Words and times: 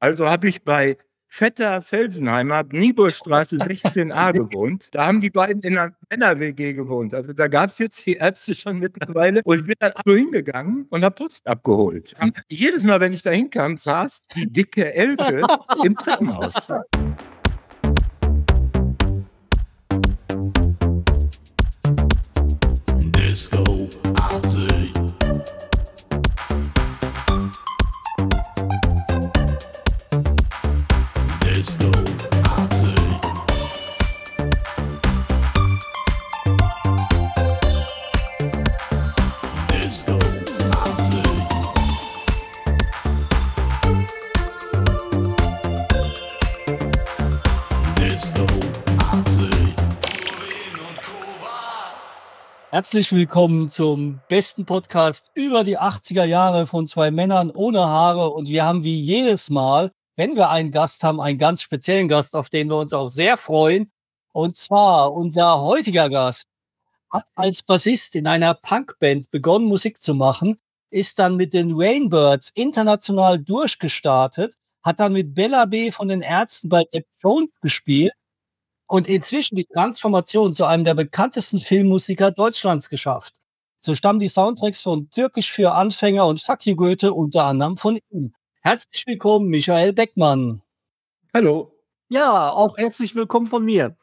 Also 0.00 0.28
habe 0.28 0.48
ich 0.48 0.64
bei 0.64 0.96
Vetter 1.28 1.80
Felsenheimer, 1.82 2.64
Nieburstraße 2.72 3.58
16a 3.58 4.32
gewohnt. 4.32 4.88
Da 4.92 5.06
haben 5.06 5.20
die 5.20 5.30
beiden 5.30 5.62
in 5.62 5.78
einer 5.78 5.94
Männer-WG 6.10 6.72
gewohnt. 6.72 7.14
Also 7.14 7.32
da 7.32 7.46
gab 7.46 7.70
es 7.70 7.78
jetzt 7.78 8.04
die 8.04 8.14
Ärzte 8.14 8.54
schon 8.54 8.78
mittlerweile. 8.80 9.42
Und 9.44 9.60
ich 9.60 9.66
bin 9.66 9.76
dann 9.78 9.92
so 10.04 10.14
hingegangen 10.14 10.86
und 10.90 11.04
habe 11.04 11.14
Post 11.14 11.46
abgeholt. 11.46 12.16
Und 12.20 12.42
jedes 12.48 12.82
Mal, 12.82 12.98
wenn 12.98 13.12
ich 13.12 13.22
da 13.22 13.30
hinkam, 13.30 13.76
saß 13.76 14.26
die 14.34 14.50
dicke 14.50 14.92
Elke 14.92 15.42
im 15.84 15.94
Treppenhaus. 15.96 16.66
Herzlich 52.90 53.12
willkommen 53.12 53.68
zum 53.68 54.18
besten 54.26 54.66
Podcast 54.66 55.30
über 55.34 55.62
die 55.62 55.78
80er 55.78 56.24
Jahre 56.24 56.66
von 56.66 56.88
zwei 56.88 57.12
Männern 57.12 57.52
ohne 57.52 57.86
Haare. 57.86 58.30
Und 58.30 58.48
wir 58.48 58.64
haben 58.64 58.82
wie 58.82 59.00
jedes 59.00 59.48
Mal, 59.48 59.92
wenn 60.16 60.34
wir 60.34 60.50
einen 60.50 60.72
Gast 60.72 61.04
haben, 61.04 61.20
einen 61.20 61.38
ganz 61.38 61.62
speziellen 61.62 62.08
Gast, 62.08 62.34
auf 62.34 62.48
den 62.48 62.66
wir 62.66 62.78
uns 62.78 62.92
auch 62.92 63.08
sehr 63.08 63.36
freuen. 63.36 63.92
Und 64.32 64.56
zwar 64.56 65.12
unser 65.12 65.60
heutiger 65.60 66.08
Gast 66.08 66.48
hat 67.12 67.28
als 67.36 67.62
Bassist 67.62 68.16
in 68.16 68.26
einer 68.26 68.54
Punkband 68.54 69.30
begonnen, 69.30 69.66
Musik 69.66 70.02
zu 70.02 70.12
machen, 70.12 70.58
ist 70.90 71.20
dann 71.20 71.36
mit 71.36 71.52
den 71.52 71.74
Rainbirds 71.76 72.50
international 72.56 73.38
durchgestartet, 73.38 74.56
hat 74.82 74.98
dann 74.98 75.12
mit 75.12 75.32
Bella 75.36 75.66
B 75.66 75.92
von 75.92 76.08
den 76.08 76.22
Ärzten 76.22 76.68
bei 76.68 76.82
Depp 76.92 77.06
Jones 77.22 77.52
gespielt 77.62 78.14
und 78.90 79.08
inzwischen 79.08 79.54
die 79.54 79.66
Transformation 79.66 80.52
zu 80.52 80.64
einem 80.64 80.82
der 80.82 80.94
bekanntesten 80.94 81.58
Filmmusiker 81.60 82.32
Deutschlands 82.32 82.88
geschafft. 82.88 83.34
So 83.78 83.94
stammen 83.94 84.18
die 84.18 84.26
Soundtracks 84.28 84.80
von 84.80 85.08
Türkisch 85.10 85.52
für 85.52 85.70
Anfänger 85.72 86.26
und 86.26 86.40
Fuck 86.40 86.66
you 86.66 86.74
Goethe 86.74 87.12
unter 87.14 87.44
anderem 87.44 87.76
von 87.76 88.00
ihm. 88.10 88.34
Herzlich 88.62 89.06
willkommen, 89.06 89.46
Michael 89.48 89.92
Beckmann. 89.92 90.62
Hallo. 91.32 91.72
Ja, 92.08 92.50
auch 92.50 92.76
herzlich 92.78 93.14
willkommen 93.14 93.46
von 93.46 93.64
mir. 93.64 93.96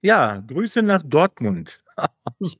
Ja, 0.00 0.36
Grüße 0.46 0.82
nach 0.82 1.02
Dortmund. 1.04 1.82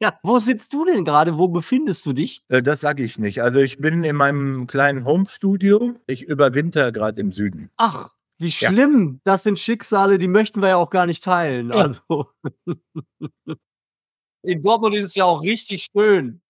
Ja, 0.00 0.18
wo 0.22 0.38
sitzt 0.38 0.74
du 0.74 0.84
denn 0.84 1.06
gerade? 1.06 1.38
Wo 1.38 1.48
befindest 1.48 2.04
du 2.04 2.12
dich? 2.12 2.42
Äh, 2.48 2.60
Das 2.60 2.80
sage 2.80 3.02
ich 3.02 3.18
nicht. 3.18 3.41
Also 3.42 3.60
ich 3.60 3.78
bin 3.78 4.04
in 4.04 4.14
meinem 4.14 4.66
kleinen 4.66 5.06
Homestudio. 5.06 5.94
Ich 6.06 6.22
überwinter 6.24 6.92
gerade 6.92 7.18
im 7.22 7.32
Süden. 7.32 7.70
Ach, 7.78 8.10
wie 8.41 8.48
Ja. 8.48 8.70
schlimm. 8.70 9.20
Das 9.24 9.42
sind 9.44 9.58
Schicksale, 9.58 10.19
die 10.19 10.28
möchten 10.28 10.60
wir 10.62 10.70
ja 10.70 10.77
auch 10.77 10.91
gar 10.91 11.06
nicht 11.06 11.22
teilen. 11.22 11.70
Ja. 11.70 11.77
Also, 11.77 12.27
In 14.42 14.62
Dortmund 14.62 14.94
ist 14.94 15.05
es 15.05 15.14
ja 15.14 15.24
auch 15.27 15.42
richtig 15.42 15.86
schön. 15.94 16.41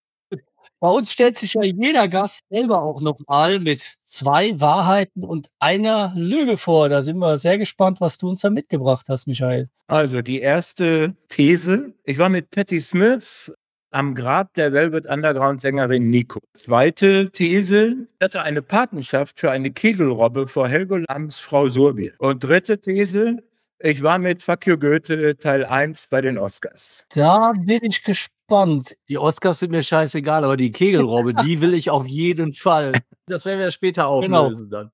Bei 0.79 0.89
uns 0.89 1.13
stellt 1.13 1.37
sich 1.37 1.55
ja 1.55 1.63
jeder 1.63 2.09
Gast 2.09 2.43
selber 2.49 2.81
auch 2.83 3.01
nochmal 3.01 3.59
mit 3.61 3.97
zwei 4.05 4.59
Wahrheiten 4.61 5.25
und 5.25 5.49
einer 5.59 6.13
Lüge 6.17 6.57
vor. 6.57 6.89
Da 6.89 7.03
sind 7.03 7.19
wir 7.19 7.37
sehr 7.39 7.59
gespannt, 7.59 8.01
was 8.01 8.17
du 8.17 8.29
uns 8.31 8.41
da 8.43 8.51
mitgebracht 8.51 9.07
hast, 9.09 9.27
Michael. 9.27 9.69
Also 9.89 10.23
die 10.23 10.41
erste 10.41 11.17
These. 11.29 11.93
Ich 12.05 12.17
war 12.19 12.29
mit 12.31 12.51
Patti 12.51 12.81
Smith 12.81 13.53
am 13.91 14.15
Grab 14.15 14.55
der 14.55 14.73
Velvet 14.73 15.07
Underground 15.07 15.61
Sängerin 15.61 16.11
Nico. 16.11 16.41
Zweite 16.55 17.31
These. 17.31 18.07
Ich 18.19 18.25
hatte 18.25 18.43
eine 18.43 18.63
Patenschaft 18.63 19.41
für 19.41 19.51
eine 19.51 19.71
Kegelrobbe 19.71 20.47
vor 20.49 20.69
Helgo 20.69 20.97
Lams 21.09 21.39
Frau 21.39 21.69
Surbi. 21.69 22.13
Und 22.19 22.45
dritte 22.45 22.81
These. 22.81 23.39
Ich 23.79 24.03
war 24.03 24.19
mit 24.19 24.43
Fuck 24.43 24.67
you 24.67 24.77
Goethe 24.77 25.37
Teil 25.39 25.65
1 25.65 26.09
bei 26.09 26.21
den 26.21 26.37
Oscars. 26.39 27.07
Da 27.15 27.53
bin 27.53 27.81
ich 27.83 28.03
gespannt. 28.05 28.97
die 29.09 29.17
Oscars 29.17 29.61
sind 29.61 29.71
mir 29.71 29.83
scheißegal, 29.83 30.45
aber 30.45 30.57
die 30.57 30.73
Kegelrobbe, 30.73 31.33
die 31.35 31.61
will 31.61 31.73
ich 31.73 31.89
auf 31.91 32.07
jeden 32.07 32.53
Fall. 32.53 32.93
Das 33.27 33.45
werden 33.45 33.61
wir 33.61 33.71
später 33.71 34.03
Genau. 34.21 34.47
auflösen 34.47 34.71
dann. 34.71 34.91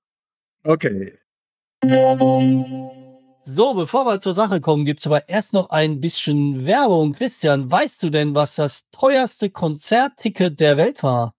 Okay. 0.62 1.15
So, 3.48 3.74
bevor 3.74 4.04
wir 4.06 4.18
zur 4.18 4.34
Sache 4.34 4.60
kommen, 4.60 4.84
gibt's 4.84 5.06
aber 5.06 5.28
erst 5.28 5.52
noch 5.52 5.70
ein 5.70 6.00
bisschen 6.00 6.66
Werbung. 6.66 7.12
Christian, 7.12 7.70
weißt 7.70 8.02
du 8.02 8.10
denn, 8.10 8.34
was 8.34 8.56
das 8.56 8.90
teuerste 8.90 9.50
Konzertticket 9.50 10.58
der 10.58 10.76
Welt 10.76 11.04
war? 11.04 11.32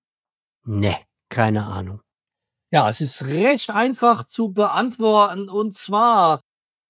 Ne, 0.64 0.96
keine 1.28 1.66
Ahnung. 1.66 2.00
Ja, 2.72 2.88
es 2.88 3.02
ist 3.02 3.26
recht 3.26 3.72
einfach 3.72 4.26
zu 4.26 4.54
beantworten. 4.54 5.50
Und 5.50 5.74
zwar 5.74 6.40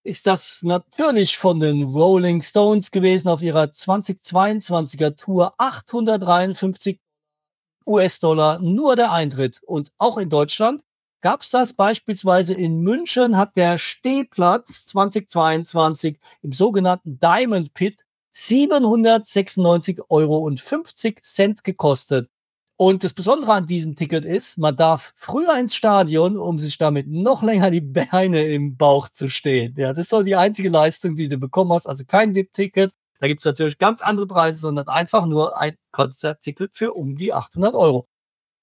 ist 0.04 0.28
das 0.28 0.62
natürlich 0.62 1.36
von 1.36 1.60
den 1.60 1.82
Rolling 1.82 2.44
Stones 2.44 2.92
gewesen 2.92 3.28
auf 3.28 3.42
ihrer 3.42 3.64
2022er 3.64 5.16
Tour. 5.16 5.52
853 5.58 7.00
US-Dollar 7.88 8.60
nur 8.60 8.96
der 8.96 9.12
Eintritt. 9.12 9.62
Und 9.66 9.92
auch 9.98 10.20
in 10.20 10.30
Deutschland 10.30 10.84
gab's 11.22 11.50
das 11.50 11.74
beispielsweise 11.74 12.54
in 12.54 12.80
München 12.80 13.38
hat 13.38 13.56
der 13.56 13.78
Stehplatz 13.78 14.86
2022 14.86 16.20
im 16.42 16.54
sogenannten 16.54 17.20
Diamond 17.20 17.74
Pit 17.74 18.06
796 18.32 20.00
Euro 20.10 20.38
und 20.38 20.60
50 20.60 21.24
Cent 21.24 21.64
gekostet. 21.64 22.30
Und 22.80 23.04
das 23.04 23.14
Besondere 23.14 23.54
an 23.54 23.66
diesem 23.66 23.96
Ticket 23.96 24.24
ist, 24.24 24.60
man 24.60 24.76
darf 24.76 25.12
früher 25.16 25.58
ins 25.58 25.74
Stadion, 25.74 26.38
um 26.38 26.60
sich 26.60 26.78
damit 26.78 27.08
noch 27.08 27.42
länger 27.42 27.72
die 27.72 27.82
Beine 27.82 28.44
im 28.44 28.78
Bauch 28.78 29.10
zu 29.10 29.30
stehen. 29.30 29.74
Ja, 29.78 29.90
das 29.90 30.04
ist 30.04 30.10
so 30.10 30.22
die 30.22 30.36
einzige 30.36 30.70
Leistung, 30.70 31.16
die 31.16 31.28
du 31.28 31.38
bekommen 31.38 31.74
hast. 31.74 31.88
Also 31.88 32.06
kein 32.06 32.36
VIP-Ticket. 32.36 32.92
Da 33.20 33.28
gibt's 33.28 33.46
natürlich 33.46 33.80
ganz 33.80 34.04
andere 34.04 34.28
Preise, 34.28 34.60
sondern 34.60 34.88
einfach 34.88 35.26
nur 35.26 35.60
ein 35.60 35.76
Konzertticket 35.92 36.78
für 36.78 36.94
um 36.94 37.16
die 37.16 37.34
800 37.34 37.74
Euro. 37.74 38.08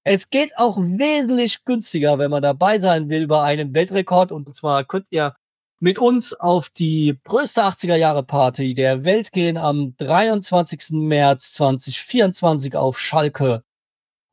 Es 0.07 0.29
geht 0.29 0.55
auch 0.59 0.77
wesentlich 0.77 1.65
günstiger, 1.65 2.19
wenn 2.19 2.29
man 2.29 2.43
dabei 2.43 2.77
sein 2.77 3.09
will 3.09 3.25
bei 3.25 3.41
einem 3.41 3.73
Weltrekord. 3.73 4.31
Und 4.31 4.55
zwar 4.55 4.83
könnt 4.83 5.07
ihr 5.09 5.35
mit 5.79 5.97
uns 5.97 6.31
auf 6.33 6.69
die 6.69 7.19
größte 7.23 7.63
80er 7.63 7.95
Jahre 7.95 8.21
Party 8.21 8.75
der 8.75 9.03
Welt 9.03 9.31
gehen 9.31 9.57
am 9.57 9.95
23. 9.97 10.91
März 10.91 11.53
2024 11.53 12.75
auf 12.75 12.99
Schalke. 12.99 13.63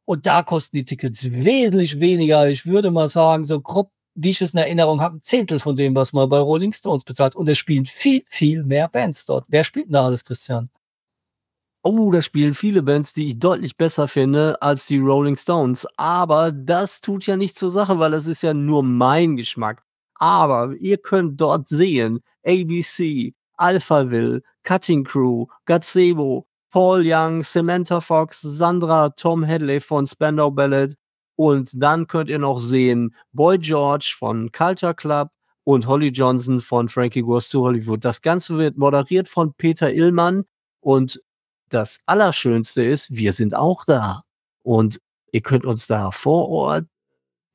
Und 0.04 0.26
da 0.26 0.42
kosten 0.42 0.76
die 0.76 0.84
Tickets 0.84 1.32
wesentlich 1.32 2.00
weniger. 2.00 2.48
Ich 2.48 2.66
würde 2.66 2.90
mal 2.90 3.08
sagen, 3.08 3.44
so 3.44 3.58
grob, 3.58 3.90
wie 4.14 4.28
ich 4.28 4.42
es 4.42 4.52
in 4.52 4.58
Erinnerung 4.58 5.00
habe, 5.00 5.16
ein 5.16 5.22
Zehntel 5.22 5.58
von 5.58 5.74
dem, 5.74 5.94
was 5.94 6.12
man 6.12 6.28
bei 6.28 6.38
Rolling 6.38 6.74
Stones 6.74 7.04
bezahlt. 7.04 7.34
Und 7.34 7.48
es 7.48 7.56
spielen 7.56 7.86
viel, 7.86 8.24
viel 8.28 8.62
mehr 8.62 8.88
Bands 8.88 9.24
dort. 9.24 9.46
Wer 9.48 9.64
spielt 9.64 9.86
denn 9.86 9.94
da 9.94 10.04
alles, 10.04 10.22
Christian? 10.22 10.68
Oh, 11.84 12.12
da 12.12 12.22
spielen 12.22 12.54
viele 12.54 12.82
Bands, 12.82 13.12
die 13.12 13.26
ich 13.26 13.40
deutlich 13.40 13.76
besser 13.76 14.06
finde 14.06 14.60
als 14.62 14.86
die 14.86 14.98
Rolling 14.98 15.36
Stones. 15.36 15.84
Aber 15.96 16.52
das 16.52 17.00
tut 17.00 17.26
ja 17.26 17.36
nicht 17.36 17.58
zur 17.58 17.72
Sache, 17.72 17.98
weil 17.98 18.12
das 18.12 18.28
ist 18.28 18.42
ja 18.42 18.54
nur 18.54 18.84
mein 18.84 19.36
Geschmack. 19.36 19.82
Aber 20.14 20.74
ihr 20.78 20.98
könnt 20.98 21.40
dort 21.40 21.66
sehen 21.66 22.20
ABC, 22.46 23.34
Alphaville, 23.56 24.42
Cutting 24.62 25.02
Crew, 25.02 25.46
Gazebo, 25.64 26.44
Paul 26.70 27.02
Young, 27.04 27.42
Samantha 27.42 28.00
Fox, 28.00 28.40
Sandra, 28.40 29.10
Tom 29.10 29.44
Hadley 29.44 29.80
von 29.80 30.06
Spandau 30.06 30.52
Ballet. 30.52 30.94
Und 31.34 31.72
dann 31.74 32.06
könnt 32.06 32.30
ihr 32.30 32.38
noch 32.38 32.58
sehen 32.58 33.12
Boy 33.32 33.58
George 33.58 34.14
von 34.16 34.52
Culture 34.52 34.94
Club 34.94 35.30
und 35.64 35.88
Holly 35.88 36.08
Johnson 36.10 36.60
von 36.60 36.88
Frankie 36.88 37.22
Goes 37.22 37.48
to 37.48 37.62
Hollywood. 37.62 38.04
Das 38.04 38.22
Ganze 38.22 38.56
wird 38.56 38.78
moderiert 38.78 39.28
von 39.28 39.52
Peter 39.54 39.92
Illmann 39.92 40.44
und 40.80 41.20
das 41.74 42.00
Allerschönste 42.06 42.82
ist, 42.84 43.08
wir 43.10 43.32
sind 43.32 43.54
auch 43.54 43.84
da. 43.84 44.22
Und 44.62 45.00
ihr 45.32 45.40
könnt 45.40 45.66
uns 45.66 45.86
da 45.86 46.10
vor 46.10 46.48
Ort 46.48 46.86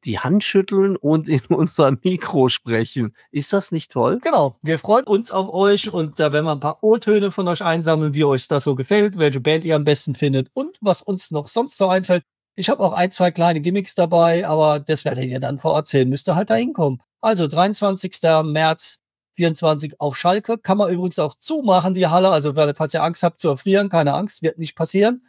die 0.05 0.19
Hand 0.19 0.43
schütteln 0.43 0.95
und 0.95 1.27
in 1.29 1.41
unser 1.49 1.91
Mikro 2.03 2.49
sprechen. 2.49 3.13
Ist 3.31 3.53
das 3.53 3.71
nicht 3.71 3.91
toll? 3.91 4.19
Genau. 4.21 4.57
Wir 4.61 4.79
freuen 4.79 5.05
uns 5.05 5.31
auf 5.31 5.49
euch 5.49 5.91
und 5.91 6.19
da 6.19 6.31
werden 6.31 6.45
wir 6.45 6.51
ein 6.51 6.59
paar 6.59 6.83
O-Töne 6.83 7.31
von 7.31 7.47
euch 7.47 7.63
einsammeln, 7.63 8.13
wie 8.13 8.23
euch 8.23 8.47
das 8.47 8.63
so 8.63 8.75
gefällt, 8.75 9.17
welche 9.17 9.39
Band 9.39 9.65
ihr 9.65 9.75
am 9.75 9.83
besten 9.83 10.15
findet 10.15 10.49
und 10.53 10.77
was 10.81 11.01
uns 11.01 11.31
noch 11.31 11.47
sonst 11.47 11.77
so 11.77 11.87
einfällt. 11.87 12.23
Ich 12.55 12.69
habe 12.69 12.83
auch 12.83 12.93
ein, 12.93 13.11
zwei 13.11 13.29
kleine 13.29 13.61
Gimmicks 13.61 13.93
dabei, 13.93 14.47
aber 14.47 14.79
das 14.79 15.05
werdet 15.05 15.25
ihr 15.25 15.39
dann 15.39 15.59
vor 15.59 15.73
Ort 15.73 15.87
sehen. 15.87 16.09
Müsst 16.09 16.27
ihr 16.27 16.35
halt 16.35 16.49
da 16.49 16.55
hinkommen. 16.55 17.01
Also 17.21 17.47
23. 17.47 18.19
März 18.45 18.97
24 19.37 20.01
auf 20.01 20.17
Schalke. 20.17 20.57
Kann 20.57 20.77
man 20.77 20.91
übrigens 20.91 21.19
auch 21.19 21.35
zumachen, 21.35 21.93
die 21.93 22.07
Halle. 22.07 22.29
Also 22.29 22.53
falls 22.53 22.93
ihr 22.93 23.03
Angst 23.03 23.23
habt 23.23 23.39
zu 23.39 23.49
erfrieren, 23.49 23.87
keine 23.89 24.13
Angst, 24.13 24.41
wird 24.41 24.57
nicht 24.57 24.75
passieren. 24.75 25.25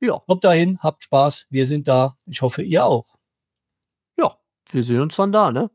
Ja, 0.00 0.20
Kommt 0.26 0.44
dahin, 0.44 0.78
habt 0.80 1.02
Spaß. 1.04 1.46
Wir 1.50 1.66
sind 1.66 1.88
da. 1.88 2.16
Ich 2.26 2.40
hoffe, 2.42 2.62
ihr 2.62 2.84
auch. 2.84 3.06
ja. 4.18 4.36
Wir 4.70 4.82
sehen 4.82 5.00
uns 5.00 5.16
dann 5.16 5.32
da, 5.32 5.50
ne? 5.52 5.70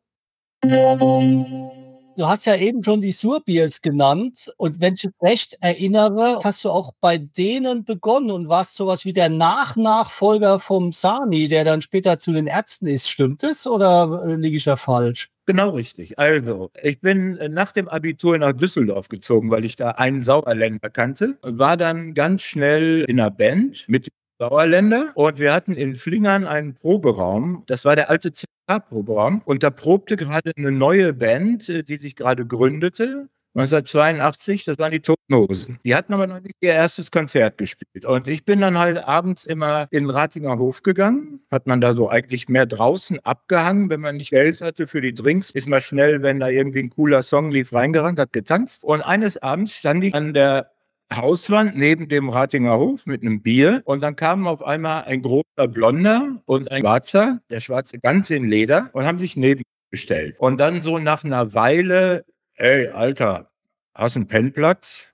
Du 2.17 2.27
hast 2.27 2.45
ja 2.45 2.55
eben 2.55 2.83
schon 2.83 2.99
die 2.99 3.13
Surbiers 3.13 3.81
genannt 3.81 4.51
und 4.57 4.81
wenn 4.81 4.95
ich 4.95 5.05
mich 5.05 5.13
recht 5.21 5.57
erinnere, 5.61 6.37
hast 6.43 6.65
du 6.65 6.69
auch 6.69 6.91
bei 6.99 7.17
denen 7.17 7.85
begonnen 7.85 8.29
und 8.31 8.49
warst 8.49 8.75
sowas 8.75 9.05
wie 9.05 9.13
der 9.13 9.29
Nachnachfolger 9.29 10.59
vom 10.59 10.91
Sani, 10.91 11.47
der 11.47 11.63
dann 11.63 11.81
später 11.81 12.19
zu 12.19 12.33
den 12.33 12.47
Ärzten 12.47 12.87
ist. 12.87 13.09
Stimmt 13.09 13.43
es 13.43 13.65
oder 13.65 14.25
liege 14.35 14.57
ich 14.57 14.65
da 14.65 14.75
falsch? 14.75 15.31
Genau 15.49 15.71
richtig. 15.71 16.19
Also, 16.19 16.69
ich 16.79 17.01
bin 17.01 17.35
äh, 17.37 17.49
nach 17.49 17.71
dem 17.71 17.87
Abitur 17.87 18.37
nach 18.37 18.53
Düsseldorf 18.53 19.09
gezogen, 19.09 19.49
weil 19.49 19.65
ich 19.65 19.75
da 19.75 19.89
einen 19.89 20.21
Sauerländer 20.21 20.91
kannte. 20.91 21.39
War 21.41 21.75
dann 21.75 22.13
ganz 22.13 22.43
schnell 22.43 23.03
in 23.07 23.19
einer 23.19 23.31
Band 23.31 23.83
mit 23.87 24.09
Sauerländer 24.37 25.11
und 25.15 25.39
wir 25.39 25.51
hatten 25.51 25.73
in 25.73 25.95
Flingern 25.95 26.45
einen 26.45 26.75
Proberaum. 26.75 27.63
Das 27.65 27.83
war 27.83 27.95
der 27.95 28.11
alte 28.11 28.31
CK-Proberaum 28.31 29.41
und 29.43 29.63
da 29.63 29.71
probte 29.71 30.17
gerade 30.17 30.51
eine 30.55 30.71
neue 30.71 31.13
Band, 31.13 31.67
äh, 31.67 31.81
die 31.83 31.95
sich 31.95 32.15
gerade 32.15 32.45
gründete. 32.45 33.27
1982, 33.55 34.65
das 34.65 34.77
waren 34.77 34.91
die 34.91 34.99
Toten 34.99 35.33
Hosen. 35.33 35.79
Die 35.83 35.95
hatten 35.95 36.13
aber 36.13 36.27
noch 36.27 36.39
nicht 36.39 36.55
ihr 36.61 36.73
erstes 36.73 37.09
Konzert 37.09 37.57
gespielt. 37.57 38.05
Und 38.05 38.27
ich 38.27 38.45
bin 38.45 38.61
dann 38.61 38.77
halt 38.77 38.97
abends 38.97 39.43
immer 39.43 39.87
in 39.91 40.03
den 40.03 40.09
Ratinger 40.11 40.57
Hof 40.59 40.83
gegangen. 40.83 41.41
Hat 41.49 41.65
man 41.65 41.81
da 41.81 41.93
so 41.93 42.09
eigentlich 42.09 42.47
mehr 42.47 42.67
draußen 42.67 43.19
abgehangen, 43.25 43.89
wenn 43.89 44.01
man 44.01 44.17
nicht 44.17 44.29
Geld 44.29 44.61
hatte 44.61 44.87
für 44.87 45.01
die 45.01 45.13
Drinks. 45.13 45.49
Ist 45.49 45.67
mal 45.67 45.81
schnell, 45.81 46.21
wenn 46.21 46.39
da 46.39 46.47
irgendwie 46.47 46.79
ein 46.79 46.89
cooler 46.91 47.23
Song 47.23 47.51
lief, 47.51 47.73
reingerannt, 47.73 48.19
hat 48.19 48.33
getanzt. 48.33 48.83
Und 48.83 49.01
eines 49.01 49.37
Abends 49.37 49.73
stand 49.73 50.03
ich 50.03 50.13
an 50.13 50.33
der 50.33 50.71
Hauswand 51.13 51.75
neben 51.75 52.07
dem 52.07 52.29
Ratinger 52.29 52.77
Hof 52.77 53.07
mit 53.07 53.23
einem 53.23 53.41
Bier 53.41 53.81
und 53.85 54.03
dann 54.03 54.15
kamen 54.15 54.45
auf 54.45 54.61
einmal 54.61 55.05
ein 55.05 55.23
großer 55.23 55.67
Blonder 55.67 56.41
und 56.45 56.71
ein 56.71 56.81
Schwarzer, 56.81 57.41
der 57.49 57.59
Schwarze 57.61 57.97
ganz 57.97 58.29
in 58.29 58.47
Leder 58.47 58.91
und 58.93 59.05
haben 59.05 59.17
sich 59.17 59.35
neben 59.35 59.63
gestellt. 59.89 60.35
Und 60.37 60.59
dann 60.59 60.81
so 60.81 60.99
nach 60.99 61.23
einer 61.23 61.53
Weile, 61.55 62.25
ey, 62.59 62.87
Alter, 62.89 63.51
hast 63.95 64.15
du 64.15 64.19
einen 64.21 64.27
Pennplatz? 64.27 65.07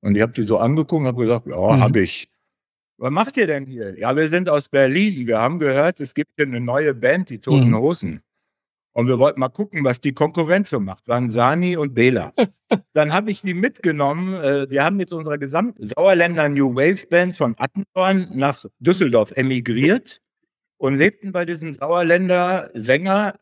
Und 0.00 0.14
ich 0.16 0.22
habe 0.22 0.32
die 0.32 0.44
so 0.46 0.58
angeguckt 0.58 1.00
und 1.02 1.06
habe 1.06 1.22
gesagt, 1.24 1.46
ja, 1.46 1.56
Mhm. 1.76 1.80
hab 1.82 1.96
ich. 1.96 2.28
Was 2.98 3.10
macht 3.12 3.36
ihr 3.36 3.46
denn 3.46 3.66
hier? 3.66 3.98
Ja, 3.98 4.16
wir 4.16 4.28
sind 4.28 4.48
aus 4.48 4.68
Berlin. 4.68 5.26
Wir 5.26 5.38
haben 5.38 5.58
gehört, 5.58 6.00
es 6.00 6.14
gibt 6.14 6.32
hier 6.36 6.46
eine 6.46 6.60
neue 6.60 6.94
Band, 6.94 7.30
die 7.30 7.38
Toten 7.40 7.70
Mhm. 7.70 7.76
Hosen. 7.78 8.20
Und 8.92 9.06
wir 9.06 9.18
wollten 9.20 9.38
mal 9.38 9.48
gucken, 9.48 9.84
was 9.84 10.00
die 10.00 10.12
Konkurrenz 10.12 10.70
so 10.70 10.80
macht. 10.80 11.06
Waren 11.06 11.30
Sani 11.30 11.76
und 11.76 11.94
Bela. 11.94 12.32
Dann 12.94 13.12
habe 13.12 13.30
ich 13.30 13.42
die 13.42 13.54
mitgenommen. 13.54 14.34
Äh, 14.34 14.68
Wir 14.70 14.84
haben 14.84 14.96
mit 14.96 15.12
unserer 15.12 15.38
gesamten 15.38 15.86
Sauerländer 15.86 16.48
New 16.48 16.74
Wave 16.74 17.06
Band 17.08 17.36
von 17.36 17.54
Attendorn 17.58 18.28
nach 18.36 18.64
Düsseldorf 18.80 19.30
emigriert 19.36 20.20
und 20.78 20.96
lebten 20.96 21.30
bei 21.32 21.44
diesem 21.44 21.74
Sauerländer 21.74 22.70
Sänger 22.74 23.34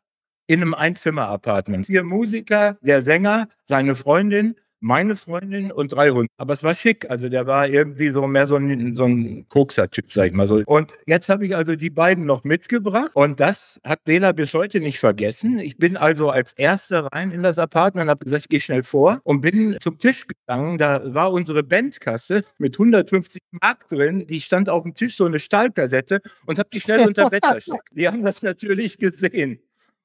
in 0.47 0.63
einem 0.63 0.75
Einzimmer-Apartment. 0.75 1.87
Vier 1.87 2.05
Musiker, 2.05 2.79
der 2.81 3.03
Sänger, 3.03 3.49
seine 3.65 3.97
Freundin, 3.97 4.57
meine 4.81 5.17
Freundin 5.17 5.73
und 5.73 5.93
drei 5.93 6.11
Hunde. 6.11 6.29
Aber 6.37 6.53
es 6.53 6.63
war 6.63 6.75
schick. 6.75 7.11
Also 7.11 7.29
der 7.29 7.47
war 7.47 7.69
irgendwie 7.69 8.11
so 8.11 8.27
mehr 8.27 8.47
so 8.47 8.57
ein, 8.57 8.95
so 8.95 9.05
ein 9.05 9.49
Kokser-Typ, 9.49 10.13
sag 10.13 10.29
ich 10.29 10.33
mal 10.33 10.47
so. 10.47 10.63
Und 10.67 10.93
jetzt 11.07 11.29
habe 11.29 11.47
ich 11.47 11.57
also 11.57 11.77
die 11.77 11.91
beiden 11.91 12.25
noch 12.27 12.45
mitgebracht 12.45 13.11
und 13.15 13.41
das 13.41 13.81
hat 13.85 14.05
Bela 14.05 14.33
bis 14.33 14.55
heute 14.55 14.81
nicht 14.81 15.01
vergessen. 15.01 15.59
Ich 15.59 15.77
bin 15.79 15.97
also 15.97 16.31
als 16.31 16.53
Erster 16.53 17.07
rein 17.07 17.33
in 17.33 17.43
das 17.43 17.59
Apartment 17.59 18.05
und 18.05 18.11
habe 18.11 18.25
gesagt, 18.25 18.45
ich 18.45 18.49
gehe 18.49 18.61
schnell 18.61 18.83
vor 18.83 19.21
und 19.25 19.41
bin 19.41 19.77
zum 19.81 19.99
Tisch 19.99 20.27
gegangen. 20.27 20.79
Da 20.79 21.15
war 21.15 21.33
unsere 21.33 21.63
Bandkasse 21.63 22.43
mit 22.59 22.75
150 22.75 23.41
Mark 23.63 23.89
drin. 23.89 24.27
Die 24.27 24.41
stand 24.41 24.69
auf 24.69 24.83
dem 24.83 24.95
Tisch, 24.95 25.17
so 25.17 25.25
eine 25.25 25.39
Stahlkassette 25.39 26.21
und 26.45 26.59
habe 26.59 26.69
die 26.73 26.81
schnell 26.81 27.07
unter 27.07 27.31
Bett 27.31 27.45
versteckt. 27.45 27.77
Die 27.93 28.07
haben 28.07 28.23
das 28.23 28.43
natürlich 28.43 28.99
gesehen. 28.99 29.61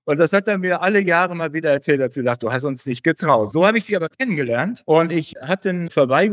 Und 0.05 0.19
das 0.19 0.33
hat 0.33 0.47
er 0.47 0.57
mir 0.57 0.81
alle 0.81 0.99
Jahre 1.01 1.35
mal 1.35 1.53
wieder 1.53 1.69
erzählt, 1.71 2.01
hat 2.01 2.13
sie 2.13 2.21
gesagt, 2.21 2.43
du 2.43 2.51
hast 2.51 2.63
uns 2.65 2.85
nicht 2.85 3.03
getraut. 3.03 3.53
So 3.53 3.65
habe 3.67 3.77
ich 3.77 3.85
die 3.85 3.95
aber 3.95 4.09
kennengelernt 4.09 4.81
und 4.85 5.11
ich 5.11 5.33
hatte 5.41 5.69
ein 5.69 5.89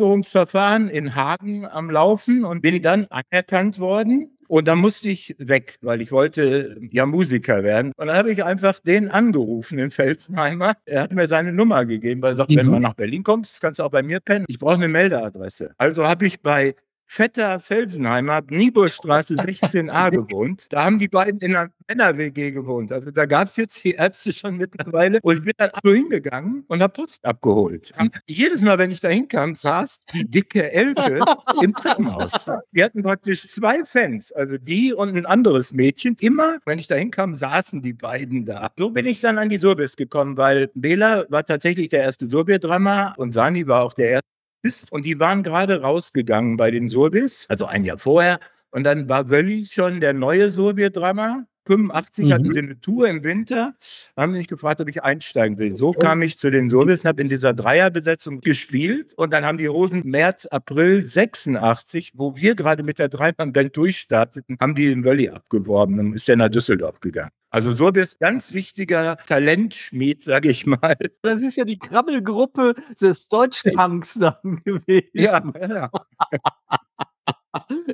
Verweigerungsverfahren 0.09 0.89
in 0.89 1.15
Hagen 1.15 1.67
am 1.67 1.91
Laufen 1.91 2.45
und 2.45 2.63
bin 2.63 2.81
dann 2.83 3.07
anerkannt 3.11 3.79
worden. 3.79 4.35
Und 4.49 4.67
dann 4.67 4.79
musste 4.79 5.11
ich 5.11 5.35
weg, 5.39 5.77
weil 5.83 6.01
ich 6.01 6.11
wollte 6.11 6.79
ja 6.91 7.05
Musiker 7.05 7.63
werden. 7.63 7.93
Und 7.99 8.07
dann 8.07 8.17
habe 8.17 8.33
ich 8.33 8.43
einfach 8.43 8.79
den 8.79 9.11
angerufen, 9.11 9.77
den 9.77 9.91
Felsenheimer. 9.91 10.73
Er 10.87 11.03
hat 11.03 11.13
mir 11.13 11.29
seine 11.29 11.53
Nummer 11.53 11.85
gegeben, 11.85 12.23
weil 12.23 12.33
er 12.33 12.37
sagt, 12.37 12.49
wenn 12.57 12.65
Mhm. 12.65 12.71
du 12.71 12.73
mal 12.73 12.81
nach 12.81 12.95
Berlin 12.95 13.23
kommst, 13.23 13.61
kannst 13.61 13.79
du 13.79 13.83
auch 13.85 13.91
bei 13.91 14.03
mir 14.03 14.21
pennen. 14.21 14.47
Ich 14.49 14.59
brauche 14.59 14.75
eine 14.77 14.89
Meldeadresse. 14.89 15.73
Also 15.77 16.07
habe 16.09 16.25
ich 16.27 16.41
bei 16.41 16.75
Vetter 17.11 17.59
Felsenheimer, 17.59 18.43
Nieburstraße 18.49 19.35
16a 19.37 20.11
gewohnt. 20.11 20.67
Da 20.69 20.85
haben 20.85 20.99
die 20.99 21.09
beiden 21.09 21.41
in 21.41 21.57
einer 21.57 21.71
Männer-WG 21.89 22.51
gewohnt. 22.51 22.93
Also 22.93 23.11
da 23.11 23.25
gab 23.25 23.49
es 23.49 23.57
jetzt 23.57 23.83
die 23.83 23.93
Ärzte 23.93 24.33
schon 24.33 24.59
mittlerweile. 24.59 25.19
Und 25.23 25.39
ich 25.39 25.43
bin 25.43 25.55
dann 25.57 25.71
so 25.83 25.93
hingegangen 25.93 26.65
und 26.69 26.83
habe 26.83 26.93
Post 26.93 27.25
abgeholt. 27.25 27.95
Und 27.99 28.15
jedes 28.29 28.61
Mal, 28.61 28.77
wenn 28.77 28.91
ich 28.91 29.01
da 29.01 29.09
hinkam, 29.09 29.55
saß 29.55 30.05
die 30.13 30.31
dicke 30.31 30.71
Elke 30.71 31.21
im 31.63 31.75
Treppenhaus. 31.75 32.47
Die 32.73 32.85
hatten 32.85 33.03
praktisch 33.03 33.49
zwei 33.49 33.85
Fans, 33.87 34.31
also 34.31 34.59
die 34.59 34.93
und 34.93 35.17
ein 35.17 35.25
anderes 35.25 35.73
Mädchen. 35.73 36.15
Immer, 36.21 36.59
wenn 36.67 36.79
ich 36.79 36.89
da 36.89 36.97
hinkam, 36.97 37.33
saßen 37.33 37.81
die 37.81 37.95
beiden 37.95 38.45
da. 38.45 38.71
So 38.79 38.91
bin 38.91 39.07
ich 39.07 39.23
dann 39.23 39.39
an 39.39 39.49
die 39.49 39.57
Surbis 39.57 39.97
gekommen, 39.97 40.37
weil 40.37 40.71
Bela 40.75 41.25
war 41.31 41.45
tatsächlich 41.47 41.89
der 41.89 42.03
erste 42.03 42.29
Surbir-Drama 42.29 43.15
und 43.17 43.33
Sani 43.33 43.67
war 43.67 43.83
auch 43.83 43.95
der 43.95 44.11
erste 44.11 44.38
ist. 44.63 44.93
Und 44.93 45.05
die 45.05 45.19
waren 45.21 45.43
gerade 45.43 45.81
rausgegangen 45.83 46.57
bei 46.57 46.71
den 46.71 46.89
Surbis, 46.89 47.47
also 47.49 47.67
ein 47.67 47.85
Jahr 47.85 47.99
vorher. 47.99 48.41
Und 48.71 48.85
dann 48.85 49.09
war 49.09 49.31
Wöllis 49.31 49.73
schon 49.73 50.01
der 50.01 50.13
neue 50.13 50.51
Surbir-Drama. 50.51 51.47
85 51.69 52.27
Mhm. 52.27 52.33
hatten 52.33 52.51
sie 52.51 52.59
eine 52.59 52.81
Tour 52.81 53.09
im 53.09 53.23
Winter, 53.23 53.75
haben 54.17 54.33
mich 54.33 54.49
gefragt, 54.49 54.81
ob 54.81 54.89
ich 54.89 55.03
einsteigen 55.03 55.59
will. 55.59 55.77
So 55.77 55.93
kam 55.93 56.23
ich 56.23 56.39
zu 56.39 56.51
den 56.51 56.71
Surbis 56.71 57.01
und 57.03 57.07
habe 57.09 57.23
in 57.23 57.29
dieser 57.29 57.53
Dreierbesetzung 57.53 58.41
gespielt. 58.41 59.15
Und 59.17 59.33
dann 59.33 59.45
haben 59.45 59.59
die 59.59 59.67
Rosen 59.67 60.03
März, 60.05 60.47
April 60.47 61.03
86, 61.03 62.13
wo 62.15 62.35
wir 62.35 62.55
gerade 62.55 62.83
mit 62.83 62.99
der 62.99 63.09
Dreimann-Band 63.09 63.77
durchstarteten, 63.77 64.57
haben 64.61 64.75
die 64.75 64.87
den 64.89 65.05
Wölli 65.05 65.29
abgeworben 65.29 65.99
und 66.01 66.15
ist 66.15 66.27
der 66.27 66.37
nach 66.37 66.49
Düsseldorf 66.49 67.01
gegangen. 67.01 67.31
Also 67.51 67.75
Surbis, 67.75 68.19
ganz 68.19 68.53
wichtiger 68.53 69.17
Talentschmied, 69.27 70.23
sage 70.23 70.51
ich 70.51 70.67
mal. 70.67 70.97
Das 71.23 71.43
ist 71.43 71.57
ja 71.57 71.65
die 71.65 71.79
Krabbelgruppe 71.79 72.75
des 73.01 73.29
Deutschpunks 73.29 74.15
dann 74.15 74.63
gewesen. 74.65 75.09
Ja, 75.15 75.43
ja. 75.69 75.91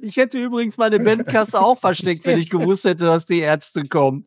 Ich 0.02 0.16
hätte 0.16 0.38
übrigens 0.38 0.76
meine 0.76 1.00
Bandkasse 1.00 1.60
auch 1.60 1.78
versteckt, 1.78 2.24
wenn 2.24 2.38
ich 2.38 2.50
gewusst 2.50 2.84
hätte, 2.84 3.06
dass 3.06 3.26
die 3.26 3.40
Ärzte 3.40 3.84
kommen. 3.84 4.26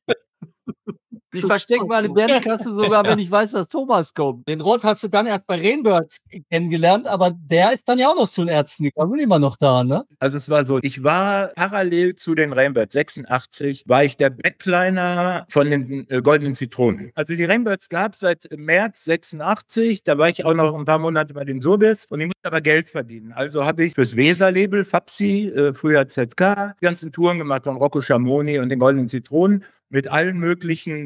Ich 1.33 1.45
verstecke 1.45 1.85
meine 1.85 2.09
Bandkasse 2.09 2.71
sogar, 2.71 3.05
wenn 3.05 3.19
ich 3.19 3.29
weiß, 3.29 3.51
dass 3.51 3.67
Thomas 3.67 4.13
kommt. 4.13 4.47
Den 4.47 4.61
Rod 4.61 4.83
hast 4.83 5.03
du 5.03 5.07
dann 5.07 5.25
erst 5.25 5.47
bei 5.47 5.55
Rainbirds 5.55 6.21
kennengelernt, 6.49 7.07
aber 7.07 7.31
der 7.31 7.73
ist 7.73 7.87
dann 7.87 7.97
ja 7.97 8.09
auch 8.09 8.15
noch 8.15 8.27
zu 8.27 8.41
den 8.41 8.49
Ärzten 8.49 8.85
gekommen 8.85 9.13
und 9.13 9.19
immer 9.19 9.39
noch 9.39 9.57
da, 9.57 9.83
ne? 9.83 10.03
Also 10.19 10.37
es 10.37 10.49
war 10.49 10.65
so, 10.65 10.79
ich 10.81 11.03
war 11.03 11.49
parallel 11.55 12.15
zu 12.15 12.35
den 12.35 12.53
Rainbirds 12.53 12.93
86, 12.93 13.83
war 13.87 14.03
ich 14.03 14.17
der 14.17 14.31
Backliner 14.31 15.45
von 15.49 15.69
den 15.69 16.09
äh, 16.09 16.21
Goldenen 16.21 16.55
Zitronen. 16.55 17.11
Also 17.15 17.35
die 17.35 17.45
Rainbirds 17.45 17.89
gab 17.89 18.13
es 18.13 18.21
seit 18.21 18.47
März 18.55 19.03
86, 19.05 20.03
da 20.03 20.17
war 20.17 20.29
ich 20.29 20.43
auch 20.43 20.53
noch 20.53 20.75
ein 20.75 20.85
paar 20.85 20.99
Monate 20.99 21.33
bei 21.33 21.45
den 21.45 21.61
Surbis 21.61 22.05
und 22.09 22.19
ich 22.19 22.27
musste 22.27 22.47
aber 22.47 22.61
Geld 22.61 22.89
verdienen. 22.89 23.31
Also 23.31 23.65
habe 23.65 23.85
ich 23.85 23.93
fürs 23.93 24.15
Weser-Label, 24.15 24.85
Fapsi, 24.85 25.47
äh, 25.49 25.73
früher 25.73 26.07
ZK, 26.07 26.75
die 26.81 26.85
ganzen 26.85 27.11
Touren 27.11 27.37
gemacht 27.37 27.65
von 27.65 27.77
Rocco 27.77 28.01
Schamoni 28.01 28.59
und 28.59 28.69
den 28.69 28.79
Goldenen 28.79 29.07
Zitronen 29.07 29.63
mit 29.89 30.07
allen 30.07 30.37
möglichen 30.37 30.96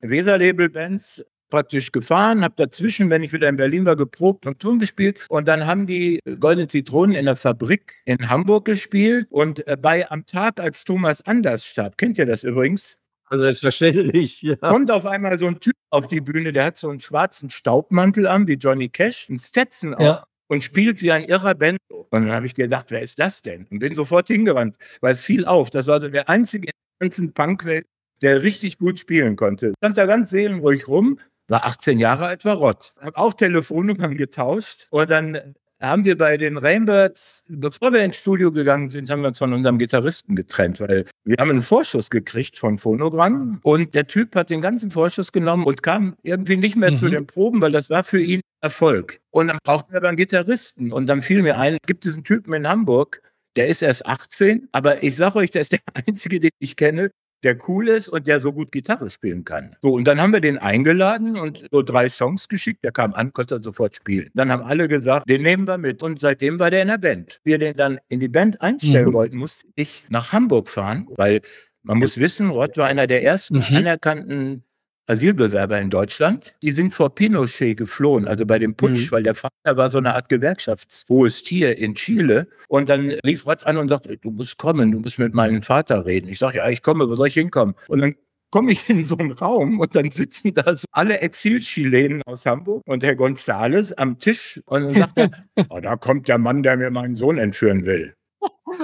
Weser-Label-Bands 0.00 1.24
praktisch 1.52 1.92
gefahren, 1.92 2.42
habe 2.42 2.54
dazwischen, 2.56 3.10
wenn 3.10 3.22
ich 3.22 3.32
wieder 3.32 3.48
in 3.48 3.56
Berlin 3.56 3.84
war, 3.84 3.94
geprobt 3.94 4.46
und 4.46 4.58
Touren 4.58 4.78
gespielt. 4.78 5.26
Und 5.28 5.46
dann 5.48 5.66
haben 5.66 5.86
die 5.86 6.18
Goldenen 6.40 6.68
Zitronen 6.68 7.14
in 7.14 7.26
der 7.26 7.36
Fabrik 7.36 8.02
in 8.06 8.28
Hamburg 8.30 8.64
gespielt. 8.64 9.26
Und 9.30 9.66
äh, 9.66 9.76
bei 9.76 10.10
am 10.10 10.24
Tag, 10.24 10.58
als 10.58 10.84
Thomas 10.84 11.20
Anders 11.22 11.66
starb, 11.66 11.98
kennt 11.98 12.16
ihr 12.16 12.24
das 12.24 12.42
übrigens? 12.42 12.98
Also 13.26 13.44
selbstverständlich, 13.44 14.42
ja. 14.42 14.56
Kommt 14.56 14.90
auf 14.90 15.06
einmal 15.06 15.38
so 15.38 15.46
ein 15.46 15.60
Typ 15.60 15.74
auf 15.90 16.06
die 16.06 16.20
Bühne, 16.20 16.52
der 16.52 16.64
hat 16.64 16.76
so 16.78 16.88
einen 16.88 17.00
schwarzen 17.00 17.50
Staubmantel 17.50 18.26
an, 18.26 18.46
wie 18.46 18.54
Johnny 18.54 18.88
Cash, 18.88 19.28
einen 19.28 19.38
Stetson 19.38 19.94
auch. 19.94 20.00
Ja. 20.00 20.24
Und 20.48 20.64
spielt 20.64 21.00
wie 21.00 21.12
ein 21.12 21.24
irrer 21.24 21.54
Band. 21.54 21.78
Und 21.88 22.06
dann 22.10 22.30
habe 22.30 22.44
ich 22.44 22.54
gedacht, 22.54 22.86
wer 22.90 23.00
ist 23.00 23.18
das 23.18 23.40
denn? 23.40 23.66
Und 23.70 23.78
bin 23.78 23.94
sofort 23.94 24.28
hingerannt, 24.28 24.76
weil 25.00 25.12
es 25.12 25.20
fiel 25.20 25.46
auf. 25.46 25.70
Das 25.70 25.86
war 25.86 26.00
so 26.00 26.08
der 26.08 26.28
einzige 26.28 26.66
in 26.66 26.72
der 26.98 27.08
ganzen 27.08 27.32
Punkwelt, 27.32 27.86
der 28.22 28.42
richtig 28.42 28.78
gut 28.78 28.98
spielen 28.98 29.36
konnte. 29.36 29.72
Stand 29.78 29.98
da 29.98 30.06
ganz 30.06 30.30
seelenruhig 30.30 30.88
rum, 30.88 31.18
war 31.48 31.64
18 31.66 31.98
Jahre 31.98 32.26
alt, 32.26 32.44
war 32.44 32.56
Rott. 32.56 32.94
Hab 33.00 33.16
auch 33.18 33.34
Telefonnummern 33.34 34.16
getauscht 34.16 34.86
und 34.90 35.10
dann 35.10 35.54
haben 35.80 36.04
wir 36.04 36.16
bei 36.16 36.36
den 36.36 36.58
Rainbirds, 36.58 37.42
bevor 37.48 37.92
wir 37.92 38.04
ins 38.04 38.16
Studio 38.16 38.52
gegangen 38.52 38.90
sind, 38.90 39.10
haben 39.10 39.22
wir 39.22 39.26
uns 39.28 39.38
von 39.38 39.52
unserem 39.52 39.78
Gitarristen 39.78 40.36
getrennt, 40.36 40.78
weil 40.78 41.06
wir 41.24 41.36
haben 41.40 41.50
einen 41.50 41.62
Vorschuss 41.64 42.08
gekriegt 42.08 42.56
von 42.56 42.78
Phonogramm 42.78 43.58
und 43.64 43.92
der 43.94 44.06
Typ 44.06 44.36
hat 44.36 44.50
den 44.50 44.60
ganzen 44.60 44.92
Vorschuss 44.92 45.32
genommen 45.32 45.64
und 45.64 45.82
kam 45.82 46.14
irgendwie 46.22 46.56
nicht 46.56 46.76
mehr 46.76 46.92
Mhm. 46.92 46.96
zu 46.96 47.08
den 47.08 47.26
Proben, 47.26 47.60
weil 47.60 47.72
das 47.72 47.90
war 47.90 48.04
für 48.04 48.20
ihn 48.20 48.40
Erfolg. 48.60 49.18
Und 49.32 49.48
dann 49.48 49.58
brauchten 49.64 49.90
wir 49.92 49.98
aber 49.98 50.06
einen 50.08 50.16
Gitarristen 50.16 50.92
und 50.92 51.06
dann 51.06 51.20
fiel 51.20 51.42
mir 51.42 51.58
ein, 51.58 51.72
es 51.74 51.86
gibt 51.88 52.04
diesen 52.04 52.22
Typen 52.22 52.52
in 52.52 52.68
Hamburg, 52.68 53.20
der 53.56 53.66
ist 53.66 53.82
erst 53.82 54.06
18, 54.06 54.68
aber 54.70 55.02
ich 55.02 55.16
sage 55.16 55.34
euch, 55.40 55.50
der 55.50 55.62
ist 55.62 55.72
der 55.72 55.80
einzige, 56.06 56.38
den 56.38 56.50
ich 56.60 56.76
kenne, 56.76 57.10
der 57.44 57.56
cool 57.68 57.88
ist 57.88 58.08
und 58.08 58.26
der 58.26 58.40
so 58.40 58.52
gut 58.52 58.72
Gitarre 58.72 59.10
spielen 59.10 59.44
kann. 59.44 59.76
So, 59.82 59.92
und 59.94 60.04
dann 60.06 60.20
haben 60.20 60.32
wir 60.32 60.40
den 60.40 60.58
eingeladen 60.58 61.36
und 61.36 61.64
so 61.70 61.82
drei 61.82 62.08
Songs 62.08 62.48
geschickt. 62.48 62.84
Der 62.84 62.92
kam 62.92 63.14
an, 63.14 63.32
konnte 63.32 63.60
sofort 63.62 63.96
spielen. 63.96 64.30
Dann 64.34 64.50
haben 64.52 64.62
alle 64.62 64.88
gesagt, 64.88 65.28
den 65.28 65.42
nehmen 65.42 65.66
wir 65.66 65.78
mit. 65.78 66.02
Und 66.02 66.20
seitdem 66.20 66.58
war 66.58 66.70
der 66.70 66.82
in 66.82 66.88
der 66.88 66.98
Band. 66.98 67.40
Wir 67.44 67.58
den 67.58 67.76
dann 67.76 67.98
in 68.08 68.20
die 68.20 68.28
Band 68.28 68.60
einstellen 68.60 69.08
Mhm. 69.08 69.12
wollten, 69.12 69.36
musste 69.36 69.66
ich 69.74 70.04
nach 70.08 70.32
Hamburg 70.32 70.68
fahren, 70.68 71.06
weil 71.16 71.40
man 71.82 71.98
muss 71.98 72.16
wissen, 72.18 72.50
Rott 72.50 72.76
war 72.76 72.86
einer 72.86 73.06
der 73.08 73.24
ersten 73.24 73.56
Mhm. 73.58 73.76
anerkannten 73.76 74.64
Asylbewerber 75.06 75.80
in 75.80 75.90
Deutschland. 75.90 76.54
Die 76.62 76.70
sind 76.70 76.94
vor 76.94 77.14
Pinochet 77.14 77.76
geflohen, 77.76 78.28
also 78.28 78.46
bei 78.46 78.58
dem 78.58 78.74
Putsch, 78.74 79.06
Mhm. 79.06 79.10
weil 79.12 79.22
der 79.22 79.34
Vater 79.34 79.76
war 79.76 79.90
so 79.90 79.98
eine 79.98 80.14
Art 80.14 80.28
gewerkschaftshohes 80.28 81.42
Tier 81.42 81.76
in 81.76 81.94
Chile. 81.94 82.46
Und 82.68 82.88
dann 82.88 83.10
rief 83.26 83.46
Rott 83.46 83.64
an 83.66 83.76
und 83.76 83.88
sagte, 83.88 84.16
du 84.16 84.30
musst 84.30 84.58
kommen, 84.58 84.92
du 84.92 85.00
musst 85.00 85.18
mit 85.18 85.34
meinem 85.34 85.62
Vater 85.62 86.06
reden. 86.06 86.28
Ich 86.28 86.38
sage, 86.38 86.58
ja, 86.58 86.68
ich 86.68 86.82
komme, 86.82 87.08
wo 87.08 87.14
soll 87.14 87.28
ich 87.28 87.34
hinkommen? 87.34 87.74
Und 87.88 88.00
dann 88.00 88.14
komme 88.50 88.72
ich 88.72 88.88
in 88.90 89.04
so 89.04 89.16
einen 89.16 89.32
Raum 89.32 89.80
und 89.80 89.94
dann 89.94 90.10
sitzen 90.10 90.52
da 90.54 90.76
so 90.76 90.84
alle 90.92 91.20
Exil-Chilenen 91.20 92.22
aus 92.26 92.44
Hamburg 92.46 92.82
und 92.86 93.02
Herr 93.02 93.16
Gonzales 93.16 93.92
am 93.94 94.18
Tisch 94.18 94.60
und 94.66 94.82
dann 94.84 94.94
sagt 94.94 95.18
er, 95.18 95.30
oh, 95.70 95.80
da 95.80 95.96
kommt 95.96 96.28
der 96.28 96.38
Mann, 96.38 96.62
der 96.62 96.76
mir 96.76 96.90
meinen 96.90 97.16
Sohn 97.16 97.38
entführen 97.38 97.84
will. 97.86 98.14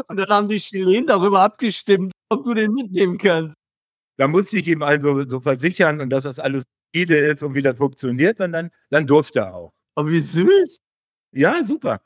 Und 0.08 0.16
dann 0.18 0.28
haben 0.28 0.48
die 0.48 0.58
Chilenen 0.58 1.06
darüber 1.06 1.40
abgestimmt, 1.42 2.12
ob 2.30 2.44
du 2.44 2.54
den 2.54 2.72
mitnehmen 2.72 3.18
kannst. 3.18 3.54
Da 4.18 4.28
musste 4.28 4.58
ich 4.58 4.66
ihm 4.66 4.82
also 4.82 5.26
so 5.28 5.40
versichern 5.40 6.00
und 6.00 6.10
dass 6.10 6.24
das 6.24 6.38
alles 6.38 6.64
solide 6.92 7.16
ist 7.18 7.42
und 7.42 7.54
wie 7.54 7.62
das 7.62 7.76
funktioniert 7.76 8.40
und 8.40 8.52
dann, 8.52 8.70
dann 8.90 9.06
durfte 9.06 9.40
er 9.40 9.54
auch. 9.54 9.72
Aber 9.94 10.10
wie 10.10 10.20
süß. 10.20 10.78
Ja, 11.32 11.64
super. 11.64 12.00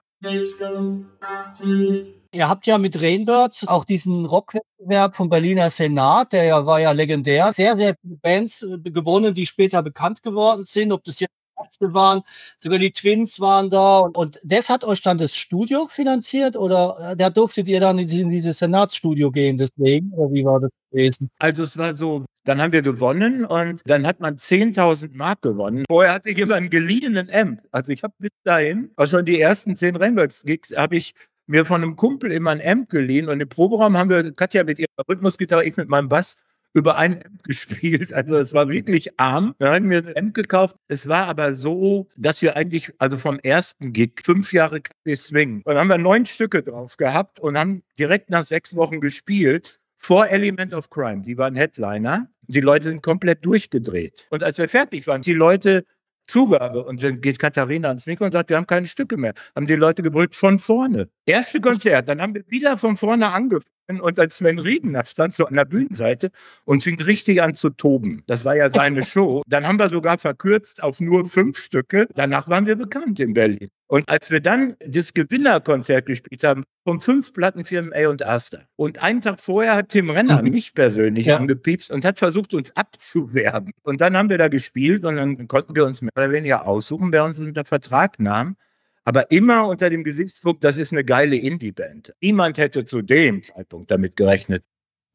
Ihr 2.35 2.49
habt 2.49 2.67
ja 2.67 2.79
mit 2.79 3.01
Rainbirds 3.01 3.67
auch 3.67 3.85
diesen 3.85 4.27
Rockwettbewerb 4.27 5.17
vom 5.17 5.29
Berliner 5.29 5.71
Senat, 5.71 6.33
der 6.33 6.45
ja 6.45 6.67
war 6.67 6.81
ja 6.81 6.93
legendär. 6.93 7.53
Sehr, 7.53 7.77
sehr 7.77 7.95
viele 8.01 8.17
Bands 8.17 8.63
äh, 8.63 8.79
gewonnen, 8.91 9.35
die 9.35 9.47
später 9.47 9.83
bekannt 9.83 10.23
geworden 10.23 10.65
sind, 10.65 10.93
ob 10.93 11.05
das 11.05 11.21
jetzt 11.21 11.33
Ärzte 11.63 11.95
waren, 11.95 12.23
sogar 12.59 12.79
die 12.79 12.93
Twins 12.93 13.41
waren 13.41 13.71
da. 13.71 14.01
Und, 14.01 14.17
und 14.17 14.41
das 14.43 14.71
hat 14.71 14.85
euch 14.85 15.01
dann 15.03 15.19
das 15.19 15.37
Studio 15.37 15.87
finanziert 15.87 16.57
oder 16.57 17.13
äh, 17.13 17.17
da 17.17 17.31
durftet 17.31 17.69
ihr 17.69 17.81
dann 17.81 17.99
in 17.99 18.31
dieses 18.31 18.59
Senatsstudio 18.59 19.31
gehen 19.31 19.57
deswegen? 19.57 20.13
Oder 20.13 20.33
wie 20.33 20.45
war 20.45 20.61
das 20.61 20.71
gewesen? 20.91 21.31
Also 21.39 21.63
es 21.63 21.77
war 21.77 21.95
so, 21.95 22.25
dann 22.45 22.61
haben 22.61 22.73
wir 22.73 22.83
gewonnen 22.83 23.45
und 23.45 23.83
dann 23.87 24.07
hat 24.07 24.21
man 24.21 24.37
10.000 24.37 25.11
Mark 25.15 25.43
gewonnen. 25.43 25.85
Vorher 25.91 26.15
hatte 26.15 26.31
ich 26.31 26.39
immer 26.39 26.57
einen 26.57 26.71
geliehenen 26.71 27.31
Amp. 27.31 27.61
Also 27.71 27.93
ich 27.93 28.03
habe 28.03 28.15
bis 28.19 28.31
dahin, 28.45 28.91
auch 28.97 29.07
schon 29.07 29.25
die 29.25 29.41
ersten 29.41 29.77
10 29.77 29.97
Rainbows-Gigs, 29.97 30.77
habe 30.77 30.97
ich 30.97 31.15
mir 31.47 31.65
von 31.65 31.83
einem 31.83 31.97
Kumpel 31.97 32.33
immer 32.33 32.51
ein 32.51 32.63
Amp 32.65 32.89
geliehen 32.89 33.29
und 33.29 33.41
im 33.41 33.49
Proberaum 33.49 33.97
haben 33.97 34.11
wir 34.11 34.33
Katja 34.33 34.65
mit 34.65 34.79
ihrer 34.79 34.89
Rhythmusgitarre, 35.09 35.65
ich 35.65 35.77
mit 35.77 35.89
meinem 35.89 36.09
Bass 36.09 36.37
über 36.75 36.97
ein 36.97 37.23
Amp 37.25 37.43
gespielt. 37.45 38.13
Also 38.13 38.39
es 38.39 38.53
war 38.53 38.69
wirklich 38.69 39.19
arm. 39.19 39.55
Dann 39.59 39.75
haben 39.75 39.91
wir 39.91 39.99
ein 39.99 40.17
Amp 40.17 40.35
gekauft. 40.35 40.77
Es 40.89 41.09
war 41.09 41.27
aber 41.27 41.55
so, 41.55 42.09
dass 42.17 42.43
wir 42.43 42.57
eigentlich, 42.57 42.93
also 42.99 43.19
vom 43.19 43.39
ersten 43.39 43.93
Gig, 43.93 44.23
fünf 44.25 44.53
Jahre 44.53 44.79
Café 44.79 45.17
Swing, 45.17 45.63
dann 45.65 45.77
haben 45.77 45.89
wir 45.89 45.99
neun 45.99 46.27
Stücke 46.27 46.63
drauf 46.63 46.97
gehabt 46.97 47.41
und 47.41 47.59
haben 47.59 47.83
direkt 47.99 48.31
nach 48.31 48.45
sechs 48.45 48.77
Wochen 48.77 49.01
gespielt 49.01 49.81
vor 49.97 50.29
Element 50.29 50.75
of 50.75 50.91
Crime. 50.91 51.23
Die 51.23 51.39
waren 51.39 51.55
Headliner. 51.55 52.29
Die 52.49 52.61
Leute 52.61 52.89
sind 52.89 53.03
komplett 53.03 53.45
durchgedreht. 53.45 54.27
Und 54.31 54.43
als 54.43 54.59
wir 54.59 54.69
fertig 54.69 55.07
waren, 55.07 55.23
die 55.23 55.33
Leute 55.33 55.85
Zugabe. 56.27 56.85
Und 56.85 57.03
dann 57.03 57.21
geht 57.21 57.39
Katharina 57.39 57.89
ans 57.89 58.07
Mikro 58.07 58.25
und 58.25 58.33
sagt, 58.33 58.51
wir 58.51 58.57
haben 58.57 58.67
keine 58.67 58.87
Stücke 58.87 59.17
mehr. 59.17 59.35
Haben 59.55 59.67
die 59.67 59.75
Leute 59.75 60.03
gebrüllt 60.03 60.35
von 60.35 60.59
vorne. 60.59 61.09
Erste 61.27 61.61
Konzert, 61.61 62.09
dann 62.09 62.21
haben 62.21 62.35
wir 62.35 62.45
wieder 62.49 62.79
von 62.79 62.97
vorne 62.97 63.29
angefangen. 63.29 63.72
Und 63.89 64.19
als 64.19 64.39
Sven 64.39 64.59
Riedener 64.59 65.05
stand 65.05 65.35
so 65.35 65.45
an 65.47 65.55
der 65.55 65.65
Bühnenseite 65.65 66.31
und 66.65 66.83
fing 66.83 67.01
richtig 67.03 67.43
an 67.43 67.55
zu 67.55 67.69
toben. 67.71 68.23
Das 68.27 68.45
war 68.45 68.57
ja 68.57 68.71
seine 68.71 69.03
Show. 69.05 69.43
Dann 69.47 69.67
haben 69.67 69.79
wir 69.79 69.89
sogar 69.89 70.19
verkürzt 70.19 70.83
auf 70.83 71.01
nur 71.01 71.27
fünf 71.29 71.59
Stücke. 71.59 72.07
Danach 72.15 72.49
waren 72.49 72.65
wir 72.67 72.77
bekannt 72.77 73.21
in 73.21 73.35
Berlin. 73.35 73.69
Und 73.89 74.09
als 74.09 74.31
wir 74.31 74.41
dann 74.41 74.77
das 74.87 75.13
Gewinnerkonzert 75.13 76.07
gespielt 76.07 76.43
haben, 76.45 76.65
von 76.85 77.01
fünf 77.01 77.35
Plattenfirmen 77.35 77.93
A 77.93 78.09
und 78.09 78.25
Aster. 78.25 78.65
Und 78.77 79.03
einen 79.03 79.21
Tag 79.21 79.39
vorher 79.41 79.75
hat 79.77 79.91
Tim 79.91 80.09
Renner 80.09 80.43
Mhm. 80.43 80.51
mich 80.51 80.73
persönlich 80.73 81.27
Ja. 81.27 81.37
angepiepst 81.37 81.91
und 81.91 82.05
hat 82.07 82.19
versucht, 82.19 82.55
uns 82.55 82.75
abzuwerben. 82.75 83.73
Und 83.83 84.01
dann 84.01 84.17
haben 84.17 84.31
wir 84.31 84.39
da 84.39 84.49
gespielt 84.49 85.05
und 85.05 85.17
dann 85.17 85.47
konnten 85.49 85.75
wir 85.77 85.85
uns 85.85 86.01
mehr 86.01 86.13
oder 86.17 86.31
weniger 86.31 86.67
aussuchen, 86.67 87.13
wer 87.13 87.25
uns 87.25 87.39
unter 87.39 87.65
Vertrag 87.67 88.19
nahm. 88.19 88.57
Aber 89.05 89.31
immer 89.31 89.67
unter 89.67 89.91
dem 89.91 90.05
Gesichtspunkt, 90.05 90.63
das 90.65 90.77
ist 90.79 90.93
eine 90.93 91.05
geile 91.05 91.37
Indie-Band. 91.37 92.15
Niemand 92.21 92.59
hätte 92.59 92.85
zu 92.85 93.03
dem 93.03 93.43
Zeitpunkt 93.43 93.91
damit 93.91 94.17
gerechnet, 94.17 94.65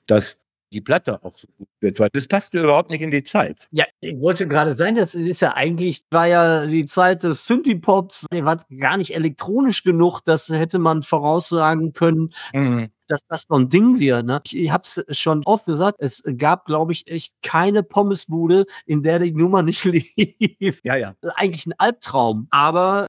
dass 0.07 0.41
die 0.73 0.81
Platte 0.81 1.23
auch 1.23 1.37
so 1.37 1.47
gut 1.57 1.69
wird, 1.79 1.97
weil 2.01 2.09
das 2.11 2.27
passte 2.27 2.59
überhaupt 2.61 2.89
nicht 2.89 2.99
in 3.01 3.09
die 3.11 3.23
Zeit. 3.23 3.69
Ja, 3.71 3.85
ich 4.01 4.19
wollte 4.19 4.45
gerade 4.49 4.75
sagen, 4.75 4.95
das 4.95 5.15
ist 5.15 5.39
ja 5.39 5.53
eigentlich, 5.55 6.03
war 6.11 6.27
ja 6.27 6.65
die 6.65 6.85
Zeit 6.85 7.23
des 7.23 7.45
Synthie-Pops, 7.45 8.25
der 8.33 8.43
war 8.43 8.65
gar 8.77 8.97
nicht 8.97 9.15
elektronisch 9.15 9.83
genug, 9.83 10.19
das 10.25 10.49
hätte 10.49 10.77
man 10.79 11.03
voraussagen 11.03 11.93
können, 11.93 12.33
Mhm. 12.53 12.89
dass 13.07 13.21
das 13.29 13.45
so 13.47 13.55
ein 13.55 13.69
Ding 13.69 14.01
wird. 14.01 14.25
Ne? 14.25 14.41
Ich, 14.45 14.57
ich 14.57 14.69
habe 14.69 14.83
es 14.83 15.01
schon 15.17 15.41
oft 15.45 15.65
gesagt, 15.65 15.95
es 15.99 16.21
gab, 16.37 16.65
glaube 16.65 16.91
ich, 16.91 17.07
echt 17.07 17.33
keine 17.41 17.81
Pommesbude, 17.81 18.65
in 18.85 19.03
der 19.03 19.19
die 19.19 19.31
Nummer 19.31 19.63
nicht 19.63 19.85
lief. 19.85 20.81
Ja, 20.83 20.97
ja. 20.97 21.15
Eigentlich 21.35 21.65
ein 21.65 21.73
Albtraum, 21.77 22.47
aber 22.49 23.07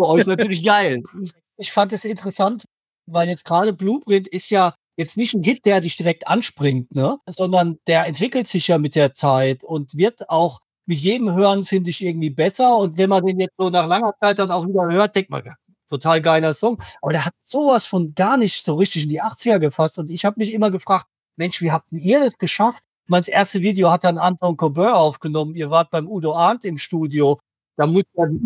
für 0.00 0.08
euch 0.08 0.26
natürlich 0.26 0.64
geil. 0.64 1.02
Ich 1.62 1.72
fand 1.72 1.92
es 1.92 2.06
interessant, 2.06 2.64
weil 3.04 3.28
jetzt 3.28 3.44
gerade 3.44 3.74
Blueprint 3.74 4.26
ist 4.26 4.48
ja 4.48 4.72
jetzt 4.96 5.18
nicht 5.18 5.34
ein 5.34 5.42
Hit, 5.42 5.66
der 5.66 5.82
dich 5.82 5.94
direkt 5.94 6.26
anspringt, 6.26 6.90
ne? 6.94 7.18
sondern 7.28 7.76
der 7.86 8.06
entwickelt 8.06 8.46
sich 8.46 8.68
ja 8.68 8.78
mit 8.78 8.94
der 8.94 9.12
Zeit 9.12 9.62
und 9.62 9.94
wird 9.94 10.30
auch 10.30 10.60
mit 10.86 10.96
jedem 11.00 11.34
Hören, 11.34 11.66
finde 11.66 11.90
ich, 11.90 12.02
irgendwie 12.02 12.30
besser. 12.30 12.78
Und 12.78 12.96
wenn 12.96 13.10
man 13.10 13.26
den 13.26 13.40
jetzt 13.40 13.56
so 13.58 13.68
nach 13.68 13.86
langer 13.86 14.14
Zeit 14.18 14.38
dann 14.38 14.50
auch 14.50 14.66
wieder 14.66 14.90
hört, 14.90 15.14
denkt 15.14 15.28
man, 15.28 15.42
total 15.90 16.22
geiler 16.22 16.54
Song. 16.54 16.80
Aber 17.02 17.12
der 17.12 17.26
hat 17.26 17.34
sowas 17.42 17.86
von 17.86 18.14
gar 18.14 18.38
nicht 18.38 18.64
so 18.64 18.76
richtig 18.76 19.02
in 19.02 19.10
die 19.10 19.22
80er 19.22 19.58
gefasst. 19.58 19.98
Und 19.98 20.10
ich 20.10 20.24
habe 20.24 20.36
mich 20.38 20.54
immer 20.54 20.70
gefragt, 20.70 21.08
Mensch, 21.36 21.60
wie 21.60 21.72
habt 21.72 21.88
ihr 21.92 22.20
das 22.20 22.38
geschafft? 22.38 22.82
Mein 23.06 23.24
erstes 23.24 23.60
Video 23.60 23.90
hat 23.90 24.04
dann 24.04 24.18
Anton 24.18 24.56
Coburn 24.56 24.94
aufgenommen. 24.94 25.54
Ihr 25.54 25.68
wart 25.70 25.90
beim 25.90 26.08
Udo 26.08 26.34
Arndt 26.34 26.64
im 26.64 26.78
Studio. 26.78 27.38
Da 27.80 27.86
muss 27.86 28.04
man 28.14 28.38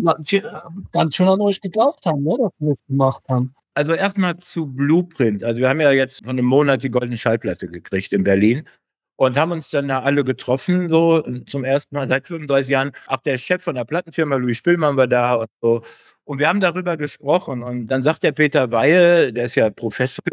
ganz 0.93 1.13
schön 1.13 1.27
an 1.27 1.41
euch 1.41 1.59
geglaubt 1.59 2.05
haben, 2.05 2.23
ne, 2.23 2.37
dass 2.39 2.51
wir 2.57 2.69
das 2.69 2.85
gemacht 2.87 3.21
haben. 3.27 3.53
Also 3.73 3.91
erstmal 3.91 4.39
zu 4.39 4.65
Blueprint. 4.65 5.43
Also 5.43 5.59
wir 5.59 5.67
haben 5.67 5.81
ja 5.81 5.91
jetzt 5.91 6.23
von 6.23 6.29
einem 6.29 6.45
Monat 6.45 6.83
die 6.83 6.89
goldene 6.89 7.17
Schallplatte 7.17 7.67
gekriegt 7.67 8.13
in 8.13 8.23
Berlin 8.23 8.65
und 9.17 9.35
haben 9.37 9.51
uns 9.51 9.69
dann 9.69 9.89
da 9.89 10.01
alle 10.03 10.23
getroffen, 10.23 10.87
so 10.87 11.21
zum 11.47 11.65
ersten 11.65 11.95
Mal 11.95 12.07
seit 12.07 12.29
35 12.29 12.71
Jahren. 12.71 12.91
Auch 13.07 13.17
der 13.17 13.37
Chef 13.37 13.61
von 13.61 13.75
der 13.75 13.83
Plattenfirma, 13.83 14.37
Louis 14.37 14.55
Spillmann, 14.57 14.95
war 14.95 15.07
da 15.07 15.33
und 15.33 15.49
so. 15.61 15.83
Und 16.23 16.39
wir 16.39 16.47
haben 16.47 16.61
darüber 16.61 16.95
gesprochen. 16.95 17.61
Und 17.61 17.87
dann 17.87 18.03
sagt 18.03 18.23
der 18.23 18.31
Peter 18.31 18.71
Weihe, 18.71 19.33
der 19.33 19.45
ist 19.45 19.55
ja 19.55 19.69
Professor 19.69 20.23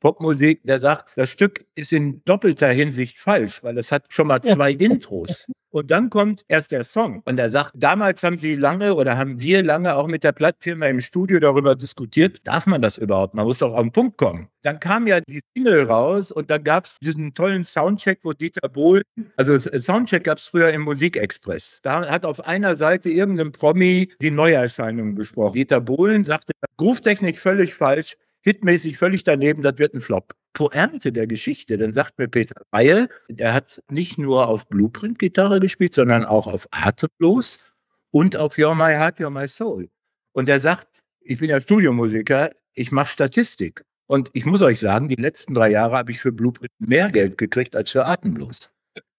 Popmusik, 0.00 0.60
der 0.64 0.80
sagt, 0.80 1.12
das 1.16 1.30
Stück 1.30 1.66
ist 1.74 1.92
in 1.92 2.22
doppelter 2.24 2.68
Hinsicht 2.68 3.18
falsch, 3.18 3.62
weil 3.62 3.78
es 3.78 3.92
hat 3.92 4.12
schon 4.12 4.28
mal 4.28 4.40
zwei 4.40 4.72
Intros. 4.72 5.46
Und 5.70 5.90
dann 5.90 6.08
kommt 6.08 6.44
erst 6.48 6.72
der 6.72 6.82
Song. 6.82 7.20
Und 7.26 7.38
er 7.38 7.50
sagt, 7.50 7.72
damals 7.74 8.22
haben 8.22 8.38
sie 8.38 8.54
lange 8.54 8.94
oder 8.94 9.18
haben 9.18 9.38
wir 9.38 9.62
lange 9.62 9.96
auch 9.96 10.06
mit 10.06 10.24
der 10.24 10.32
Plattfirma 10.32 10.86
im 10.86 10.98
Studio 10.98 11.38
darüber 11.40 11.76
diskutiert, 11.76 12.40
darf 12.44 12.66
man 12.66 12.80
das 12.80 12.96
überhaupt? 12.96 13.34
Man 13.34 13.44
muss 13.44 13.58
doch 13.58 13.74
auf 13.74 13.82
den 13.82 13.92
Punkt 13.92 14.16
kommen. 14.16 14.48
Dann 14.62 14.80
kam 14.80 15.06
ja 15.06 15.20
die 15.20 15.40
Single 15.54 15.84
raus 15.84 16.32
und 16.32 16.50
dann 16.50 16.64
gab 16.64 16.86
es 16.86 16.98
diesen 17.00 17.34
tollen 17.34 17.64
Soundcheck, 17.64 18.20
wo 18.22 18.32
Dieter 18.32 18.68
Bohlen, 18.68 19.04
also 19.36 19.58
Soundcheck 19.58 20.24
gab 20.24 20.38
es 20.38 20.46
früher 20.46 20.72
im 20.72 20.82
Musikexpress. 20.82 21.80
Da 21.82 22.08
hat 22.08 22.24
auf 22.24 22.44
einer 22.46 22.76
Seite 22.76 23.10
irgendein 23.10 23.52
Promi 23.52 24.10
die 24.22 24.30
Neuerscheinungen 24.30 25.14
besprochen. 25.14 25.54
Dieter 25.54 25.80
Bohlen 25.80 26.24
sagte, 26.24 26.52
Groove-Technik 26.78 27.38
völlig 27.38 27.74
falsch, 27.74 28.16
hitmäßig 28.48 28.96
völlig 28.96 29.24
daneben, 29.24 29.62
das 29.62 29.78
wird 29.78 29.94
ein 29.94 30.00
Flop. 30.00 30.32
Pointe 30.54 31.12
der 31.12 31.26
Geschichte, 31.26 31.76
dann 31.76 31.92
sagt 31.92 32.18
mir 32.18 32.28
Peter 32.28 32.62
Weihe, 32.70 33.08
er 33.36 33.52
hat 33.52 33.82
nicht 33.90 34.18
nur 34.18 34.48
auf 34.48 34.66
Blueprint-Gitarre 34.68 35.60
gespielt, 35.60 35.94
sondern 35.94 36.24
auch 36.24 36.46
auf 36.46 36.66
Atemlos 36.70 37.74
und 38.10 38.36
auf 38.36 38.56
You're 38.56 38.74
My 38.74 38.94
Heart, 38.94 39.20
You're 39.20 39.30
My 39.30 39.46
Soul. 39.46 39.90
Und 40.32 40.48
er 40.48 40.60
sagt, 40.60 40.88
ich 41.20 41.38
bin 41.38 41.50
ja 41.50 41.60
Studiomusiker, 41.60 42.50
ich 42.74 42.90
mache 42.90 43.08
Statistik. 43.08 43.84
Und 44.06 44.30
ich 44.32 44.46
muss 44.46 44.62
euch 44.62 44.80
sagen, 44.80 45.08
die 45.08 45.16
letzten 45.16 45.52
drei 45.52 45.70
Jahre 45.70 45.98
habe 45.98 46.12
ich 46.12 46.20
für 46.20 46.32
Blueprint 46.32 46.72
mehr 46.78 47.10
Geld 47.10 47.36
gekriegt 47.36 47.76
als 47.76 47.90
für 47.90 48.06
Atemlos. 48.06 48.70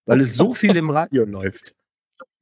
Weil 0.06 0.20
es 0.20 0.34
so 0.34 0.54
viel 0.54 0.76
im 0.76 0.90
Radio 0.90 1.24
läuft. 1.24 1.76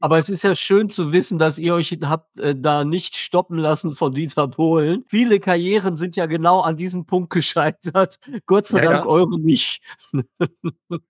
Aber 0.00 0.18
es 0.18 0.28
ist 0.28 0.44
ja 0.44 0.54
schön 0.54 0.88
zu 0.88 1.12
wissen, 1.12 1.38
dass 1.38 1.58
ihr 1.58 1.74
euch 1.74 1.98
habt 2.04 2.38
äh, 2.38 2.54
da 2.56 2.84
nicht 2.84 3.16
stoppen 3.16 3.58
lassen 3.58 3.92
von 3.94 4.14
Dieter 4.14 4.46
Bohlen. 4.46 5.04
Viele 5.08 5.40
Karrieren 5.40 5.96
sind 5.96 6.14
ja 6.14 6.26
genau 6.26 6.60
an 6.60 6.76
diesem 6.76 7.04
Punkt 7.06 7.30
gescheitert. 7.34 8.18
Gott 8.46 8.66
sei 8.66 8.84
Ja, 8.84 8.92
Dank 8.92 9.04
ja. 9.04 9.10
eure 9.10 9.40
nicht. 9.40 9.82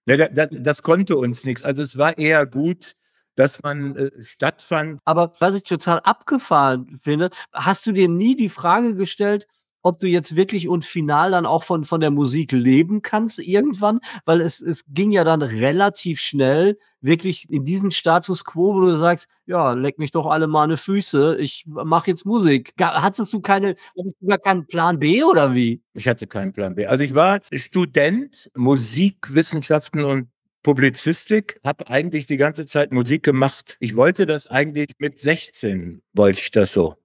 Ja, 0.06 0.16
da- 0.16 0.28
da- 0.28 0.46
das 0.46 0.82
konnte 0.82 1.16
uns 1.16 1.44
nichts. 1.44 1.62
Also 1.64 1.82
es 1.82 1.96
war 1.98 2.16
eher 2.18 2.46
gut, 2.46 2.94
dass 3.36 3.62
man 3.62 3.94
äh, 3.96 4.10
stattfand. 4.22 5.00
Aber 5.04 5.34
was 5.38 5.54
ich 5.54 5.62
total 5.64 6.00
abgefahren 6.00 6.98
finde, 7.02 7.30
hast 7.52 7.86
du 7.86 7.92
dir 7.92 8.08
nie 8.08 8.36
die 8.36 8.48
Frage 8.48 8.94
gestellt, 8.94 9.46
ob 9.82 10.00
du 10.00 10.06
jetzt 10.06 10.36
wirklich 10.36 10.68
und 10.68 10.84
final 10.84 11.30
dann 11.30 11.46
auch 11.46 11.62
von, 11.62 11.84
von 11.84 12.00
der 12.00 12.10
Musik 12.10 12.52
leben 12.52 13.02
kannst 13.02 13.38
irgendwann, 13.38 14.00
weil 14.24 14.40
es, 14.40 14.60
es 14.60 14.84
ging 14.88 15.10
ja 15.10 15.24
dann 15.24 15.42
relativ 15.42 16.20
schnell 16.20 16.78
wirklich 17.00 17.48
in 17.50 17.64
diesen 17.64 17.90
Status 17.90 18.44
quo, 18.44 18.74
wo 18.74 18.80
du 18.80 18.96
sagst, 18.96 19.28
ja, 19.46 19.72
leck 19.72 19.98
mich 19.98 20.10
doch 20.10 20.26
alle 20.26 20.46
meine 20.46 20.76
Füße, 20.76 21.36
ich 21.38 21.64
mache 21.66 22.10
jetzt 22.10 22.26
Musik. 22.26 22.72
Hattest 22.80 23.32
du 23.32 23.40
keine, 23.40 23.76
hattest 23.96 24.16
du 24.20 24.26
gar 24.26 24.38
keinen 24.38 24.66
Plan 24.66 24.98
B 24.98 25.22
oder 25.22 25.54
wie? 25.54 25.80
Ich 25.94 26.08
hatte 26.08 26.26
keinen 26.26 26.52
Plan 26.52 26.74
B. 26.74 26.86
Also 26.86 27.04
ich 27.04 27.14
war 27.14 27.40
Student, 27.52 28.50
Musikwissenschaften 28.56 30.04
und 30.04 30.28
Publizistik, 30.62 31.60
habe 31.64 31.88
eigentlich 31.88 32.26
die 32.26 32.36
ganze 32.36 32.66
Zeit 32.66 32.92
Musik 32.92 33.22
gemacht. 33.22 33.76
Ich 33.80 33.96
wollte 33.96 34.26
das 34.26 34.48
eigentlich 34.48 34.90
mit 34.98 35.18
16, 35.18 36.02
wollte 36.12 36.40
ich 36.40 36.50
das 36.50 36.72
so. 36.72 36.96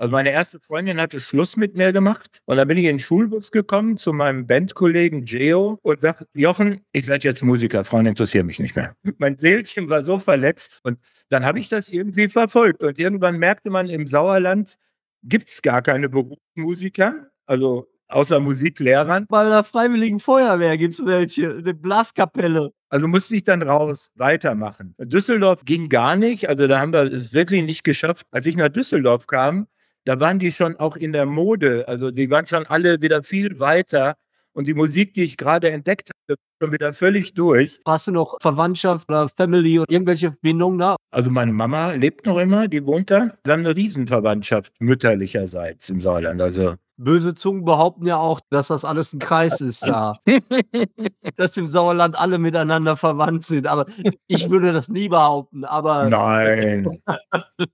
Also 0.00 0.12
meine 0.12 0.30
erste 0.30 0.60
Freundin 0.60 1.00
hatte 1.00 1.18
Schluss 1.18 1.56
mit 1.56 1.76
mir 1.76 1.92
gemacht 1.92 2.40
und 2.44 2.56
dann 2.56 2.68
bin 2.68 2.78
ich 2.78 2.84
in 2.84 2.94
den 2.94 2.98
Schulbus 3.00 3.50
gekommen 3.50 3.96
zu 3.96 4.12
meinem 4.12 4.46
Bandkollegen 4.46 5.24
Geo 5.24 5.80
und 5.82 6.00
sagte, 6.00 6.28
Jochen, 6.34 6.82
ich 6.92 7.08
werde 7.08 7.24
jetzt 7.24 7.42
Musiker, 7.42 7.84
Frauen 7.84 8.06
interessieren 8.06 8.46
mich 8.46 8.60
nicht 8.60 8.76
mehr. 8.76 8.94
Mein 9.18 9.36
Seelchen 9.38 9.90
war 9.90 10.04
so 10.04 10.20
verletzt 10.20 10.78
und 10.84 11.00
dann 11.30 11.44
habe 11.44 11.58
ich 11.58 11.68
das 11.68 11.88
irgendwie 11.88 12.28
verfolgt 12.28 12.84
und 12.84 12.96
irgendwann 12.96 13.38
merkte 13.38 13.70
man 13.70 13.88
im 13.88 14.06
Sauerland 14.06 14.78
gibt's 15.24 15.62
gar 15.62 15.82
keine 15.82 16.08
Berufsmusiker, 16.08 17.30
also 17.46 17.88
außer 18.06 18.38
Musiklehrern. 18.38 19.26
Bei 19.28 19.48
der 19.48 19.64
Freiwilligen 19.64 20.20
Feuerwehr 20.20 20.76
gibt's 20.76 21.04
welche, 21.04 21.56
eine 21.56 21.74
Blaskapelle. 21.74 22.70
Also 22.88 23.08
musste 23.08 23.34
ich 23.34 23.42
dann 23.42 23.62
raus 23.62 24.12
weitermachen. 24.14 24.94
Düsseldorf 24.98 25.64
ging 25.64 25.88
gar 25.88 26.14
nicht, 26.14 26.48
also 26.48 26.68
da 26.68 26.78
haben 26.78 26.92
wir 26.92 27.12
es 27.12 27.34
wirklich 27.34 27.64
nicht 27.64 27.82
geschafft. 27.82 28.26
Als 28.30 28.46
ich 28.46 28.56
nach 28.56 28.68
Düsseldorf 28.68 29.26
kam, 29.26 29.66
da 30.08 30.18
waren 30.20 30.38
die 30.38 30.50
schon 30.50 30.74
auch 30.76 30.96
in 30.96 31.12
der 31.12 31.26
Mode, 31.26 31.86
also 31.86 32.10
die 32.10 32.30
waren 32.30 32.46
schon 32.46 32.66
alle 32.66 33.02
wieder 33.02 33.22
viel 33.22 33.60
weiter 33.60 34.14
und 34.54 34.66
die 34.66 34.72
Musik, 34.72 35.12
die 35.12 35.22
ich 35.22 35.36
gerade 35.36 35.70
entdeckt 35.70 36.08
hatte, 36.08 36.40
schon 36.62 36.72
wieder 36.72 36.94
völlig 36.94 37.34
durch. 37.34 37.78
Hast 37.86 38.06
du 38.06 38.12
noch 38.12 38.38
Verwandtschaft 38.40 39.06
oder 39.10 39.28
Family 39.28 39.78
oder 39.78 39.92
irgendwelche 39.92 40.30
Verbindungen 40.30 40.78
da? 40.78 40.96
Also 41.10 41.30
meine 41.30 41.52
Mama 41.52 41.92
lebt 41.92 42.24
noch 42.24 42.38
immer, 42.38 42.68
die 42.68 42.86
wohnt 42.86 43.10
da. 43.10 43.34
Wir 43.44 43.52
haben 43.52 43.66
eine 43.66 43.76
Riesenverwandtschaft 43.76 44.72
mütterlicherseits 44.78 45.90
im 45.90 46.00
Sauerland. 46.00 46.40
Also 46.40 46.76
Böse 46.98 47.34
Zungen 47.36 47.64
behaupten 47.64 48.06
ja 48.06 48.16
auch, 48.16 48.40
dass 48.50 48.68
das 48.68 48.84
alles 48.84 49.12
ein 49.12 49.20
Kreis 49.20 49.60
ist 49.60 49.86
da. 49.86 50.18
dass 51.36 51.56
im 51.56 51.68
Sauerland 51.68 52.18
alle 52.18 52.38
miteinander 52.38 52.96
verwandt 52.96 53.44
sind. 53.44 53.68
Aber 53.68 53.86
ich 54.26 54.50
würde 54.50 54.72
das 54.72 54.88
nie 54.88 55.08
behaupten. 55.08 55.64
Aber, 55.64 56.08
nein. 56.08 57.00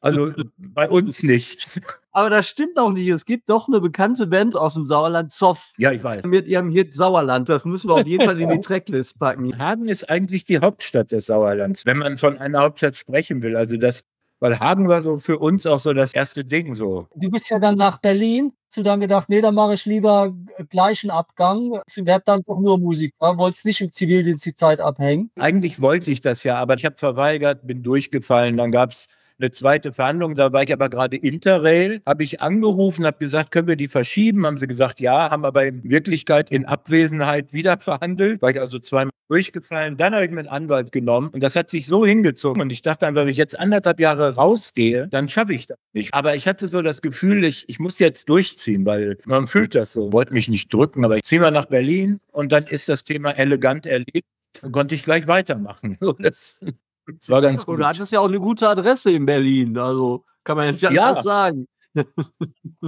Also 0.00 0.33
bei 0.59 0.88
uns 0.88 1.23
nicht. 1.23 1.69
aber 2.12 2.28
das 2.28 2.47
stimmt 2.49 2.78
auch 2.78 2.93
nicht. 2.93 3.09
Es 3.09 3.25
gibt 3.25 3.49
doch 3.49 3.66
eine 3.66 3.81
bekannte 3.81 4.26
Band 4.26 4.57
aus 4.57 4.75
dem 4.75 4.85
Sauerland, 4.85 5.33
Zoff. 5.33 5.73
Ja, 5.78 5.90
ich 5.90 6.04
weiß. 6.04 6.26
Mit 6.26 6.47
ihrem 6.47 6.71
Hit 6.71 6.93
Sauerland. 6.93 7.49
Das 7.49 7.64
müssen 7.64 7.88
wir 7.88 7.95
auf 7.95 8.07
jeden 8.07 8.26
Fall 8.26 8.38
in 8.38 8.50
die 8.50 8.61
Tracklist 8.61 9.19
packen. 9.19 9.59
Hagen 9.59 9.88
ist 9.88 10.11
eigentlich 10.11 10.45
die 10.45 10.59
Hauptstadt 10.59 11.12
des 11.12 11.26
Sauerlands, 11.26 11.87
wenn 11.87 11.97
man 11.97 12.19
von 12.19 12.37
einer 12.37 12.61
Hauptstadt 12.61 12.99
sprechen 12.99 13.43
will. 13.43 13.57
Also 13.57 13.78
das, 13.78 14.04
weil 14.41 14.59
Hagen 14.59 14.88
war 14.88 15.00
so 15.03 15.19
für 15.19 15.38
uns 15.38 15.67
auch 15.67 15.79
so 15.79 15.93
das 15.93 16.14
erste 16.14 16.45
Ding 16.45 16.75
so. 16.75 17.07
Du 17.14 17.31
bist 17.31 17.50
ja 17.50 17.59
dann 17.59 17.76
nach 17.76 17.99
Berlin. 17.99 18.53
Hast 18.69 18.76
du 18.79 18.83
dann 18.83 19.00
gedacht, 19.00 19.29
nee, 19.29 19.41
dann 19.41 19.55
mache 19.55 19.75
ich 19.75 19.87
lieber 19.87 20.35
gleichen 20.69 21.11
Abgang. 21.11 21.81
Ich 21.87 22.05
werd 22.05 22.26
dann 22.26 22.43
doch 22.47 22.59
nur 22.59 22.79
Musiker. 22.79 23.38
Wolltest 23.38 23.64
nicht 23.67 23.81
im 23.81 23.93
Zivildienst 23.93 24.45
die 24.45 24.55
Zeit 24.55 24.81
abhängen. 24.81 25.31
Eigentlich 25.38 25.81
wollte 25.81 26.11
ich 26.11 26.21
das 26.21 26.43
ja, 26.43 26.57
aber 26.57 26.75
ich 26.75 26.85
habe 26.85 26.97
verweigert, 26.97 27.67
bin 27.67 27.83
durchgefallen. 27.83 28.57
Dann 28.57 28.73
gab's 28.73 29.07
eine 29.38 29.50
zweite 29.50 29.93
Verhandlung, 29.93 30.35
da 30.35 30.53
war 30.53 30.62
ich 30.62 30.73
aber 30.73 30.88
gerade 30.88 31.17
Interrail, 31.17 32.03
habe 32.07 32.23
ich 32.23 32.41
angerufen, 32.41 33.05
habe 33.05 33.19
gesagt, 33.19 33.50
können 33.50 33.69
wir 33.69 33.76
die 33.76 33.88
verschieben? 33.88 34.47
Haben 34.47 34.59
sie 34.59 34.67
gesagt, 34.67 35.00
ja, 35.00 35.31
haben 35.31 35.45
aber 35.45 35.67
in 35.67 35.83
Wirklichkeit 35.85 36.50
in 36.50 36.64
Abwesenheit 36.64 37.53
wieder 37.53 37.79
verhandelt, 37.79 38.43
war 38.43 38.50
ich 38.50 38.61
also 38.61 38.79
zweimal 38.79 39.11
durchgefallen. 39.29 39.97
Dann 39.97 40.14
habe 40.14 40.25
ich 40.25 40.31
mir 40.31 40.41
einen 40.41 40.49
Anwalt 40.49 40.93
genommen 40.93 41.29
und 41.29 41.43
das 41.43 41.57
hat 41.57 41.71
sich 41.71 41.87
so 41.87 42.07
hingezogen 42.07 42.62
und 42.62 42.71
ich 42.71 42.83
dachte 42.83 43.07
einfach, 43.07 43.23
wenn 43.23 43.29
ich 43.29 43.37
jetzt 43.37 43.59
anderthalb 43.59 44.00
Jahre 44.00 44.35
rausgehe, 44.35 45.09
dann 45.09 45.29
schaffe 45.29 45.55
ich 45.55 45.67
das 45.67 45.79
nicht. 45.93 46.14
Aber 46.14 46.35
ich 46.37 46.47
hatte 46.47 46.69
so 46.69 46.83
das 46.83 47.03
Gefühl, 47.03 47.44
ich, 47.44 47.68
ich 47.68 47.79
muss 47.79 47.99
jetzt 47.99 48.29
durchziehen, 48.29 48.87
weil 48.87 49.18
man 49.25 49.47
fühlt 49.47 49.75
das 49.75 49.92
so. 49.92 50.12
Wollte 50.12 50.33
mich 50.33 50.49
nicht 50.49 50.73
drücken, 50.73 51.05
aber 51.05 51.16
ich 51.16 51.25
ziehe 51.25 51.40
mal 51.40 51.51
nach 51.51 51.66
Berlin 51.66 52.20
und 52.33 52.53
dann 52.53 52.64
ist 52.66 52.88
das 52.88 53.05
Thema 53.05 53.33
elegant 53.33 53.87
erledigt. 53.87 54.27
Dann 54.61 54.73
konnte 54.73 54.94
ich 54.94 55.03
gleich 55.03 55.27
weitermachen. 55.27 55.99
Das, 56.18 56.61
das 57.07 57.29
war 57.29 57.40
ganz 57.43 57.61
Und 57.64 57.67
gut. 57.67 57.81
du 57.81 57.87
hattest 57.87 58.12
ja 58.12 58.21
auch 58.21 58.29
eine 58.29 58.40
gute 58.40 58.69
Adresse 58.69 59.11
in 59.12 59.27
Berlin. 59.27 59.77
Also 59.79 60.25
kann 60.45 60.57
man 60.57 60.67
ja 60.77 60.90
nicht 60.90 60.97
Ja. 60.97 61.23
sagen. 61.23 61.67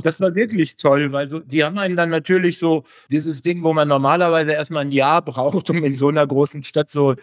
Das 0.02 0.20
war 0.20 0.34
wirklich 0.34 0.76
toll, 0.76 1.12
weil 1.12 1.28
so, 1.28 1.38
die 1.38 1.62
haben 1.64 1.78
einen 1.78 1.94
dann 1.96 2.10
natürlich 2.10 2.58
so 2.58 2.82
dieses 3.10 3.40
Ding, 3.40 3.62
wo 3.62 3.72
man 3.72 3.86
normalerweise 3.88 4.52
erstmal 4.52 4.82
ein 4.84 4.90
Jahr 4.90 5.22
braucht, 5.22 5.70
um 5.70 5.82
in 5.84 5.94
so 5.96 6.08
einer 6.08 6.26
großen 6.26 6.62
Stadt 6.64 6.90
so 6.90 7.14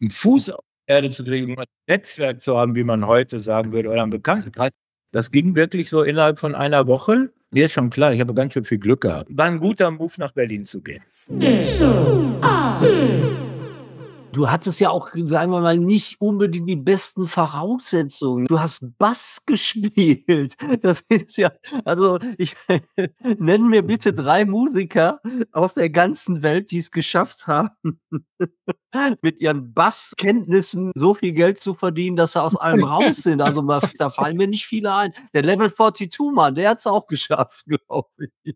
einen 0.00 0.10
Fuß 0.10 0.50
auf 0.50 0.60
die 0.86 0.92
Erde 0.92 1.10
zu 1.10 1.24
kriegen, 1.24 1.52
um 1.52 1.58
ein 1.58 1.66
Netzwerk 1.88 2.40
zu 2.42 2.56
haben, 2.58 2.74
wie 2.74 2.84
man 2.84 3.06
heute 3.06 3.40
sagen 3.40 3.72
würde, 3.72 3.88
oder 3.88 4.02
einen 4.02 4.10
Bekanntenkreis. 4.10 4.70
Das 5.12 5.30
ging 5.30 5.54
wirklich 5.56 5.88
so 5.90 6.02
innerhalb 6.02 6.38
von 6.38 6.54
einer 6.54 6.86
Woche. 6.86 7.32
Mir 7.52 7.64
ist 7.64 7.72
schon 7.72 7.90
klar, 7.90 8.12
ich 8.12 8.20
habe 8.20 8.32
ganz 8.34 8.52
schön 8.52 8.64
viel 8.64 8.78
Glück 8.78 9.00
gehabt. 9.00 9.30
War 9.36 9.46
ein 9.46 9.58
guter 9.60 9.90
Move, 9.90 10.12
nach 10.18 10.32
Berlin 10.32 10.64
zu 10.64 10.82
gehen. 10.82 11.02
Du 14.32 14.48
hattest 14.48 14.78
ja 14.78 14.90
auch, 14.90 15.08
sagen 15.24 15.50
wir 15.50 15.60
mal, 15.60 15.76
nicht 15.76 16.20
unbedingt 16.20 16.68
die 16.68 16.76
besten 16.76 17.26
Voraussetzungen. 17.26 18.46
Du 18.46 18.60
hast 18.60 18.86
Bass 18.98 19.42
gespielt. 19.46 20.56
Das 20.82 21.02
ist 21.08 21.36
ja, 21.36 21.50
also 21.84 22.18
ich 22.38 22.54
nenne 23.38 23.64
mir 23.64 23.82
bitte 23.82 24.12
drei 24.12 24.44
Musiker 24.44 25.20
auf 25.52 25.74
der 25.74 25.90
ganzen 25.90 26.42
Welt, 26.42 26.70
die 26.70 26.78
es 26.78 26.90
geschafft 26.90 27.46
haben, 27.46 27.70
mit 29.22 29.40
ihren 29.40 29.72
Basskenntnissen 29.74 30.92
so 30.94 31.14
viel 31.14 31.32
Geld 31.32 31.58
zu 31.58 31.74
verdienen, 31.74 32.16
dass 32.16 32.32
sie 32.32 32.42
aus 32.42 32.56
allem 32.56 32.84
raus 32.84 33.18
sind. 33.18 33.40
Also 33.40 33.62
da 33.98 34.10
fallen 34.10 34.36
mir 34.36 34.48
nicht 34.48 34.66
viele 34.66 34.94
ein. 34.94 35.12
Der 35.34 35.42
Level 35.42 35.72
42 35.72 36.32
Mann, 36.32 36.54
der 36.54 36.70
hat 36.70 36.78
es 36.78 36.86
auch 36.86 37.06
geschafft, 37.06 37.64
glaube 37.66 38.08
ich. 38.42 38.54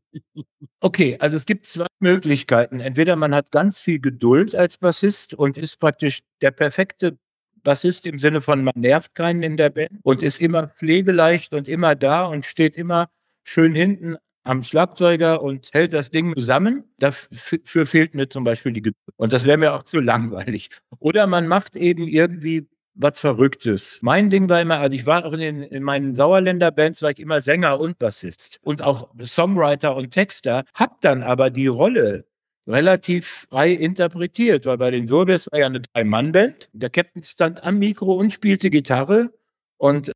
Okay, 0.80 1.16
also 1.18 1.37
es 1.37 1.46
gibt 1.46 1.66
zwei 1.66 1.87
Möglichkeiten. 1.98 2.80
Entweder 2.80 3.16
man 3.16 3.34
hat 3.34 3.50
ganz 3.50 3.80
viel 3.80 4.00
Geduld 4.00 4.54
als 4.54 4.76
Bassist 4.76 5.32
und 5.32 5.56
ist 5.64 5.81
praktisch 5.81 6.20
der 6.40 6.50
perfekte 6.50 7.18
Bassist 7.62 8.07
im 8.07 8.18
Sinne 8.18 8.40
von, 8.40 8.62
man 8.62 8.74
nervt 8.77 9.14
keinen 9.14 9.42
in 9.42 9.57
der 9.57 9.70
Band 9.70 9.90
und 10.03 10.22
ist 10.22 10.40
immer 10.40 10.68
pflegeleicht 10.68 11.53
und 11.53 11.66
immer 11.66 11.94
da 11.94 12.27
und 12.27 12.44
steht 12.44 12.77
immer 12.77 13.09
schön 13.42 13.74
hinten 13.74 14.16
am 14.44 14.62
Schlagzeuger 14.62 15.42
und 15.42 15.70
hält 15.72 15.94
das 15.94 16.11
Ding 16.11 16.35
zusammen. 16.37 16.85
Dafür 16.98 17.87
fehlt 17.87 18.14
mir 18.14 18.29
zum 18.29 18.44
Beispiel 18.44 18.72
die 18.72 18.83
Geduld. 18.83 19.14
Und 19.16 19.33
das 19.33 19.46
wäre 19.46 19.57
mir 19.57 19.72
auch 19.72 19.83
zu 19.83 20.00
langweilig. 20.00 20.68
Oder 20.98 21.27
man 21.27 21.48
macht 21.48 21.77
eben 21.77 22.07
irgendwie 22.07 22.68
was 22.94 23.18
Verrücktes. 23.18 23.98
Mein 24.03 24.31
Ding 24.31 24.48
war 24.48 24.61
immer, 24.61 24.79
also 24.79 24.94
ich 24.94 25.07
war 25.07 25.24
auch 25.24 25.33
in, 25.33 25.40
den, 25.40 25.62
in 25.62 25.83
meinen 25.83 26.14
Sauerländer 26.14 26.70
Bands, 26.70 27.03
war 27.03 27.11
ich 27.11 27.18
immer 27.18 27.40
Sänger 27.40 27.81
und 27.81 27.98
Bassist 27.98 28.61
und 28.62 28.83
auch 28.83 29.09
Songwriter 29.24 29.96
und 29.96 30.12
Texter, 30.12 30.64
hab 30.74 31.00
dann 31.00 31.22
aber 31.22 31.50
die 31.50 31.66
Rolle 31.66 32.27
relativ 32.66 33.46
frei 33.50 33.72
interpretiert, 33.72 34.66
weil 34.66 34.79
bei 34.79 34.90
den 34.90 35.07
Solbers 35.07 35.48
war 35.53 35.61
ja 35.61 35.66
eine 35.66 35.81
Drei-Mann-Band. 35.81 36.70
Der 36.72 36.90
Captain 36.90 37.24
stand 37.24 37.62
am 37.62 37.79
Mikro 37.79 38.14
und 38.14 38.33
spielte 38.33 38.70
Gitarre 38.70 39.31
und 39.77 40.12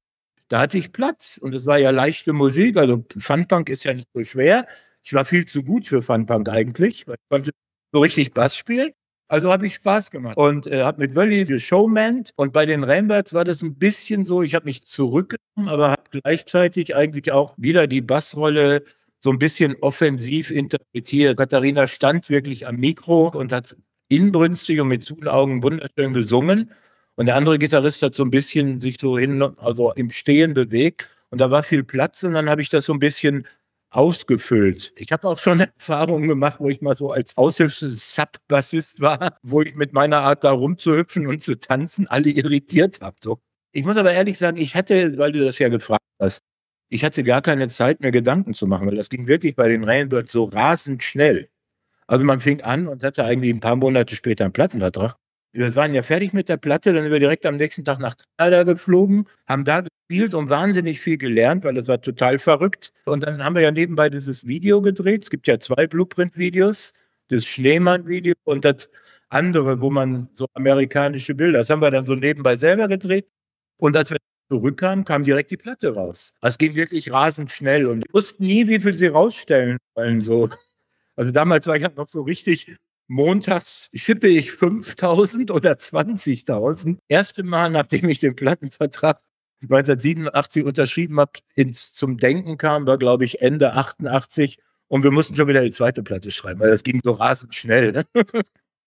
da 0.48 0.60
hatte 0.60 0.78
ich 0.78 0.92
Platz 0.92 1.38
und 1.40 1.54
es 1.54 1.66
war 1.66 1.78
ja 1.78 1.90
leichte 1.90 2.32
Musik, 2.32 2.78
also 2.78 3.04
Funpunk 3.18 3.68
ist 3.68 3.84
ja 3.84 3.92
nicht 3.92 4.08
so 4.14 4.24
schwer. 4.24 4.66
Ich 5.02 5.12
war 5.12 5.24
viel 5.24 5.46
zu 5.46 5.62
gut 5.62 5.86
für 5.86 6.02
Funpunk 6.02 6.48
eigentlich, 6.48 7.06
weil 7.06 7.16
ich 7.16 7.28
konnte 7.28 7.50
so 7.92 8.00
richtig 8.00 8.32
Bass 8.32 8.56
spielen. 8.56 8.92
Also 9.30 9.52
habe 9.52 9.66
ich 9.66 9.74
Spaß 9.74 10.10
gemacht 10.10 10.38
und 10.38 10.66
äh, 10.66 10.82
habe 10.84 11.02
mit 11.02 11.14
Wölli 11.14 11.44
geshowmant 11.44 12.32
und 12.36 12.54
bei 12.54 12.64
den 12.64 12.82
Rambirds 12.82 13.34
war 13.34 13.44
das 13.44 13.60
ein 13.60 13.74
bisschen 13.74 14.24
so, 14.24 14.42
ich 14.42 14.54
habe 14.54 14.64
mich 14.64 14.84
zurückgenommen, 14.84 15.68
aber 15.68 15.90
habe 15.90 16.02
gleichzeitig 16.10 16.96
eigentlich 16.96 17.30
auch 17.30 17.54
wieder 17.58 17.86
die 17.86 18.00
Bassrolle 18.00 18.84
so 19.20 19.30
ein 19.30 19.38
bisschen 19.38 19.76
offensiv 19.80 20.50
interpretiert. 20.50 21.36
Katharina 21.36 21.86
stand 21.86 22.28
wirklich 22.30 22.66
am 22.66 22.76
Mikro 22.76 23.28
und 23.28 23.52
hat 23.52 23.76
inbrünstig 24.08 24.80
und 24.80 24.88
mit 24.88 25.04
zuen 25.04 25.28
Augen 25.28 25.62
wunderschön 25.62 26.12
gesungen 26.14 26.70
und 27.18 27.26
der 27.26 27.34
andere 27.34 27.58
Gitarrist 27.58 28.00
hat 28.02 28.14
so 28.14 28.22
ein 28.22 28.30
bisschen 28.30 28.80
sich 28.80 28.96
so 29.00 29.18
hin, 29.18 29.42
also 29.56 29.92
im 29.92 30.08
Stehen 30.10 30.54
bewegt 30.54 31.10
und 31.30 31.40
da 31.40 31.50
war 31.50 31.64
viel 31.64 31.82
Platz 31.82 32.22
und 32.22 32.32
dann 32.34 32.48
habe 32.48 32.62
ich 32.62 32.68
das 32.68 32.84
so 32.84 32.92
ein 32.92 33.00
bisschen 33.00 33.44
ausgefüllt. 33.90 34.92
Ich 34.96 35.10
habe 35.10 35.26
auch 35.26 35.36
schon 35.36 35.58
Erfahrungen 35.78 36.28
gemacht, 36.28 36.60
wo 36.60 36.68
ich 36.68 36.80
mal 36.80 36.94
so 36.94 37.10
als 37.10 37.36
Aushilfs-Sub-Bassist 37.36 39.00
war, 39.00 39.36
wo 39.42 39.62
ich 39.62 39.74
mit 39.74 39.92
meiner 39.92 40.18
Art 40.20 40.44
da 40.44 40.52
rumzuhüpfen 40.52 41.26
und 41.26 41.42
zu 41.42 41.58
tanzen 41.58 42.06
alle 42.06 42.30
irritiert 42.30 43.00
habe. 43.00 43.16
So. 43.20 43.40
Ich 43.72 43.84
muss 43.84 43.96
aber 43.96 44.12
ehrlich 44.12 44.38
sagen, 44.38 44.56
ich 44.56 44.76
hatte, 44.76 45.18
weil 45.18 45.32
du 45.32 45.44
das 45.44 45.58
ja 45.58 45.68
gefragt 45.68 46.04
hast, 46.20 46.38
ich 46.88 47.04
hatte 47.04 47.22
gar 47.24 47.42
keine 47.42 47.68
Zeit 47.68 48.00
mehr 48.00 48.10
Gedanken 48.10 48.54
zu 48.54 48.66
machen, 48.66 48.86
weil 48.88 48.96
das 48.96 49.08
ging 49.10 49.26
wirklich 49.26 49.54
bei 49.54 49.68
den 49.68 49.84
Rainbirds 49.84 50.32
so 50.32 50.44
rasend 50.44 51.02
schnell. 51.02 51.48
Also 52.06 52.24
man 52.24 52.40
fing 52.40 52.62
an 52.62 52.88
und 52.88 53.04
hatte 53.04 53.24
eigentlich 53.24 53.54
ein 53.54 53.60
paar 53.60 53.76
Monate 53.76 54.16
später 54.16 54.44
einen 54.44 54.52
Plattenvertrag. 54.52 55.16
Wir 55.52 55.74
waren 55.74 55.94
ja 55.94 56.02
fertig 56.02 56.32
mit 56.32 56.48
der 56.48 56.56
Platte, 56.56 56.92
dann 56.92 57.02
sind 57.02 57.12
wir 57.12 57.20
direkt 57.20 57.46
am 57.46 57.56
nächsten 57.56 57.84
Tag 57.84 57.98
nach 57.98 58.14
Kanada 58.36 58.62
geflogen, 58.64 59.26
haben 59.46 59.64
da 59.64 59.82
gespielt 59.82 60.34
und 60.34 60.50
wahnsinnig 60.50 61.00
viel 61.00 61.18
gelernt, 61.18 61.64
weil 61.64 61.74
das 61.74 61.88
war 61.88 62.00
total 62.00 62.38
verrückt. 62.38 62.92
Und 63.04 63.24
dann 63.24 63.42
haben 63.42 63.54
wir 63.54 63.62
ja 63.62 63.70
nebenbei 63.70 64.10
dieses 64.10 64.46
Video 64.46 64.80
gedreht. 64.82 65.24
Es 65.24 65.30
gibt 65.30 65.46
ja 65.46 65.58
zwei 65.58 65.86
Blueprint-Videos, 65.86 66.92
das 67.28 67.44
Schneemann-Video 67.46 68.34
und 68.44 68.64
das 68.64 68.88
andere, 69.30 69.80
wo 69.80 69.90
man 69.90 70.28
so 70.34 70.46
amerikanische 70.54 71.34
Bilder, 71.34 71.58
das 71.58 71.70
haben 71.70 71.82
wir 71.82 71.90
dann 71.90 72.06
so 72.06 72.14
nebenbei 72.14 72.56
selber 72.56 72.88
gedreht. 72.88 73.26
Und 73.78 73.96
als 73.96 74.10
wir 74.10 74.18
zurückkamen, 74.48 75.04
kam 75.04 75.24
direkt 75.24 75.50
die 75.50 75.56
Platte 75.56 75.94
raus. 75.94 76.32
Es 76.40 76.58
ging 76.58 76.74
wirklich 76.74 77.12
rasend 77.12 77.52
schnell 77.52 77.86
und 77.86 78.04
wir 78.04 78.14
wussten 78.14 78.46
nie, 78.46 78.66
wie 78.68 78.80
viel 78.80 78.94
sie 78.94 79.08
rausstellen 79.08 79.78
wollen. 79.94 80.20
So. 80.20 80.48
Also 81.16 81.30
damals 81.30 81.66
war 81.66 81.76
ich 81.76 81.82
halt 81.82 81.96
noch 81.96 82.08
so 82.08 82.22
richtig 82.22 82.76
montags 83.08 83.88
schippe 83.94 84.28
ich 84.28 84.52
5000 84.52 85.50
oder 85.50 85.72
20.000. 85.72 86.98
Erste 87.08 87.42
Mal, 87.42 87.70
nachdem 87.70 88.08
ich 88.08 88.20
den 88.20 88.36
Plattenvertrag 88.36 89.18
1987 89.62 90.64
unterschrieben 90.64 91.18
habe, 91.18 91.32
ins 91.54 91.92
zum 91.92 92.18
Denken 92.18 92.58
kam, 92.58 92.86
war 92.86 92.98
glaube 92.98 93.24
ich 93.24 93.40
Ende 93.40 93.72
88 93.72 94.58
und 94.86 95.02
wir 95.02 95.10
mussten 95.10 95.34
schon 95.34 95.48
wieder 95.48 95.62
die 95.62 95.70
zweite 95.70 96.02
Platte 96.02 96.30
schreiben, 96.30 96.60
weil 96.60 96.70
das 96.70 96.84
ging 96.84 97.00
so 97.02 97.12
rasend 97.12 97.54
schnell. 97.54 97.92
Ne? 97.92 98.04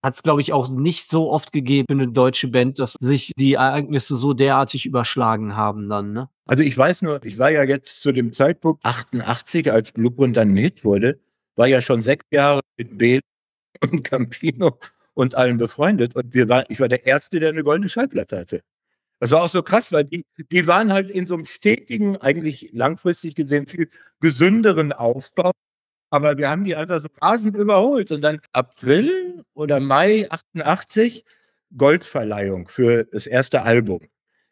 Hat 0.02 0.14
es, 0.14 0.22
glaube 0.22 0.40
ich, 0.40 0.52
auch 0.52 0.68
nicht 0.68 1.08
so 1.10 1.30
oft 1.30 1.52
gegeben 1.52 1.86
für 1.88 1.94
eine 1.94 2.08
deutsche 2.08 2.48
Band, 2.48 2.78
dass 2.78 2.94
sich 3.00 3.32
die 3.38 3.54
Ereignisse 3.54 4.16
so 4.16 4.34
derartig 4.34 4.84
überschlagen 4.84 5.56
haben 5.56 5.88
dann, 5.88 6.12
ne? 6.12 6.28
Also 6.44 6.64
ich 6.64 6.76
weiß 6.76 7.02
nur, 7.02 7.24
ich 7.24 7.38
war 7.38 7.50
ja 7.50 7.62
jetzt 7.62 8.02
zu 8.02 8.10
dem 8.10 8.32
Zeitpunkt 8.32 8.84
88, 8.84 9.70
als 9.70 9.92
Blueprint 9.92 10.36
dann 10.36 10.56
Hit 10.56 10.84
wurde, 10.84 11.20
war 11.54 11.68
ja 11.68 11.80
schon 11.80 12.02
sechs 12.02 12.24
Jahre 12.32 12.60
mit 12.76 12.98
B 12.98 13.20
und 13.80 14.02
Campino 14.04 14.78
und 15.14 15.34
allen 15.34 15.58
befreundet. 15.58 16.16
Und 16.16 16.34
wir 16.34 16.48
war, 16.48 16.68
ich 16.70 16.80
war 16.80 16.88
der 16.88 17.06
Erste, 17.06 17.40
der 17.40 17.50
eine 17.50 17.62
goldene 17.62 17.88
Schallplatte 17.88 18.38
hatte. 18.38 18.62
Das 19.20 19.30
war 19.30 19.42
auch 19.42 19.48
so 19.48 19.62
krass, 19.62 19.92
weil 19.92 20.04
die, 20.04 20.24
die 20.50 20.66
waren 20.66 20.92
halt 20.92 21.10
in 21.10 21.28
so 21.28 21.34
einem 21.34 21.44
stetigen, 21.44 22.16
eigentlich 22.16 22.70
langfristig 22.72 23.36
gesehen 23.36 23.66
viel 23.68 23.88
gesünderen 24.20 24.92
Aufbau. 24.92 25.52
Aber 26.12 26.36
wir 26.36 26.50
haben 26.50 26.64
die 26.64 26.76
einfach 26.76 27.00
so 27.00 27.08
rasend 27.20 27.56
überholt. 27.56 28.12
Und 28.12 28.20
dann 28.20 28.40
April 28.52 29.44
oder 29.54 29.80
Mai 29.80 30.28
88 30.30 31.24
Goldverleihung 31.76 32.68
für 32.68 33.04
das 33.04 33.26
erste 33.26 33.62
Album 33.62 34.00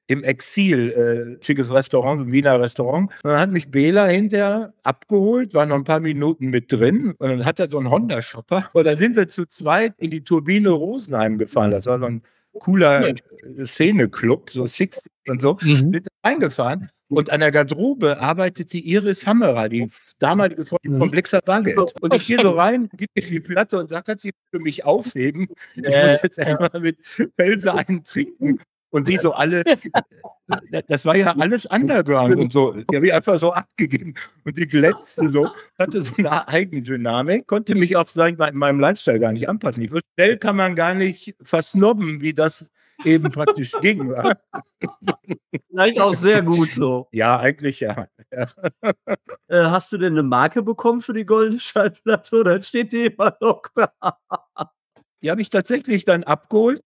im 0.07 0.25
Exil, 0.25 1.39
äh, 1.41 1.45
schickes 1.45 1.73
Restaurant, 1.73 2.23
ein 2.23 2.33
Wiener 2.33 2.59
Restaurant. 2.61 3.11
Und 3.23 3.31
dann 3.31 3.39
hat 3.39 3.51
mich 3.51 3.71
Bela 3.71 4.07
hinterher 4.07 4.73
abgeholt, 4.83 5.53
war 5.55 5.67
noch 5.67 5.77
ein 5.77 5.85
paar 5.85 6.01
Minuten 6.01 6.49
mit 6.49 6.73
drin 6.73 7.15
und 7.19 7.29
dann 7.29 7.45
hat 7.45 7.61
er 7.61 7.71
so 7.71 7.79
einen 7.79 7.91
Honda-Shopper. 7.91 8.71
Und 8.73 8.85
dann 8.85 8.99
sind 8.99 9.15
wir 9.15 9.29
zu 9.29 9.47
zweit 9.47 9.95
in 9.99 10.11
die 10.11 10.25
Turbine 10.25 10.71
Rosenheim 10.71 11.39
gefahren. 11.39 11.71
Das 11.71 11.87
war 11.87 12.01
so 12.01 12.07
ein 12.07 12.23
cooler 12.59 13.15
Szeneclub, 13.65 14.51
so 14.51 14.67
60 14.67 15.13
und 15.29 15.41
so. 15.43 15.59
Mhm. 15.61 15.93
Sind 15.93 16.09
eingefahren. 16.23 16.91
Und 17.11 17.29
an 17.31 17.41
der 17.41 17.51
Garderobe 17.51 18.21
arbeitete 18.21 18.79
Iris 18.79 19.27
Hammerer, 19.27 19.69
die 19.69 19.91
damalige 20.21 20.65
Freundin 20.65 20.99
von 20.99 21.11
Blixer 21.11 21.41
Bargeld. 21.45 21.93
Und 22.01 22.15
ich 22.15 22.27
gehe 22.27 22.41
so 22.41 22.51
rein, 22.53 22.89
gebe 22.97 23.11
ihr 23.17 23.23
die 23.23 23.41
Platte 23.41 23.81
und 23.81 23.91
sage, 23.91 24.05
kannst 24.07 24.25
du 24.25 24.29
sie 24.29 24.35
für 24.53 24.61
mich 24.61 24.85
aufheben? 24.85 25.49
Ich 25.75 25.83
muss 25.83 26.23
jetzt 26.23 26.39
erstmal 26.39 26.81
mit 26.81 26.99
Felser 27.37 27.75
einen 27.75 28.05
trinken. 28.05 28.61
Und 28.91 29.09
die 29.09 29.17
so 29.17 29.33
alle, 29.33 29.65
das 30.89 31.05
war 31.05 31.17
ja 31.17 31.35
alles 31.37 31.67
Underground 31.67 32.37
und 32.37 32.53
so. 32.53 32.73
Die 32.73 32.97
habe 32.97 33.07
ich 33.07 33.15
einfach 33.15 33.39
so 33.41 33.53
abgegeben. 33.53 34.15
Und 34.45 34.57
die 34.57 34.67
glänzte 34.67 35.29
so, 35.31 35.49
hatte 35.79 36.03
so 36.03 36.15
eine 36.17 36.47
Eigendynamik, 36.47 37.47
konnte 37.47 37.75
mich 37.75 37.97
auf 37.97 38.11
sein, 38.11 38.37
in 38.37 38.57
meinem 38.57 38.79
Lifestyle 38.79 39.19
gar 39.19 39.33
nicht 39.33 39.49
anpassen. 39.49 39.89
So 39.89 39.99
schnell 40.15 40.39
kann 40.39 40.55
man 40.57 40.77
gar 40.77 40.95
nicht 40.95 41.35
versnobben, 41.43 42.21
wie 42.21 42.35
das 42.35 42.69
eben 43.05 43.31
praktisch 43.31 43.73
ging. 43.81 44.15
Vielleicht 45.69 46.01
auch 46.01 46.15
sehr 46.15 46.43
gut 46.43 46.73
so. 46.73 47.09
Ja, 47.13 47.39
eigentlich 47.39 47.81
ja. 47.81 48.07
ja. 48.33 48.47
Äh, 49.49 49.65
hast 49.65 49.93
du 49.93 49.99
denn 49.99 50.13
eine 50.13 50.23
Marke 50.23 50.63
bekommen 50.63 51.01
für 51.01 51.13
die 51.13 51.27
goldene 51.27 51.61
Schallplatte 51.61 52.37
oder 52.37 52.61
steht 52.63 52.93
die 52.93 53.07
immer 53.07 53.37
noch 53.41 53.63
da? 53.75 53.93
Die 55.23 55.31
habe 55.31 55.41
ich 55.41 55.51
tatsächlich 55.51 56.05
dann 56.05 56.25
abgeholt, 56.25 56.83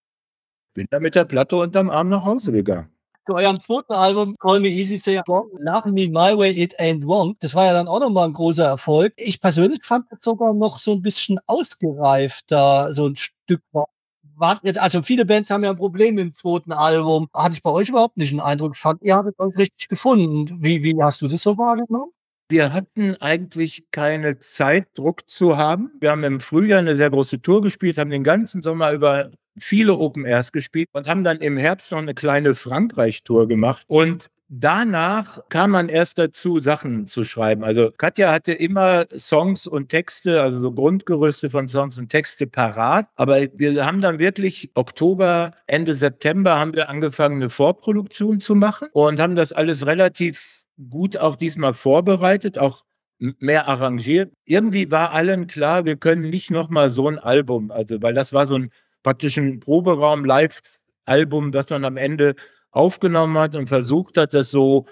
bin 0.75 0.87
dann 0.91 1.03
mit 1.03 1.15
der 1.15 1.25
Platte 1.25 1.57
unterm 1.57 1.91
Arm 1.91 2.09
nach 2.09 2.25
Hause 2.25 2.53
gegangen. 2.53 2.91
Zu 3.27 3.35
eurem 3.37 3.59
zweiten 3.59 3.95
Album, 3.95 4.37
Call 4.39 4.61
Me 4.61 4.69
Easy, 4.69 4.99
Say 4.99 5.23
Wrong, 5.27 5.49
Love 5.59 5.93
Me 5.93 6.09
My 6.09 6.37
Way, 6.37 6.63
It 6.63 6.79
Ain't 6.79 7.07
Wrong. 7.07 7.37
Das 7.41 7.55
war 7.55 7.65
ja 7.65 7.73
dann 7.73 7.89
auch 7.89 8.01
nochmal 8.01 8.29
ein 8.29 8.35
großer 8.35 8.67
Erfolg. 8.67 9.15
Ich 9.17 9.41
persönlich 9.41 9.83
fand 9.83 10.05
das 10.11 10.19
sogar 10.23 10.53
noch 10.53 10.79
so 10.79 10.93
ein 10.93 11.01
bisschen 11.01 11.39
ausgereifter, 11.47 12.93
so 12.93 13.07
ein 13.07 13.17
Stück 13.17 13.63
weit. 13.73 13.94
Also 14.39 15.03
viele 15.03 15.25
Bands 15.25 15.51
haben 15.51 15.65
ja 15.65 15.71
ein 15.71 15.77
Problem 15.77 16.15
mit 16.17 16.25
dem 16.25 16.33
zweiten 16.33 16.73
Album. 16.73 17.29
Hatte 17.35 17.55
ich 17.55 17.63
bei 17.63 17.71
euch 17.71 17.89
überhaupt 17.89 18.17
nicht 18.17 18.33
den 18.33 18.41
Eindruck. 18.41 18.73
Ich 18.75 18.81
fand, 18.81 19.03
ihr 19.03 19.17
habt 19.17 19.39
euch 19.39 19.59
richtig 19.59 19.89
gefunden. 19.89 20.59
Wie, 20.61 20.83
wie 20.83 20.95
hast 21.03 21.23
du 21.23 21.29
das 21.29 21.43
so 21.43 21.57
wahrgenommen? 21.57 22.11
Wir 22.51 22.73
hatten 22.73 23.17
eigentlich 23.21 23.87
keine 23.91 24.39
Zeit, 24.39 24.89
Druck 24.95 25.29
zu 25.29 25.57
haben. 25.57 25.91
Wir 26.01 26.11
haben 26.11 26.25
im 26.25 26.41
Frühjahr 26.41 26.81
eine 26.81 26.95
sehr 26.95 27.09
große 27.11 27.41
Tour 27.41 27.63
gespielt, 27.63 27.97
haben 27.97 28.11
den 28.11 28.23
ganzen 28.23 28.61
Sommer 28.61 28.93
über 28.93 29.31
viele 29.59 29.95
Open 29.95 30.27
Airs 30.27 30.53
gespielt 30.53 30.89
und 30.93 31.09
haben 31.09 31.25
dann 31.25 31.39
im 31.39 31.57
Herbst 31.57 31.91
noch 31.91 31.99
eine 31.99 32.15
kleine 32.15 32.55
Frankreich-Tour 32.55 33.49
gemacht. 33.49 33.85
Und 33.87 34.29
danach 34.61 35.41
kam 35.49 35.71
man 35.73 35.89
erst 35.89 36.19
dazu, 36.19 36.61
Sachen 36.61 37.07
zu 37.07 37.25
schreiben. 37.25 37.65
Also 37.65 37.91
Katja 37.97 38.33
hatte 38.33 38.53
immer 38.53 39.07
Songs 39.17 39.67
und 39.67 39.89
Texte, 39.89 40.41
also 40.43 40.61
so 40.61 40.73
Grundgerüste 40.73 41.51
von 41.51 41.69
Songs 41.69 41.99
und 41.99 42.09
Texte 42.09 42.47
parat. 42.47 43.09
Aber 43.17 43.41
wir 43.55 43.85
haben 43.85 44.01
dann 44.01 44.19
wirklich 44.19 44.71
Oktober, 44.75 45.51
Ende 45.67 45.95
September 45.95 46.59
haben 46.59 46.75
wir 46.75 46.89
angefangen, 46.89 47.37
eine 47.37 47.51
Vorproduktion 47.51 48.41
zu 48.41 48.55
machen 48.55 48.89
und 48.93 49.21
haben 49.21 49.37
das 49.37 49.53
alles 49.53 49.87
relativ 49.87 50.63
gut 50.91 51.17
auch 51.17 51.37
diesmal 51.37 51.75
vorbereitet, 51.75 52.59
auch 52.59 52.85
mehr 53.19 53.69
arrangiert. 53.69 54.33
Irgendwie 54.45 54.91
war 54.91 55.13
allen 55.13 55.47
klar, 55.47 55.85
wir 55.85 55.97
können 55.97 56.31
nicht 56.31 56.51
nochmal 56.51 56.91
so 56.91 57.09
ein 57.09 57.19
Album, 57.19 57.71
also 57.71 58.03
weil 58.03 58.15
das 58.15 58.33
war 58.33 58.47
so 58.47 58.57
ein 58.57 58.71
praktisch 59.03 59.37
ein 59.37 59.61
Proberaum 59.61 60.25
Live-Album, 60.25 61.53
das 61.53 61.71
man 61.71 61.85
am 61.85 61.97
Ende 61.97 62.35
aufgenommen 62.75 63.37
hat 63.39 63.55
und 63.55 63.69
versucht 63.69 64.17
hat, 64.19 64.35
das 64.35 64.51
so 64.51 64.87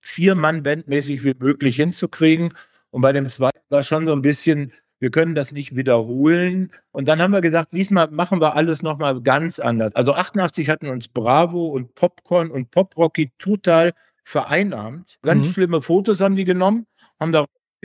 vier-Mann-Bandmäßig 0.00 1.22
wie 1.24 1.34
möglich 1.38 1.76
hinzukriegen. 1.76 2.54
Und 2.90 3.02
bei 3.02 3.12
dem 3.12 3.28
zweiten 3.28 3.58
war 3.68 3.82
schon 3.82 4.06
so 4.06 4.12
ein 4.12 4.22
bisschen, 4.22 4.72
wir 5.00 5.10
können 5.10 5.34
das 5.34 5.52
nicht 5.52 5.76
wiederholen. 5.76 6.72
Und 6.92 7.06
dann 7.08 7.20
haben 7.20 7.32
wir 7.32 7.40
gesagt, 7.40 7.72
diesmal 7.72 8.08
machen 8.10 8.40
wir 8.40 8.56
alles 8.56 8.82
nochmal 8.82 9.20
ganz 9.22 9.58
anders. 9.60 9.94
Also 9.94 10.14
88 10.14 10.68
hatten 10.68 10.88
uns 10.88 11.08
Bravo 11.08 11.66
und 11.68 11.94
Popcorn 11.94 12.50
und 12.50 12.70
Poprocky 12.70 13.30
total 13.38 13.92
vereinnahmt. 14.24 15.18
Ganz 15.22 15.48
Mhm. 15.48 15.52
schlimme 15.52 15.82
Fotos 15.82 16.20
haben 16.20 16.36
die 16.36 16.44
genommen, 16.44 16.86
haben 17.20 17.32
da 17.32 17.44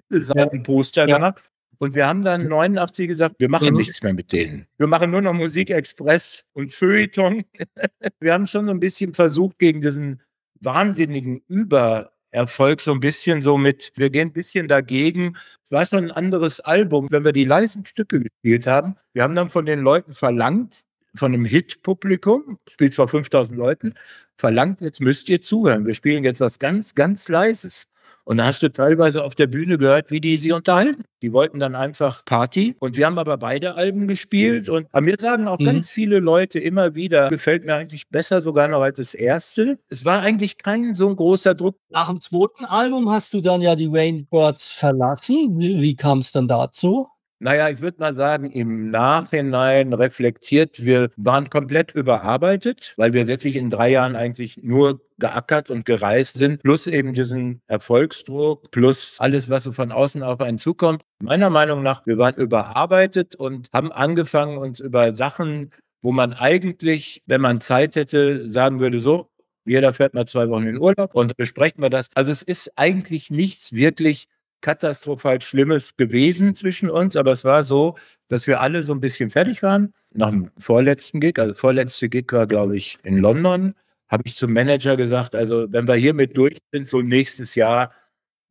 Titelseitenposter 0.10 1.08
Ja. 1.08 1.18
gemacht. 1.18 1.44
Und 1.80 1.96
wir 1.96 2.08
haben 2.08 2.24
dann 2.24 2.48
89 2.48 3.08
gesagt, 3.08 3.36
wir 3.40 3.50
machen 3.50 3.70
Mhm. 3.72 3.78
nichts 3.78 4.02
mehr 4.02 4.14
mit 4.14 4.32
denen. 4.32 4.68
Wir 4.78 4.88
machen 4.88 5.12
nur 5.12 5.22
noch 5.22 5.34
Musikexpress 5.34 6.46
und 6.54 6.74
Feuilleton. 6.74 7.44
wir 8.20 8.34
haben 8.34 8.48
schon 8.48 8.66
so 8.66 8.72
ein 8.72 8.80
bisschen 8.80 9.14
versucht, 9.14 9.60
gegen 9.60 9.82
diesen 9.82 10.22
wahnsinnigen 10.62 11.42
Übererfolg 11.48 12.80
so 12.80 12.94
ein 12.94 13.00
bisschen 13.00 13.42
so 13.42 13.58
mit, 13.58 13.92
wir 13.96 14.10
gehen 14.10 14.30
ein 14.30 14.34
bisschen 14.34 14.68
dagegen. 14.68 15.36
Es 15.66 15.72
war 15.72 15.86
schon 15.86 16.06
ein 16.06 16.12
anderes 16.12 16.60
Album, 16.62 17.08
wenn 17.12 17.26
wir 17.26 17.34
die 17.34 17.46
leisen 17.46 17.86
Stücke 17.86 18.22
gespielt 18.22 18.66
haben. 18.68 18.96
Wir 19.14 19.24
haben 19.24 19.36
dann 19.36 19.50
von 19.50 19.66
den 19.66 19.80
Leuten 19.82 20.14
verlangt, 20.14 20.84
von 21.16 21.34
einem 21.34 21.46
Hit-Publikum, 21.46 22.58
spielt 22.70 22.96
vor 22.96 23.08
5000 23.08 23.58
Leuten, 23.58 23.94
verlangt, 24.38 24.82
jetzt 24.82 25.00
müsst 25.02 25.30
ihr 25.30 25.42
zuhören. 25.42 25.86
Wir 25.86 25.94
spielen 25.94 26.24
jetzt 26.24 26.40
was 26.40 26.58
ganz, 26.60 26.96
ganz 26.96 27.28
Leises. 27.30 27.88
Und 28.26 28.38
da 28.38 28.46
hast 28.46 28.64
du 28.64 28.72
teilweise 28.72 29.24
auf 29.24 29.36
der 29.36 29.48
Bühne 29.48 29.78
gehört, 29.78 30.10
wie 30.10 30.22
die 30.22 30.38
sie 30.38 30.52
unterhalten. 30.54 31.04
Die 31.22 31.34
wollten 31.34 31.60
dann 31.60 31.76
einfach 31.76 32.24
Party. 32.26 32.76
Und 32.80 32.96
wir 32.96 33.06
haben 33.06 33.18
aber 33.18 33.38
beide 33.38 33.76
Alben 33.76 34.08
gespielt. 34.08 34.70
Und 34.70 34.88
mir 35.02 35.16
sagen 35.20 35.48
auch 35.48 35.60
Mhm. 35.60 35.66
ganz 35.66 35.92
viele 35.92 36.20
Leute 36.20 36.60
immer 36.60 36.96
wieder, 36.96 37.28
gefällt 37.30 37.66
mir 37.66 37.76
eigentlich 37.76 38.08
besser 38.10 38.42
sogar 38.42 38.68
noch 38.70 38.82
als 38.82 38.98
das 38.98 39.14
erste. 39.14 39.78
Es 39.90 40.06
war 40.06 40.22
eigentlich 40.22 40.58
kein 40.58 40.96
so 40.96 41.10
ein 41.10 41.16
großer 41.16 41.54
Druck. 41.54 41.76
Nach 41.90 42.10
dem 42.10 42.22
zweiten 42.22 42.66
Album 42.66 43.10
hast 43.10 43.34
du 43.34 43.42
dann 43.42 43.62
ja 43.62 43.76
die 43.76 43.90
Rainbirds 43.92 44.72
verlassen. 44.72 45.60
Wie, 45.60 45.82
wie 45.82 45.96
kam 45.96 46.20
es 46.20 46.32
dann 46.32 46.48
dazu? 46.48 47.08
Naja, 47.40 47.68
ich 47.68 47.82
würde 47.82 48.00
mal 48.00 48.16
sagen, 48.16 48.50
im 48.52 48.90
Nachhinein 48.90 49.92
reflektiert, 49.92 50.86
wir 50.86 51.10
waren 51.18 51.50
komplett 51.50 51.92
überarbeitet, 51.94 52.94
weil 52.96 53.12
wir 53.12 53.28
wirklich 53.28 53.58
in 53.58 53.70
drei 53.70 53.90
Jahren 53.90 54.16
eigentlich 54.16 54.58
nur 54.64 55.02
geackert 55.24 55.70
und 55.70 55.86
gereist 55.86 56.38
sind, 56.38 56.62
plus 56.64 56.86
eben 56.86 57.14
diesen 57.14 57.62
Erfolgsdruck, 57.68 58.70
plus 58.72 59.16
alles, 59.20 59.50
was 59.50 59.64
so 59.64 59.72
von 59.72 59.94
außen 59.94 60.22
auf 60.22 60.42
einen 60.42 60.58
zukommt. 60.58 61.02
Meiner 61.22 61.50
Meinung 61.50 61.82
nach, 61.82 62.06
wir 62.06 62.18
waren 62.18 62.36
überarbeitet 62.36 63.34
und 63.34 63.70
haben 63.72 63.94
angefangen, 63.94 64.58
uns 64.58 64.82
über 64.82 65.16
Sachen, 65.16 65.72
wo 66.02 66.12
man 66.12 66.34
eigentlich, 66.34 67.24
wenn 67.26 67.40
man 67.40 67.62
Zeit 67.62 67.96
hätte, 67.96 68.52
sagen 68.52 68.82
würde, 68.82 69.00
so, 69.00 69.30
jeder 69.64 69.94
fährt 69.94 70.14
mal 70.14 70.28
zwei 70.28 70.50
Wochen 70.50 70.68
in 70.68 70.78
Urlaub 70.78 71.16
und 71.16 71.38
besprechen 71.38 71.82
wir 71.82 71.90
das. 71.90 72.08
Also 72.16 72.30
es 72.30 72.42
ist 72.42 72.74
eigentlich 72.76 73.32
nichts 73.32 73.72
wirklich 73.72 74.26
katastrophal 74.60 75.40
Schlimmes 75.40 75.96
gewesen 75.96 76.54
zwischen 76.54 76.90
uns, 76.90 77.16
aber 77.16 77.32
es 77.32 77.46
war 77.46 77.64
so, 77.64 77.96
dass 78.28 78.46
wir 78.46 78.60
alle 78.60 78.84
so 78.84 78.94
ein 78.94 79.00
bisschen 79.00 79.30
fertig 79.30 79.64
waren. 79.64 79.94
Nach 80.14 80.32
dem 80.32 80.52
vorletzten 80.60 81.22
Gig, 81.22 81.40
also 81.40 81.56
vorletzte 81.56 82.10
Gig 82.10 82.26
war, 82.32 82.46
glaube 82.46 82.76
ich, 82.76 82.98
in 83.04 83.20
London, 83.20 83.74
habe 84.14 84.24
ich 84.28 84.36
zum 84.36 84.54
Manager 84.54 84.96
gesagt, 84.96 85.34
also 85.34 85.66
wenn 85.70 85.88
wir 85.88 85.96
hiermit 85.96 86.38
durch 86.38 86.60
sind, 86.72 86.88
so 86.88 87.02
nächstes 87.02 87.56
Jahr 87.56 87.92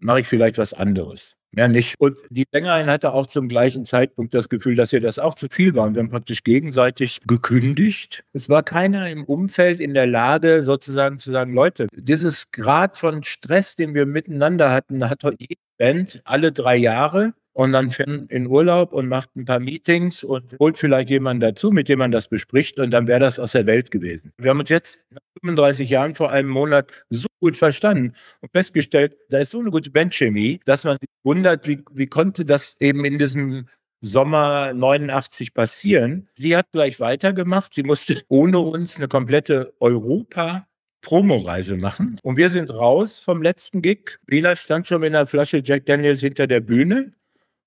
mache 0.01 0.21
ich 0.21 0.27
vielleicht 0.27 0.59
was 0.59 0.75
anderes. 0.75 1.37
Mehr 1.53 1.69
nicht. 1.69 1.95
Und 2.01 2.19
die 2.31 2.47
Sängerin 2.51 2.87
hatte 2.87 3.13
auch 3.13 3.27
zum 3.29 3.47
gleichen 3.47 3.85
Zeitpunkt 3.85 4.35
das 4.35 4.49
Gefühl, 4.49 4.75
dass 4.75 4.93
ihr 4.93 5.01
das 5.01 5.21
auch 5.21 5.35
zu 5.35 5.47
viel 5.51 5.75
war. 5.77 5.87
Und 5.87 5.95
wir 5.95 6.03
haben 6.03 6.11
praktisch 6.11 6.43
gegenseitig 6.43 7.21
gekündigt. 7.27 8.25
Es 8.33 8.49
war 8.49 8.65
keiner 8.65 9.09
im 9.09 9.25
Umfeld 9.25 9.79
in 9.79 9.95
der 9.95 10.09
Lage, 10.09 10.65
sozusagen 10.65 11.19
zu 11.19 11.31
sagen, 11.31 11.53
Leute, 11.53 11.87
dieses 11.95 12.51
Grad 12.51 12.97
von 12.97 13.23
Stress, 13.23 13.77
den 13.77 13.95
wir 13.95 14.07
miteinander 14.07 14.73
hatten, 14.73 15.09
hat 15.09 15.23
heute 15.23 15.37
jede 15.39 15.61
Band 15.79 16.23
alle 16.25 16.51
drei 16.51 16.77
Jahre 16.77 17.35
und 17.53 17.73
dann 17.73 17.91
fährt 17.91 18.31
in 18.31 18.47
Urlaub 18.47 18.93
und 18.93 19.09
macht 19.09 19.35
ein 19.37 19.45
paar 19.45 19.61
Meetings 19.61 20.25
und 20.25 20.57
holt 20.59 20.79
vielleicht 20.79 21.11
jemanden 21.11 21.41
dazu, 21.41 21.71
mit 21.71 21.89
dem 21.89 21.99
man 21.99 22.11
das 22.11 22.29
bespricht 22.29 22.79
und 22.79 22.91
dann 22.91 23.07
wäre 23.07 23.21
das 23.21 23.39
aus 23.39 23.53
der 23.53 23.67
Welt 23.67 23.91
gewesen. 23.91 24.33
Wir 24.39 24.51
haben 24.51 24.61
uns 24.61 24.71
jetzt 24.71 25.07
nach 25.11 25.21
35 25.41 25.91
Jahren 25.91 26.15
vor 26.15 26.31
einem 26.31 26.49
Monat 26.49 26.91
so 27.11 27.27
gut 27.41 27.57
verstanden 27.57 28.15
und 28.41 28.51
festgestellt, 28.53 29.17
da 29.29 29.39
ist 29.39 29.51
so 29.51 29.61
eine 29.61 29.71
gute 29.71 29.91
Bandchemie, 29.91 30.61
dass 30.65 30.85
man 30.85 30.97
sich 31.01 31.09
wundert, 31.25 31.67
wie, 31.67 31.83
wie 31.93 32.07
konnte 32.07 32.45
das 32.45 32.77
eben 32.81 33.05
in 33.05 33.19
diesem 33.19 33.67
Sommer 34.03 34.75
89 34.75 35.55
passieren. 35.55 36.29
Sie 36.35 36.57
hat 36.57 36.67
gleich 36.73 36.99
weitergemacht. 36.99 37.73
Sie 37.73 37.85
musste 37.85 38.21
ohne 38.29 38.59
uns 38.59 38.97
eine 38.97 39.09
komplette 39.09 39.75
Europa 39.79 40.67
Promoreise 41.03 41.77
machen. 41.77 42.19
Und 42.23 42.37
wir 42.37 42.49
sind 42.49 42.71
raus 42.71 43.21
vom 43.21 43.43
letzten 43.43 43.83
Gig. 43.83 44.19
Bela 44.27 44.55
stand 44.57 44.87
schon 44.87 45.01
mit 45.01 45.15
einer 45.15 45.27
Flasche 45.27 45.63
Jack 45.65 45.87
Daniels 45.87 46.21
hinter 46.21 46.47
der 46.47 46.61
Bühne. 46.61 47.13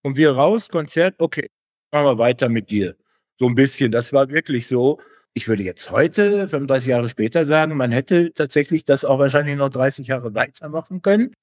Und 0.05 0.17
wir 0.17 0.33
raus, 0.33 0.69
Konzert, 0.69 1.15
okay, 1.17 1.49
machen 1.91 2.05
wir 2.05 2.19
weiter 2.19 2.47
mit 2.47 2.69
dir. 2.69 2.95
So 3.39 3.47
ein 3.47 3.55
bisschen, 3.55 3.91
das 3.91 4.13
war 4.13 4.29
wirklich 4.29 4.67
so. 4.67 4.99
Ich 5.33 5.47
würde 5.47 5.63
jetzt 5.63 5.89
heute, 5.89 6.47
35 6.47 6.89
Jahre 6.89 7.07
später 7.07 7.43
sagen, 7.47 7.75
man 7.75 7.91
hätte 7.91 8.31
tatsächlich 8.31 8.85
das 8.85 9.03
auch 9.03 9.17
wahrscheinlich 9.17 9.57
noch 9.57 9.69
30 9.69 10.05
Jahre 10.05 10.35
weitermachen 10.35 11.01
können. 11.01 11.33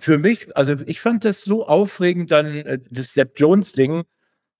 Für 0.00 0.16
mich, 0.16 0.56
also 0.56 0.76
ich 0.86 1.02
fand 1.02 1.26
das 1.26 1.42
so 1.42 1.66
aufregend, 1.66 2.30
dann 2.30 2.46
äh, 2.46 2.78
das 2.90 3.10
Step 3.10 3.38
Jones-Ding 3.38 4.04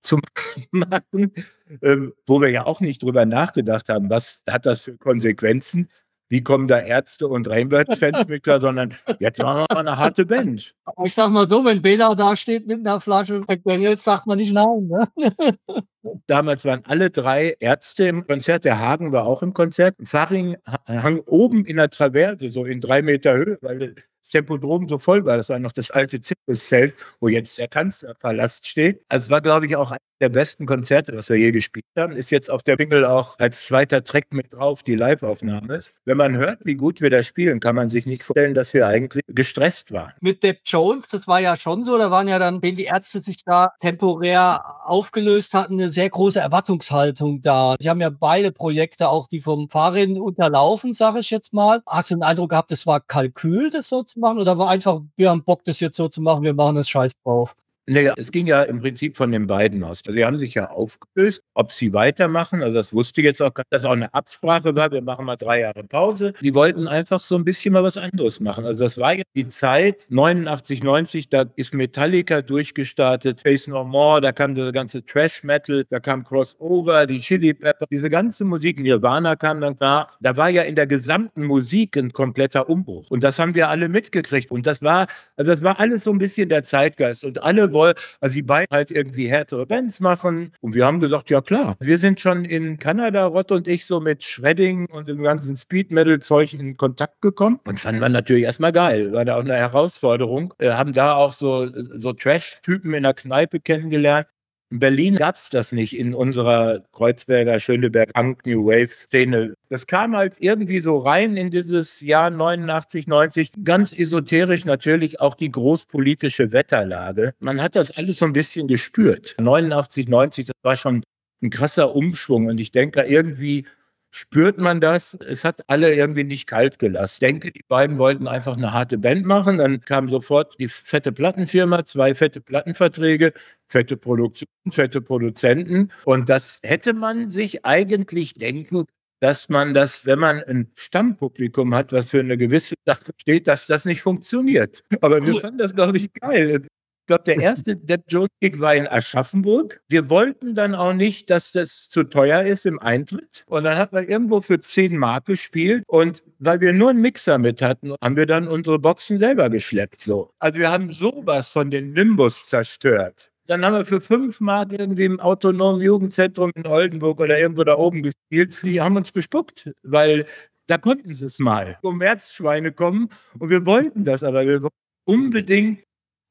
zu 0.03 0.19
machen, 0.71 1.33
ähm, 1.81 2.13
wo 2.27 2.39
wir 2.39 2.51
ja 2.51 2.67
auch 2.67 2.79
nicht 2.79 3.01
drüber 3.01 3.25
nachgedacht 3.25 3.89
haben, 3.89 4.11
was 4.11 4.43
hat 4.47 4.67
das 4.67 4.83
für 4.83 4.97
Konsequenzen 4.99 5.89
wie 6.29 6.43
kommen 6.43 6.67
da 6.67 6.79
Ärzte 6.79 7.27
und 7.27 7.49
Rainbirds-Fans 7.49 8.27
mit 8.27 8.43
klar, 8.43 8.61
sondern 8.61 8.93
jetzt 9.19 9.39
machen 9.39 9.65
wir 9.69 9.75
mal 9.75 9.79
eine 9.79 9.97
harte 9.97 10.25
Band. 10.25 10.75
Ich 11.03 11.13
sag 11.13 11.29
mal 11.29 11.47
so, 11.47 11.65
wenn 11.65 11.81
Bela 11.81 12.13
da 12.13 12.35
steht 12.35 12.67
mit 12.67 12.85
einer 12.85 13.01
Flasche 13.01 13.41
McDaniels, 13.47 14.03
sagt 14.03 14.27
man 14.27 14.37
nicht 14.37 14.53
nein. 14.53 14.87
Ne? 14.87 15.07
Damals 16.27 16.65
waren 16.65 16.83
alle 16.85 17.09
drei 17.09 17.55
Ärzte 17.59 18.07
im 18.07 18.25
Konzert. 18.25 18.65
Der 18.65 18.79
Hagen 18.79 19.11
war 19.11 19.25
auch 19.25 19.43
im 19.43 19.53
Konzert. 19.53 19.95
Faring 20.03 20.57
hang 20.87 21.19
oben 21.25 21.65
in 21.65 21.77
der 21.77 21.89
Traverse, 21.89 22.49
so 22.49 22.65
in 22.65 22.81
drei 22.81 23.01
Meter 23.01 23.33
Höhe, 23.33 23.57
weil 23.61 23.79
das 23.79 24.31
Tempodrom 24.31 24.87
so 24.87 24.97
voll 24.97 25.25
war. 25.25 25.37
Das 25.37 25.49
war 25.49 25.59
noch 25.59 25.71
das 25.71 25.91
alte 25.91 26.21
Zirkuszelt, 26.21 26.93
wo 27.19 27.27
jetzt 27.27 27.57
der 27.57 27.67
Kanzlerpalast 27.67 28.67
steht. 28.67 29.01
Also 29.09 29.29
war, 29.29 29.41
glaube 29.41 29.65
ich, 29.65 29.75
auch 29.75 29.95
der 30.21 30.29
besten 30.29 30.65
Konzerte, 30.65 31.15
was 31.15 31.29
wir 31.29 31.37
je 31.37 31.51
gespielt 31.51 31.85
haben. 31.97 32.13
Ist 32.13 32.29
jetzt 32.29 32.49
auf 32.49 32.61
der 32.63 32.75
Single 32.77 33.05
auch 33.05 33.39
als 33.39 33.65
zweiter 33.65 34.03
Track 34.03 34.33
mit 34.33 34.53
drauf, 34.53 34.83
die 34.83 34.95
Live-Aufnahme. 34.95 35.79
Wenn 36.05 36.17
man 36.17 36.35
hört, 36.35 36.59
wie 36.65 36.75
gut 36.75 37.01
wir 37.01 37.09
da 37.09 37.23
spielen, 37.23 37.59
kann 37.59 37.75
man 37.75 37.89
sich 37.89 38.05
nicht 38.05 38.23
vorstellen, 38.23 38.53
dass 38.53 38.73
wir 38.73 38.87
eigentlich 38.87 39.23
gestresst 39.27 39.91
waren. 39.91 40.13
Mit 40.19 40.43
Depp 40.43 40.59
Jones, 40.65 41.07
das 41.09 41.27
war 41.27 41.39
ja 41.39 41.55
schon 41.55 41.83
so, 41.83 41.97
da 41.97 42.11
waren 42.11 42.27
ja 42.27 42.39
dann, 42.39 42.61
wenn 42.61 42.75
die 42.75 42.85
Ärzte 42.85 43.21
sich 43.21 43.43
da 43.45 43.71
temporär 43.79 44.63
aufgelöst 44.85 45.53
hatten, 45.53 45.88
sehr 45.89 46.09
große 46.09 46.39
Erwartungshaltung 46.39 47.41
da. 47.41 47.75
Sie 47.79 47.89
haben 47.89 48.01
ja 48.01 48.09
beide 48.09 48.51
Projekte, 48.51 49.09
auch 49.09 49.27
die 49.27 49.41
vom 49.41 49.69
Fahrrad 49.69 50.09
unterlaufen, 50.09 50.93
sage 50.93 51.19
ich 51.19 51.29
jetzt 51.29 51.53
mal. 51.53 51.81
Hast 51.85 52.11
du 52.11 52.15
den 52.15 52.23
Eindruck 52.23 52.51
gehabt, 52.51 52.71
das 52.71 52.85
war 52.87 52.99
Kalkül, 52.99 53.69
das 53.69 53.89
so 53.89 54.03
zu 54.03 54.19
machen? 54.19 54.39
Oder 54.39 54.57
war 54.57 54.69
einfach, 54.69 55.01
wir 55.15 55.29
haben 55.29 55.43
Bock, 55.43 55.63
das 55.65 55.79
jetzt 55.79 55.97
so 55.97 56.07
zu 56.07 56.21
machen, 56.21 56.43
wir 56.43 56.53
machen 56.53 56.75
das 56.75 56.89
Scheiß 56.89 57.13
drauf? 57.23 57.55
Nee, 57.91 58.11
es 58.17 58.31
ging 58.31 58.45
ja 58.45 58.61
im 58.61 58.81
Prinzip 58.81 59.17
von 59.17 59.31
den 59.31 59.47
beiden 59.47 59.83
aus. 59.83 60.01
Also 60.05 60.15
sie 60.15 60.23
haben 60.23 60.37
sich 60.37 60.53
ja 60.53 60.69
aufgelöst, 60.69 61.41
ob 61.55 61.71
sie 61.71 61.91
weitermachen. 61.91 62.61
Also 62.61 62.77
das 62.77 62.93
wusste 62.93 63.23
jetzt 63.23 63.41
auch, 63.41 63.51
dass 63.71 63.83
auch 63.83 63.93
eine 63.93 64.13
Absprache 64.13 64.75
war. 64.75 64.91
Wir 64.91 65.01
machen 65.01 65.25
mal 65.25 65.37
drei 65.37 65.61
Jahre 65.61 65.83
Pause. 65.83 66.33
Die 66.39 66.53
wollten 66.53 66.87
einfach 66.87 67.19
so 67.19 67.35
ein 67.35 67.43
bisschen 67.43 67.73
mal 67.73 67.81
was 67.81 67.97
anderes 67.97 68.39
machen. 68.41 68.63
Also 68.63 68.83
das 68.83 68.99
war 68.99 69.15
jetzt 69.15 69.31
die 69.33 69.47
Zeit 69.47 70.05
89, 70.09 70.83
90. 70.83 71.29
Da 71.29 71.45
ist 71.55 71.73
Metallica 71.73 72.43
durchgestartet, 72.43 73.41
Face 73.41 73.65
No 73.65 73.83
More. 73.83 74.21
Da 74.21 74.33
kam 74.33 74.53
der 74.53 74.71
ganze 74.71 75.03
Trash 75.03 75.43
Metal, 75.43 75.83
da 75.89 75.99
kam 75.99 76.23
Crossover, 76.23 77.07
die 77.07 77.19
Chili 77.19 77.55
Pepper, 77.55 77.87
diese 77.89 78.11
ganze 78.11 78.45
Musik. 78.45 78.79
Nirvana 78.79 79.35
kam 79.35 79.61
dann 79.61 79.77
nach. 79.79 80.15
Da 80.21 80.37
war 80.37 80.49
ja 80.49 80.61
in 80.61 80.75
der 80.75 80.85
gesamten 80.85 81.43
Musik 81.43 81.97
ein 81.97 82.13
kompletter 82.13 82.69
Umbruch. 82.69 83.09
Und 83.09 83.23
das 83.23 83.39
haben 83.39 83.55
wir 83.55 83.69
alle 83.69 83.89
mitgekriegt. 83.89 84.51
Und 84.51 84.67
das 84.67 84.83
war, 84.83 85.07
also 85.37 85.49
das 85.51 85.63
war 85.63 85.79
alles 85.79 86.03
so 86.03 86.11
ein 86.11 86.19
bisschen 86.19 86.49
der 86.49 86.63
Zeitgeist. 86.63 87.25
Und 87.25 87.41
alle 87.41 87.73
wollten, 87.73 87.78
also 87.83 88.33
die 88.33 88.41
beiden 88.41 88.67
halt 88.71 88.91
irgendwie 88.91 89.27
härtere 89.27 89.65
Bands 89.65 89.99
machen. 89.99 90.53
Und 90.61 90.75
wir 90.75 90.85
haben 90.85 90.99
gesagt, 90.99 91.29
ja 91.29 91.41
klar, 91.41 91.75
wir 91.79 91.97
sind 91.97 92.21
schon 92.21 92.45
in 92.45 92.79
Kanada, 92.79 93.25
Rott 93.25 93.51
und 93.51 93.67
ich, 93.67 93.85
so 93.85 93.99
mit 93.99 94.23
Shredding 94.23 94.87
und 94.87 95.07
dem 95.07 95.21
ganzen 95.21 95.55
Speed-Metal-Zeug 95.55 96.53
in 96.53 96.77
Kontakt 96.77 97.21
gekommen. 97.21 97.59
Und 97.65 97.79
fanden 97.79 98.01
wir 98.01 98.09
natürlich 98.09 98.43
erstmal 98.43 98.71
geil. 98.71 99.11
War 99.13 99.25
da 99.25 99.35
auch 99.35 99.43
eine 99.43 99.55
Herausforderung. 99.55 100.53
Wir 100.59 100.77
haben 100.77 100.93
da 100.93 101.15
auch 101.15 101.33
so, 101.33 101.67
so 101.95 102.13
Trash-Typen 102.13 102.93
in 102.93 103.03
der 103.03 103.13
Kneipe 103.13 103.59
kennengelernt. 103.59 104.27
In 104.71 104.77
Berlin 104.77 105.15
gab 105.15 105.35
es 105.35 105.49
das 105.49 105.71
nicht 105.71 105.97
in 105.97 106.13
unserer 106.13 106.83
Kreuzberger, 106.91 107.59
Schöneberg, 107.59 108.13
Punk, 108.13 108.45
New 108.45 108.67
Wave-Szene. 108.67 109.55
Das 109.69 109.87
kam 109.87 110.15
halt 110.15 110.35
irgendwie 110.39 110.79
so 110.79 110.97
rein 110.99 111.37
in 111.37 111.49
dieses 111.49 112.01
Jahr 112.01 112.29
89, 112.29 113.07
90. 113.07 113.51
Ganz 113.63 113.97
esoterisch 113.97 114.65
natürlich 114.65 115.19
auch 115.19 115.33
die 115.33 115.49
großpolitische 115.49 116.51
Wetterlage. 116.51 117.33
Man 117.39 117.61
hat 117.61 117.75
das 117.75 117.89
alles 117.97 118.17
so 118.17 118.25
ein 118.25 118.33
bisschen 118.33 118.67
gespürt. 118.67 119.35
89, 119.39 120.07
90, 120.07 120.45
das 120.45 120.55
war 120.61 120.75
schon 120.75 121.03
ein 121.41 121.49
krasser 121.49 121.95
Umschwung. 121.95 122.45
Und 122.45 122.59
ich 122.59 122.71
denke, 122.71 123.01
irgendwie 123.01 123.65
spürt 124.11 124.57
man 124.57 124.81
das. 124.81 125.17
Es 125.27 125.43
hat 125.43 125.61
alle 125.67 125.93
irgendwie 125.93 126.23
nicht 126.23 126.47
kalt 126.47 126.79
gelassen. 126.79 127.15
Ich 127.15 127.19
denke, 127.19 127.51
die 127.51 127.63
beiden 127.67 127.97
wollten 127.97 128.27
einfach 128.27 128.57
eine 128.57 128.73
harte 128.73 128.97
Band 128.97 129.25
machen. 129.25 129.57
Dann 129.57 129.81
kam 129.81 130.09
sofort 130.09 130.55
die 130.59 130.69
fette 130.69 131.11
Plattenfirma, 131.11 131.85
zwei 131.85 132.15
fette 132.15 132.41
Plattenverträge, 132.41 133.33
fette 133.67 133.97
Produktion, 133.97 134.47
fette 134.71 135.01
Produzenten. 135.01 135.91
Und 136.05 136.29
das 136.29 136.59
hätte 136.63 136.93
man 136.93 137.29
sich 137.29 137.65
eigentlich 137.65 138.33
denken 138.33 138.85
dass 139.21 139.49
man 139.49 139.73
das, 139.73 140.05
wenn 140.05 140.19
man 140.19 140.41
ein 140.45 140.71
Stammpublikum 140.75 141.75
hat, 141.75 141.91
was 141.91 142.09
für 142.09 142.21
eine 142.21 142.37
gewisse 142.37 142.75
Sache 142.85 143.11
steht, 143.19 143.47
dass 143.47 143.67
das 143.67 143.83
nicht 143.83 144.01
funktioniert. 144.01 144.81
Aber 145.01 145.25
wir 145.25 145.39
fanden 145.41 145.57
das, 145.57 145.75
glaube 145.75 145.97
ich, 145.97 146.13
geil 146.13 146.65
glaube, 147.09 147.23
der 147.23 147.37
erste 147.37 147.75
Depp 147.75 148.03
Jones 148.07 148.29
Gig 148.39 148.59
war 148.59 148.75
in 148.75 148.87
Aschaffenburg. 148.87 149.81
Wir 149.89 150.09
wollten 150.09 150.53
dann 150.53 150.75
auch 150.75 150.93
nicht, 150.93 151.29
dass 151.29 151.51
das 151.51 151.89
zu 151.89 152.03
teuer 152.03 152.43
ist 152.43 152.65
im 152.65 152.79
Eintritt. 152.79 153.43
Und 153.47 153.63
dann 153.63 153.77
hat 153.77 153.91
man 153.91 154.07
irgendwo 154.07 154.41
für 154.41 154.59
10 154.59 154.95
Mark 154.95 155.25
gespielt. 155.25 155.83
Und 155.87 156.23
weil 156.37 156.61
wir 156.61 156.71
nur 156.71 156.91
einen 156.91 157.01
Mixer 157.01 157.39
mit 157.39 157.61
hatten, 157.61 157.95
haben 158.01 158.15
wir 158.15 158.27
dann 158.27 158.47
unsere 158.47 158.77
Boxen 158.77 159.17
selber 159.17 159.49
geschleppt. 159.49 160.01
So. 160.01 160.31
Also 160.39 160.59
wir 160.59 160.69
haben 160.69 160.91
sowas 160.91 161.49
von 161.49 161.71
den 161.71 161.93
Nimbus 161.93 162.47
zerstört. 162.47 163.31
Dann 163.47 163.65
haben 163.65 163.73
wir 163.73 163.85
für 163.85 164.01
5 164.01 164.39
Mark 164.41 164.71
irgendwie 164.71 165.05
im 165.05 165.19
autonomen 165.19 165.81
Jugendzentrum 165.81 166.51
in 166.55 166.67
Oldenburg 166.67 167.19
oder 167.19 167.39
irgendwo 167.39 167.63
da 167.63 167.75
oben 167.75 168.03
gespielt. 168.03 168.61
Die 168.61 168.79
haben 168.79 168.95
uns 168.95 169.11
bespuckt, 169.11 169.71
weil 169.81 170.27
da 170.67 170.77
konnten 170.77 171.11
sie 171.11 171.25
es 171.25 171.39
mal. 171.39 171.79
Kommerzschweine 171.81 172.71
kommen 172.71 173.09
und 173.39 173.49
wir 173.49 173.65
wollten 173.65 174.05
das, 174.05 174.23
aber 174.23 174.45
wir 174.45 174.61
wollten 174.61 174.75
unbedingt 175.05 175.79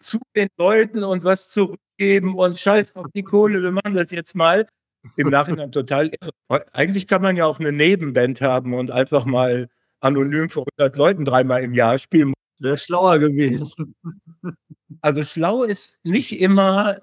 zu 0.00 0.18
den 0.36 0.48
Leuten 0.56 1.04
und 1.04 1.24
was 1.24 1.50
zurückgeben 1.50 2.36
und 2.36 2.58
scheiß 2.58 2.94
auf 2.96 3.06
die 3.14 3.22
Kohle, 3.22 3.62
wir 3.62 3.72
machen 3.72 3.94
das 3.94 4.10
jetzt 4.10 4.34
mal. 4.34 4.68
Im 5.16 5.28
Nachhinein 5.30 5.72
total 5.72 6.10
irre. 6.20 6.66
Eigentlich 6.72 7.06
kann 7.06 7.22
man 7.22 7.36
ja 7.36 7.46
auch 7.46 7.60
eine 7.60 7.72
Nebenband 7.72 8.40
haben 8.40 8.74
und 8.74 8.90
einfach 8.90 9.24
mal 9.24 9.68
anonym 10.00 10.50
vor 10.50 10.64
100 10.78 10.96
Leuten 10.96 11.24
dreimal 11.24 11.62
im 11.62 11.74
Jahr 11.74 11.98
spielen. 11.98 12.32
Wäre 12.58 12.76
schlauer 12.76 13.18
gewesen. 13.18 13.94
Also 15.00 15.22
schlau 15.22 15.62
ist 15.62 15.96
nicht 16.02 16.40
immer 16.40 17.02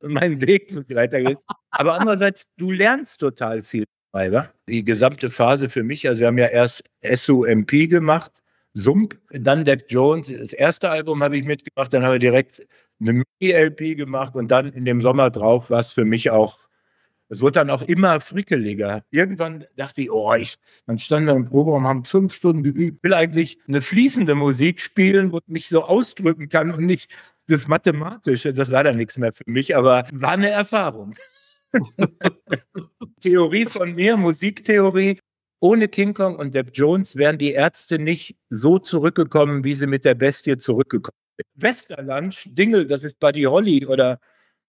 mein 0.00 0.40
Weg 0.40 0.74
weitergeht. 0.88 1.36
Aber 1.70 2.00
andererseits, 2.00 2.44
du 2.56 2.70
lernst 2.70 3.20
total 3.20 3.62
viel. 3.62 3.84
Die 4.68 4.84
gesamte 4.84 5.30
Phase 5.30 5.68
für 5.68 5.82
mich, 5.82 6.08
also 6.08 6.20
wir 6.20 6.28
haben 6.28 6.38
ja 6.38 6.46
erst 6.46 6.84
SUMP 7.02 7.90
gemacht, 7.90 8.42
Sump, 8.76 9.18
dann 9.30 9.64
Deck 9.64 9.86
Jones. 9.88 10.28
Das 10.28 10.52
erste 10.52 10.90
Album 10.90 11.22
habe 11.22 11.38
ich 11.38 11.46
mitgemacht, 11.46 11.94
dann 11.94 12.04
haben 12.04 12.12
wir 12.12 12.18
direkt 12.18 12.66
eine 13.00 13.24
Mini-LP 13.40 13.96
gemacht 13.96 14.34
und 14.34 14.50
dann 14.50 14.70
in 14.72 14.84
dem 14.84 15.00
Sommer 15.00 15.30
drauf 15.30 15.70
war 15.70 15.80
es 15.80 15.92
für 15.92 16.04
mich 16.04 16.30
auch, 16.30 16.58
es 17.30 17.40
wurde 17.40 17.52
dann 17.52 17.70
auch 17.70 17.82
immer 17.82 18.20
frickeliger. 18.20 19.02
Irgendwann 19.10 19.64
dachte 19.76 20.02
ich, 20.02 20.10
oh, 20.10 20.34
ich, 20.34 20.56
dann 20.86 20.98
stand 20.98 21.26
da 21.26 21.32
im 21.32 21.46
Proberaum, 21.46 21.86
haben 21.86 22.04
fünf 22.04 22.34
Stunden 22.34 22.62
geübt, 22.62 23.02
will 23.02 23.14
eigentlich 23.14 23.58
eine 23.66 23.80
fließende 23.80 24.34
Musik 24.34 24.82
spielen, 24.82 25.32
wo 25.32 25.38
ich 25.38 25.48
mich 25.48 25.68
so 25.68 25.82
ausdrücken 25.82 26.50
kann 26.50 26.70
und 26.70 26.84
nicht 26.84 27.10
das 27.48 27.68
Mathematische, 27.68 28.52
das 28.52 28.70
war 28.70 28.84
dann 28.84 28.96
nichts 28.98 29.16
mehr 29.16 29.32
für 29.32 29.44
mich, 29.46 29.74
aber 29.74 30.06
war 30.12 30.32
eine 30.32 30.50
Erfahrung. 30.50 31.14
Theorie 33.20 33.66
von 33.66 33.94
mir, 33.94 34.18
Musiktheorie. 34.18 35.18
Ohne 35.60 35.88
King 35.88 36.14
Kong 36.14 36.36
und 36.36 36.54
Depp 36.54 36.70
Jones 36.74 37.16
wären 37.16 37.38
die 37.38 37.52
Ärzte 37.52 37.98
nicht 37.98 38.36
so 38.50 38.78
zurückgekommen, 38.78 39.64
wie 39.64 39.74
sie 39.74 39.86
mit 39.86 40.04
der 40.04 40.14
Bestie 40.14 40.56
zurückgekommen 40.58 41.16
sind. 41.38 41.46
Westerland, 41.62 42.58
Dingle, 42.58 42.86
das 42.86 43.04
ist 43.04 43.18
Buddy 43.18 43.42
Holly 43.42 43.86
oder 43.86 44.20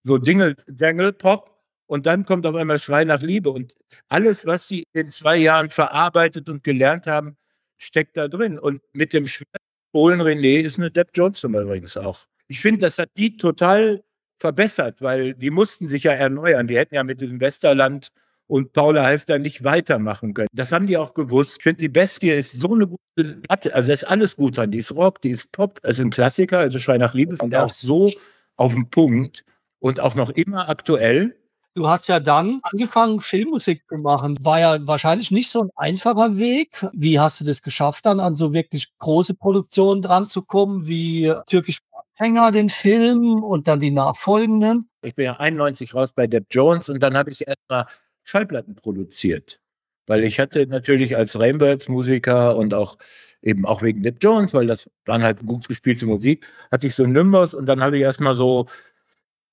so 0.04 0.17
Dingle, 0.17 0.56
Dangle 0.67 1.13
Pop. 1.13 1.56
Und 1.88 2.06
dann 2.06 2.26
kommt 2.26 2.45
auf 2.45 2.56
einmal 2.56 2.80
Schrei 2.80 3.06
nach 3.06 3.21
Liebe. 3.21 3.50
Und 3.50 3.76
alles, 4.10 4.45
was 4.45 4.67
sie 4.67 4.86
in 4.93 5.10
zwei 5.10 5.38
Jahren 5.38 5.69
verarbeitet 5.69 6.50
und 6.50 6.63
gelernt 6.63 7.08
haben, 7.08 7.38
steckt 7.78 8.17
da 8.17 8.28
drin. 8.28 8.60
Und 8.60 8.82
mit 8.93 9.13
dem 9.13 9.26
Schwert 9.28 9.62
Polen 9.93 10.21
René 10.21 10.62
ist 10.62 10.78
eine 10.78 10.91
Depp 10.91 11.12
Jones 11.13 11.43
übrigens 11.43 11.95
auch. 11.97 12.26
Ich 12.47 12.60
finde, 12.60 12.80
das 12.80 12.97
hat 12.97 13.10
die 13.17 13.38
total 13.38 14.04
verbessert, 14.39 15.02
weil 15.02 15.34
die 15.34 15.50
mussten 15.50 15.88
sich 15.88 16.04
ja 16.04 16.12
erneuern. 16.12 16.67
Die 16.67 16.78
hätten 16.78 16.95
ja 16.95 17.04
mit 17.04 17.21
diesem 17.21 17.39
Westerland 17.39 18.12
und 18.48 18.74
Paula 18.74 19.04
Halfter 19.04 19.40
nicht 19.40 19.64
weitermachen 19.64 20.34
können. 20.34 20.48
Das 20.54 20.72
haben 20.72 20.88
die 20.88 20.98
auch 20.98 21.14
gewusst. 21.14 21.58
Ich 21.58 21.64
finde, 21.64 21.80
die 21.80 21.90
Bestie 21.90 22.32
ist 22.32 22.54
so 22.54 22.74
eine 22.74 22.88
gute 22.88 23.36
Platte. 23.42 23.76
Also, 23.76 23.88
da 23.88 23.94
ist 23.94 24.06
alles 24.06 24.36
gut 24.36 24.58
dran. 24.58 24.72
Die 24.72 24.80
ist 24.80 24.96
Rock, 24.96 25.22
die 25.22 25.32
ist 25.32 25.52
Pop, 25.52 25.80
also 25.84 26.04
ein 26.04 26.10
Klassiker, 26.10 26.60
also 26.60 26.80
Schrei 26.80 26.98
nach 26.98 27.14
Liebe, 27.14 27.36
ich 27.36 27.56
auch 27.56 27.74
so 27.74 28.10
auf 28.56 28.74
den 28.74 28.90
Punkt 28.90 29.44
und 29.80 30.00
auch 30.00 30.16
noch 30.16 30.30
immer 30.30 30.70
aktuell. 30.70 31.36
Du 31.76 31.88
hast 31.88 32.08
ja 32.08 32.20
dann 32.20 32.60
angefangen, 32.64 33.20
Filmmusik 33.20 33.84
zu 33.88 33.98
machen. 33.98 34.36
War 34.42 34.60
ja 34.60 34.88
wahrscheinlich 34.88 35.30
nicht 35.30 35.52
so 35.52 35.62
ein 35.62 35.70
einfacher 35.76 36.38
Weg. 36.38 36.84
Wie 36.92 37.20
hast 37.20 37.40
du 37.40 37.46
das 37.46 37.62
geschafft, 37.62 38.08
dann 38.08 38.20
an 38.20 38.36
so 38.36 38.52
wirklich 38.52 38.88
große 38.98 39.36
Produktionen 39.36 40.02
dran 40.02 40.26
zu 40.26 40.42
kommen, 40.42 40.88
wie 40.88 41.32
Türkisch 41.46 41.82
Anfänger, 42.20 42.52
den 42.52 42.70
Film 42.70 43.44
und 43.44 43.68
dann 43.68 43.80
die 43.80 43.92
nachfolgenden? 43.92 44.90
Ich 45.04 45.14
bin 45.14 45.26
ja 45.26 45.34
91 45.34 45.94
raus 45.94 46.14
bei 46.14 46.26
Depp 46.26 46.48
Jones 46.50 46.90
und 46.90 47.02
dann 47.04 47.16
habe 47.16 47.30
ich 47.30 47.48
erstmal 47.48 47.86
Schallplatten 48.28 48.76
produziert. 48.76 49.60
Weil 50.06 50.24
ich 50.24 50.40
hatte 50.40 50.68
natürlich 50.68 51.16
als 51.16 51.40
Rainbirds-Musiker 51.40 52.56
und 52.56 52.74
auch 52.74 52.98
eben 53.42 53.66
auch 53.66 53.82
wegen 53.82 54.04
Depp 54.04 54.18
Jones, 54.22 54.54
weil 54.54 54.68
das 54.68 54.90
waren 55.06 55.24
halt 55.24 55.46
gut 55.46 55.68
gespielte 55.68 56.06
Musik, 56.06 56.46
hatte 56.72 56.88
ich 56.88 56.96
so 56.96 57.06
Nimbus 57.06 57.54
und 57.54 57.66
dann 57.66 57.82
habe 57.82 57.98
ich 57.98 58.04
erstmal 58.04 58.36
so 58.36 58.68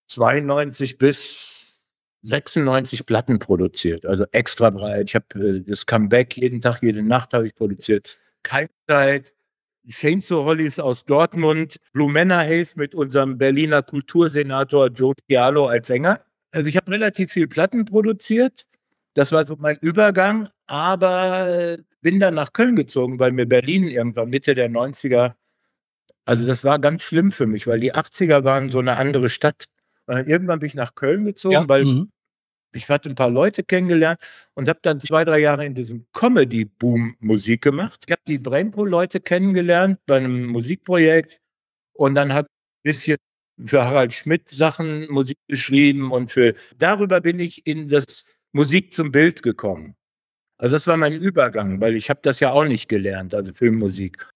92 0.08 0.98
bis 0.98 1.84
96 2.22 3.06
Platten 3.06 3.38
produziert, 3.38 4.06
also 4.06 4.24
extra 4.32 4.70
breit. 4.70 5.08
Ich 5.08 5.14
habe 5.14 5.26
äh, 5.38 5.60
das 5.60 5.86
Comeback 5.86 6.36
jeden 6.36 6.60
Tag, 6.60 6.82
jede 6.82 7.02
Nacht 7.02 7.34
habe 7.34 7.46
ich 7.46 7.54
produziert. 7.54 8.18
Keine 8.42 8.70
Zeit, 8.88 9.34
Chainsaw 9.88 10.44
Hollies 10.44 10.78
aus 10.78 11.04
Dortmund, 11.04 11.78
Blue 11.92 12.10
Manor 12.10 12.44
Haze 12.44 12.78
mit 12.78 12.94
unserem 12.94 13.36
Berliner 13.38 13.82
Kultursenator 13.82 14.88
Joe 14.88 15.14
Giallo 15.28 15.66
als 15.66 15.88
Sänger. 15.88 16.24
Also 16.54 16.68
ich 16.68 16.76
habe 16.76 16.92
relativ 16.92 17.32
viel 17.32 17.48
Platten 17.48 17.84
produziert. 17.84 18.64
Das 19.14 19.32
war 19.32 19.44
so 19.44 19.56
mein 19.58 19.76
Übergang, 19.80 20.48
aber 20.66 21.48
äh, 21.48 21.78
bin 22.00 22.20
dann 22.20 22.34
nach 22.34 22.52
Köln 22.52 22.76
gezogen, 22.76 23.18
weil 23.18 23.32
mir 23.32 23.46
Berlin 23.46 23.88
irgendwann 23.88 24.30
Mitte 24.30 24.54
der 24.54 24.70
90er, 24.70 25.34
also 26.24 26.46
das 26.46 26.62
war 26.62 26.78
ganz 26.78 27.02
schlimm 27.02 27.32
für 27.32 27.46
mich, 27.46 27.66
weil 27.66 27.80
die 27.80 27.92
80er 27.92 28.44
waren 28.44 28.70
so 28.70 28.78
eine 28.78 28.96
andere 28.96 29.28
Stadt. 29.28 29.64
Und 30.06 30.16
dann 30.16 30.28
irgendwann 30.28 30.60
bin 30.60 30.68
ich 30.68 30.74
nach 30.74 30.94
Köln 30.94 31.24
gezogen, 31.24 31.54
Ja, 31.54 31.68
weil 31.68 31.84
mhm. 31.84 32.10
ich 32.72 32.88
hatte 32.88 33.08
ein 33.08 33.16
paar 33.16 33.30
Leute 33.30 33.64
kennengelernt 33.64 34.20
und 34.54 34.68
habe 34.68 34.78
dann 34.82 35.00
zwei, 35.00 35.24
drei 35.24 35.40
Jahre 35.40 35.66
in 35.66 35.74
diesem 35.74 36.06
Comedy-Boom 36.12 37.16
Musik 37.18 37.62
gemacht. 37.62 38.04
Ich 38.06 38.12
habe 38.12 38.22
die 38.28 38.38
Brainpool-Leute 38.38 39.18
kennengelernt 39.18 39.98
bei 40.06 40.18
einem 40.18 40.46
Musikprojekt 40.46 41.40
und 41.94 42.14
dann 42.14 42.32
habe 42.32 42.46
ich 42.46 42.52
ein 42.52 42.82
bisschen 42.90 43.16
für 43.64 43.84
Harald 43.84 44.14
Schmidt 44.14 44.48
Sachen 44.48 45.10
Musik 45.10 45.38
geschrieben 45.48 46.12
und 46.12 46.32
für 46.32 46.54
darüber 46.78 47.20
bin 47.20 47.38
ich 47.38 47.66
in 47.66 47.88
das 47.88 48.24
Musik 48.52 48.92
zum 48.92 49.12
Bild 49.12 49.42
gekommen. 49.42 49.96
Also 50.58 50.76
das 50.76 50.86
war 50.86 50.96
mein 50.96 51.14
Übergang, 51.14 51.80
weil 51.80 51.96
ich 51.96 52.10
habe 52.10 52.20
das 52.22 52.40
ja 52.40 52.52
auch 52.52 52.64
nicht 52.64 52.88
gelernt, 52.88 53.34
also 53.34 53.52
Filmmusik. 53.52 54.28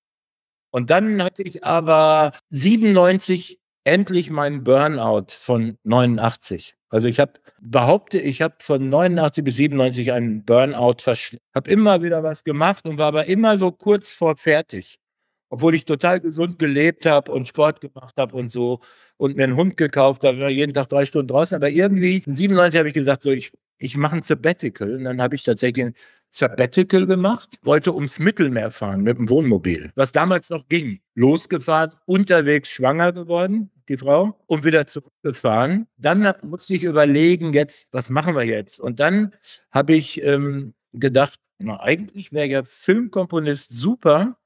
Und 0.71 0.91
dann 0.91 1.23
hatte 1.23 1.43
ich 1.43 1.65
aber 1.65 2.33
97 2.51 3.59
endlich 3.85 4.31
meinen 4.31 4.65
Burnout 4.65 5.29
von 5.39 5.79
89. 5.85 6.75
Also 6.91 7.09
ich 7.09 7.21
habe 7.21 7.33
behaupte, 7.61 8.19
ich 8.19 8.43
habe 8.43 8.57
von 8.61 8.89
89 8.89 9.45
bis 9.45 9.57
97 9.57 10.13
einen 10.13 10.45
Burnout 10.45 10.97
verschleppt. 11.01 11.45
Habe 11.55 11.71
immer 11.71 12.03
wieder 12.03 12.23
was 12.23 12.45
gemacht 12.45 12.85
und 12.87 12.99
war 12.99 13.09
aber 13.09 13.27
immer 13.27 13.59
so 13.59 13.73
kurz 13.73 14.13
vor 14.13 14.37
fertig. 14.37 14.99
Obwohl 15.51 15.75
ich 15.75 15.85
total 15.85 16.21
gesund 16.21 16.59
gelebt 16.59 17.07
habe 17.07 17.33
und 17.33 17.49
Sport 17.49 17.81
gemacht 17.81 18.15
habe 18.17 18.37
und 18.37 18.51
so 18.51 18.81
und 19.17 19.37
mir 19.37 19.45
einen 19.45 19.57
Hund 19.57 19.77
gekauft 19.77 20.25
habe, 20.25 20.41
war 20.41 20.51
jeden 20.51 20.75
Tag 20.75 20.89
drei 20.89 21.07
Stunden 21.07 21.29
draußen. 21.29 21.55
Aber 21.55 21.71
irgendwie 21.71 22.23
in 22.27 22.35
97 22.35 22.79
habe 22.79 22.89
ich 22.89 22.95
gesagt, 22.95 23.23
so 23.23 23.31
ich, 23.31 23.53
ich 23.79 23.97
mache 23.97 24.17
ein 24.17 24.23
Sabbatical. 24.23 24.95
Und 24.97 25.05
dann 25.05 25.23
habe 25.23 25.35
ich 25.35 25.43
tatsächlich 25.43 25.87
ein 25.87 25.95
Sabbatical 26.31 27.07
gemacht, 27.07 27.59
wollte 27.63 27.95
ums 27.95 28.19
Mittelmeer 28.19 28.71
fahren 28.71 29.03
mit 29.03 29.17
dem 29.17 29.31
Wohnmobil, 29.31 29.91
was 29.95 30.13
damals 30.13 30.51
noch 30.51 30.69
ging. 30.69 31.01
Losgefahren, 31.15 31.93
unterwegs 32.05 32.69
schwanger 32.69 33.13
geworden, 33.13 33.71
die 33.89 33.97
Frau, 33.97 34.39
und 34.47 34.65
wieder 34.65 34.87
zurückgefahren. 34.87 35.87
Dann 35.97 36.35
musste 36.43 36.75
ich 36.75 36.83
überlegen, 36.83 37.53
jetzt, 37.53 37.89
was 37.93 38.11
machen 38.11 38.37
wir 38.37 38.45
jetzt? 38.45 38.79
Und 38.79 39.01
dann 39.01 39.35
habe 39.71 39.95
ich 39.95 40.23
ähm, 40.23 40.75
gedacht, 40.93 41.39
na, 41.59 41.81
eigentlich 41.81 42.33
wäre 42.33 42.47
ja 42.47 42.63
Filmkomponist 42.63 43.73
super, 43.73 44.37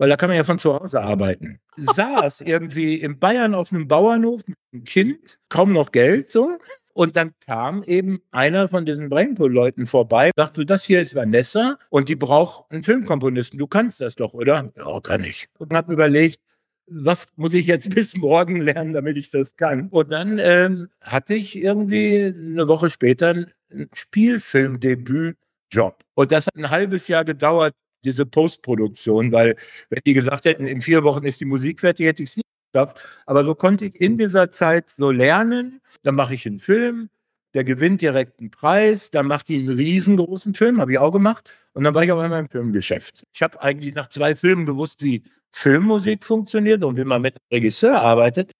weil 0.00 0.08
da 0.08 0.16
kann 0.16 0.30
man 0.30 0.38
ja 0.38 0.44
von 0.44 0.58
zu 0.58 0.72
Hause 0.72 1.02
arbeiten. 1.02 1.60
Saß 1.76 2.40
irgendwie 2.40 2.94
in 2.94 3.18
Bayern 3.18 3.54
auf 3.54 3.70
einem 3.70 3.86
Bauernhof 3.86 4.40
mit 4.46 4.56
einem 4.72 4.84
Kind, 4.84 5.38
kaum 5.50 5.74
noch 5.74 5.92
Geld 5.92 6.32
so. 6.32 6.56
Und 6.94 7.16
dann 7.16 7.34
kam 7.40 7.82
eben 7.82 8.22
einer 8.30 8.70
von 8.70 8.86
diesen 8.86 9.10
Brainpool-Leuten 9.10 9.84
vorbei, 9.84 10.30
sagte, 10.34 10.64
das 10.64 10.84
hier 10.84 11.02
ist 11.02 11.14
Vanessa 11.14 11.78
und 11.90 12.08
die 12.08 12.16
braucht 12.16 12.70
einen 12.70 12.82
Filmkomponisten. 12.82 13.58
Du 13.58 13.66
kannst 13.66 14.00
das 14.00 14.14
doch, 14.14 14.32
oder? 14.32 14.72
Ja, 14.74 15.00
kann 15.00 15.22
ich. 15.22 15.48
Und 15.58 15.74
habe 15.74 15.92
überlegt, 15.92 16.40
was 16.86 17.26
muss 17.36 17.52
ich 17.52 17.66
jetzt 17.66 17.90
bis 17.94 18.16
morgen 18.16 18.62
lernen, 18.62 18.94
damit 18.94 19.18
ich 19.18 19.30
das 19.30 19.54
kann? 19.54 19.88
Und 19.90 20.10
dann 20.10 20.38
ähm, 20.38 20.88
hatte 21.02 21.34
ich 21.34 21.56
irgendwie 21.56 22.24
eine 22.24 22.66
Woche 22.68 22.88
später 22.88 23.28
einen 23.28 23.52
Spielfilmdebüt-Job. 23.92 25.98
Und 26.14 26.32
das 26.32 26.46
hat 26.46 26.56
ein 26.56 26.70
halbes 26.70 27.06
Jahr 27.06 27.26
gedauert, 27.26 27.74
diese 28.04 28.26
Postproduktion, 28.26 29.32
weil 29.32 29.56
wenn 29.88 30.00
die 30.06 30.14
gesagt 30.14 30.44
hätten, 30.44 30.66
in 30.66 30.80
vier 30.82 31.04
Wochen 31.04 31.24
ist 31.24 31.40
die 31.40 31.44
Musik 31.44 31.80
fertig, 31.80 32.06
hätte 32.06 32.22
ich 32.22 32.30
es 32.30 32.36
nicht 32.36 32.46
geschafft. 32.72 33.00
Aber 33.26 33.44
so 33.44 33.54
konnte 33.54 33.86
ich 33.86 34.00
in 34.00 34.18
dieser 34.18 34.50
Zeit 34.50 34.90
so 34.90 35.10
lernen. 35.10 35.80
Dann 36.02 36.14
mache 36.14 36.34
ich 36.34 36.46
einen 36.46 36.58
Film, 36.58 37.10
der 37.54 37.64
gewinnt 37.64 38.00
direkt 38.00 38.40
einen 38.40 38.50
Preis, 38.50 39.10
dann 39.10 39.26
macht 39.26 39.48
die 39.48 39.58
einen 39.58 39.76
riesengroßen 39.76 40.54
Film, 40.54 40.80
habe 40.80 40.92
ich 40.92 40.98
auch 40.98 41.12
gemacht. 41.12 41.52
Und 41.72 41.84
dann 41.84 41.94
war 41.94 42.04
ich 42.04 42.12
auf 42.12 42.20
einmal 42.20 42.40
im 42.40 42.48
Filmgeschäft. 42.48 43.24
Ich 43.32 43.42
habe 43.42 43.60
eigentlich 43.62 43.94
nach 43.94 44.08
zwei 44.08 44.34
Filmen 44.34 44.66
gewusst, 44.66 45.02
wie 45.02 45.22
Filmmusik 45.52 46.24
funktioniert 46.24 46.84
und 46.84 46.96
wie 46.96 47.04
man 47.04 47.22
mit 47.22 47.36
Regisseur 47.52 48.00
arbeitet. 48.00 48.52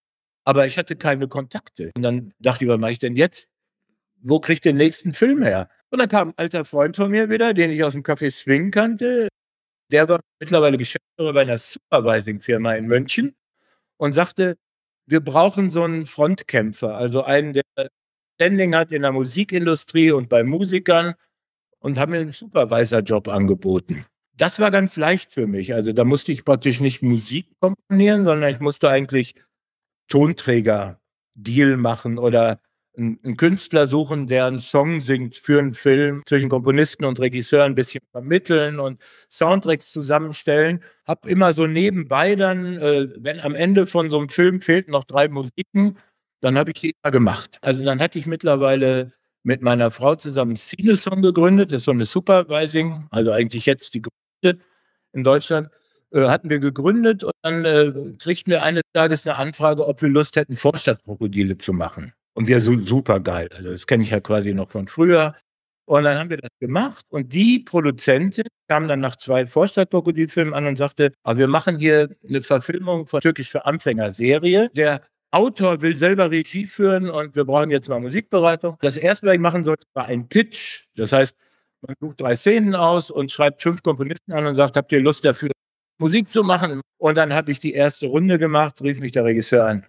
Aber 0.43 0.65
ich 0.65 0.77
hatte 0.77 0.95
keine 0.95 1.27
Kontakte. 1.27 1.91
Und 1.95 2.01
dann 2.01 2.33
dachte 2.39 2.65
ich, 2.65 2.69
was 2.69 2.79
mache 2.79 2.93
ich 2.93 2.99
denn 2.99 3.15
jetzt? 3.15 3.47
Wo 4.21 4.39
kriege 4.39 4.55
ich 4.55 4.61
den 4.61 4.77
nächsten 4.77 5.13
Film 5.13 5.43
her? 5.43 5.69
Und 5.91 5.99
dann 5.99 6.09
kam 6.09 6.29
ein 6.29 6.33
alter 6.37 6.63
Freund 6.63 6.95
von 6.95 7.11
mir 7.11 7.29
wieder, 7.29 7.53
den 7.53 7.69
ich 7.69 7.83
aus 7.83 7.93
dem 7.93 8.03
Café 8.03 8.31
Swing 8.31 8.71
kannte. 8.71 9.27
Der 9.91 10.07
war 10.07 10.21
mittlerweile 10.39 10.77
Geschäftsführer 10.77 11.33
bei 11.33 11.41
einer 11.41 11.57
Supervising-Firma 11.57 12.73
in 12.75 12.87
München 12.87 13.35
und 13.97 14.13
sagte, 14.13 14.57
wir 15.05 15.19
brauchen 15.19 15.69
so 15.69 15.83
einen 15.83 16.05
Frontkämpfer, 16.05 16.95
also 16.95 17.23
einen, 17.23 17.51
der 17.51 17.63
Standing 18.35 18.73
hat 18.73 18.91
in 18.93 19.01
der 19.01 19.11
Musikindustrie 19.11 20.11
und 20.11 20.29
bei 20.29 20.43
Musikern 20.43 21.15
und 21.79 21.99
haben 21.99 22.13
mir 22.13 22.21
einen 22.21 22.31
Supervisor-Job 22.31 23.27
angeboten. 23.27 24.05
Das 24.37 24.59
war 24.59 24.71
ganz 24.71 24.95
leicht 24.95 25.33
für 25.33 25.45
mich. 25.45 25.73
Also 25.73 25.91
da 25.91 26.05
musste 26.05 26.31
ich 26.31 26.45
praktisch 26.45 26.79
nicht 26.79 27.01
Musik 27.01 27.47
komponieren, 27.59 28.23
sondern 28.23 28.49
ich 28.49 28.61
musste 28.61 28.89
eigentlich 28.89 29.35
Tonträger-Deal 30.07 31.75
machen 31.75 32.17
oder 32.17 32.61
einen, 32.97 33.37
Künstler 33.37 33.87
suchen, 33.87 34.27
der 34.27 34.45
einen 34.45 34.59
Song 34.59 34.99
singt 34.99 35.35
für 35.35 35.59
einen 35.59 35.73
Film 35.73 36.23
zwischen 36.25 36.49
Komponisten 36.49 37.05
und 37.05 37.19
Regisseur 37.19 37.63
ein 37.63 37.75
bisschen 37.75 38.01
vermitteln 38.11 38.79
und 38.79 39.01
Soundtracks 39.29 39.91
zusammenstellen. 39.91 40.83
Hab 41.05 41.25
immer 41.25 41.53
so 41.53 41.67
nebenbei 41.67 42.35
dann, 42.35 42.77
äh, 42.77 43.07
wenn 43.17 43.39
am 43.39 43.55
Ende 43.55 43.87
von 43.87 44.09
so 44.09 44.19
einem 44.19 44.29
Film 44.29 44.61
fehlten 44.61 44.91
noch 44.91 45.05
drei 45.05 45.27
Musiken, 45.27 45.97
dann 46.41 46.57
habe 46.57 46.71
ich 46.71 46.81
die 46.81 46.93
immer 47.03 47.11
gemacht. 47.11 47.57
Also 47.61 47.83
dann 47.83 48.01
hatte 48.01 48.19
ich 48.19 48.25
mittlerweile 48.25 49.13
mit 49.43 49.61
meiner 49.61 49.91
Frau 49.91 50.15
zusammen 50.15 50.55
Cinesong 50.55 51.21
gegründet, 51.21 51.71
das 51.71 51.81
ist 51.81 51.85
so 51.85 51.91
eine 51.91 52.05
Supervising, 52.05 53.07
also 53.11 53.31
eigentlich 53.31 53.65
jetzt 53.65 53.93
die 53.93 54.01
größte 54.01 54.59
in 55.13 55.23
Deutschland, 55.23 55.69
äh, 56.11 56.27
hatten 56.27 56.49
wir 56.49 56.59
gegründet 56.59 57.23
und 57.23 57.33
dann 57.41 57.65
äh, 57.65 57.91
kriegten 58.19 58.51
wir 58.51 58.63
eines 58.63 58.83
Tages 58.93 59.25
eine 59.25 59.37
Anfrage, 59.37 59.87
ob 59.87 60.01
wir 60.01 60.09
Lust 60.09 60.35
hätten, 60.35 60.55
Vorstadtkrokodile 60.55 61.57
zu 61.57 61.73
machen. 61.73 62.13
Und 62.33 62.47
wir 62.47 62.61
so 62.61 62.77
super 62.79 63.19
geil. 63.19 63.49
Also 63.55 63.71
das 63.71 63.87
kenne 63.87 64.03
ich 64.03 64.11
ja 64.11 64.19
quasi 64.19 64.53
noch 64.53 64.71
von 64.71 64.87
früher. 64.87 65.35
Und 65.85 66.03
dann 66.03 66.17
haben 66.17 66.29
wir 66.29 66.37
das 66.37 66.51
gemacht 66.59 67.05
und 67.09 67.33
die 67.33 67.59
Produzentin 67.59 68.45
kam 68.69 68.87
dann 68.87 69.01
nach 69.01 69.17
zwei 69.17 69.45
Vorstadtkrokodilfilmen 69.45 70.53
an 70.53 70.65
und 70.67 70.77
sagte, 70.77 71.11
aber 71.23 71.39
wir 71.39 71.47
machen 71.47 71.79
hier 71.79 72.15
eine 72.27 72.41
Verfilmung 72.41 73.07
von 73.07 73.19
Türkisch 73.19 73.49
für 73.49 73.65
Anfänger 73.65 74.11
Serie. 74.11 74.69
Der 74.73 75.01
Autor 75.31 75.81
will 75.81 75.95
selber 75.95 76.31
Regie 76.31 76.67
führen 76.67 77.09
und 77.09 77.35
wir 77.35 77.45
brauchen 77.45 77.71
jetzt 77.71 77.89
mal 77.89 77.99
Musikberatung. 77.99 78.77
Das 78.81 78.95
erste, 78.95 79.27
was 79.27 79.33
ich 79.33 79.39
machen 79.39 79.63
sollte, 79.63 79.85
war 79.93 80.05
ein 80.05 80.29
Pitch. 80.29 80.85
Das 80.95 81.11
heißt, 81.11 81.35
man 81.81 81.95
sucht 81.99 82.21
drei 82.21 82.35
Szenen 82.35 82.75
aus 82.75 83.11
und 83.11 83.31
schreibt 83.31 83.61
fünf 83.61 83.81
Komponisten 83.81 84.33
an 84.33 84.45
und 84.45 84.55
sagt, 84.55 84.77
habt 84.77 84.91
ihr 84.91 85.01
Lust 85.01 85.25
dafür, 85.25 85.49
Musik 85.99 86.29
zu 86.29 86.43
machen? 86.43 86.81
Und 86.97 87.17
dann 87.17 87.33
habe 87.33 87.51
ich 87.51 87.59
die 87.59 87.73
erste 87.73 88.07
Runde 88.07 88.37
gemacht, 88.37 88.81
rief 88.81 88.99
mich 88.99 89.11
der 89.11 89.23
Regisseur 89.23 89.65
an. 89.65 89.85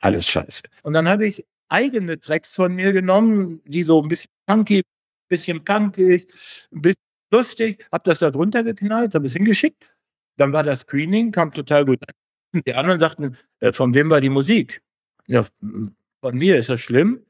Alles 0.00 0.26
scheiße. 0.28 0.62
Und 0.82 0.94
dann 0.94 1.08
habe 1.08 1.26
ich 1.26 1.44
eigene 1.68 2.18
Tracks 2.18 2.54
von 2.54 2.74
mir 2.74 2.92
genommen, 2.92 3.62
die 3.64 3.82
so 3.82 4.02
ein 4.02 4.08
bisschen 4.08 4.30
funky, 4.48 4.78
ein 4.78 4.82
bisschen 5.28 5.64
punkig, 5.64 6.32
ein 6.72 6.82
bisschen 6.82 7.02
lustig, 7.32 7.86
habe 7.92 8.04
das 8.04 8.20
da 8.20 8.30
drunter 8.30 8.62
geknallt, 8.64 9.14
habe 9.14 9.26
es 9.26 9.34
hingeschickt. 9.34 9.94
Dann 10.36 10.52
war 10.52 10.62
das 10.62 10.80
Screening, 10.80 11.32
kam 11.32 11.52
total 11.52 11.84
gut 11.84 12.00
an. 12.08 12.62
Die 12.66 12.74
anderen 12.74 13.00
sagten, 13.00 13.36
äh, 13.60 13.72
von 13.72 13.94
wem 13.94 14.10
war 14.10 14.20
die 14.20 14.30
Musik? 14.30 14.82
Ja, 15.26 15.44
von 16.22 16.36
mir, 16.36 16.58
ist 16.58 16.70
das 16.70 16.80
schlimm? 16.80 17.24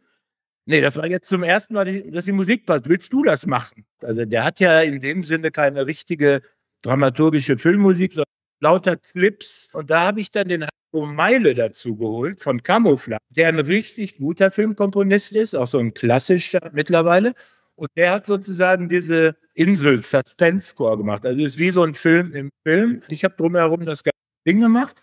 Nee, 0.66 0.82
das 0.82 0.96
war 0.96 1.06
jetzt 1.06 1.28
zum 1.28 1.42
ersten 1.42 1.74
Mal, 1.74 2.02
dass 2.10 2.26
die 2.26 2.32
Musik 2.32 2.66
passt. 2.66 2.88
Willst 2.88 3.12
du 3.12 3.24
das 3.24 3.46
machen? 3.46 3.86
Also 4.02 4.24
der 4.26 4.44
hat 4.44 4.60
ja 4.60 4.82
in 4.82 5.00
dem 5.00 5.24
Sinne 5.24 5.50
keine 5.50 5.86
richtige 5.86 6.42
dramaturgische 6.82 7.56
Filmmusik, 7.58 8.12
sondern 8.12 8.26
lauter 8.60 8.96
Clips. 8.96 9.70
Und 9.72 9.90
da 9.90 10.02
habe 10.06 10.20
ich 10.20 10.30
dann 10.30 10.48
den 10.48 10.64
Heiko 10.64 11.06
Meile 11.06 11.54
dazu 11.54 11.96
geholt 11.96 12.40
von 12.40 12.62
Camouflage, 12.62 13.22
der 13.30 13.48
ein 13.48 13.60
richtig 13.60 14.18
guter 14.18 14.50
Filmkomponist 14.50 15.32
ist, 15.32 15.54
auch 15.54 15.66
so 15.66 15.78
ein 15.78 15.94
klassischer 15.94 16.70
mittlerweile. 16.72 17.34
Und 17.74 17.90
der 17.96 18.12
hat 18.12 18.26
sozusagen 18.26 18.88
diese 18.88 19.36
Insel-Suspense-Score 19.54 20.98
gemacht. 20.98 21.24
Also 21.24 21.40
es 21.40 21.52
ist 21.52 21.58
wie 21.58 21.70
so 21.70 21.84
ein 21.84 21.94
Film 21.94 22.32
im 22.32 22.50
Film. 22.66 23.02
Ich 23.08 23.24
habe 23.24 23.36
drumherum 23.36 23.84
das 23.84 24.02
ganze 24.02 24.18
Ding 24.46 24.60
gemacht. 24.60 24.96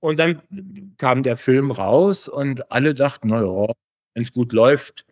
Und 0.00 0.18
dann 0.18 0.40
kam 0.98 1.22
der 1.22 1.36
Film 1.36 1.70
raus 1.70 2.28
und 2.28 2.70
alle 2.70 2.94
dachten, 2.94 3.28
naja, 3.28 3.66
wenn 4.14 4.22
es 4.22 4.32
gut 4.32 4.52
läuft, 4.52 5.04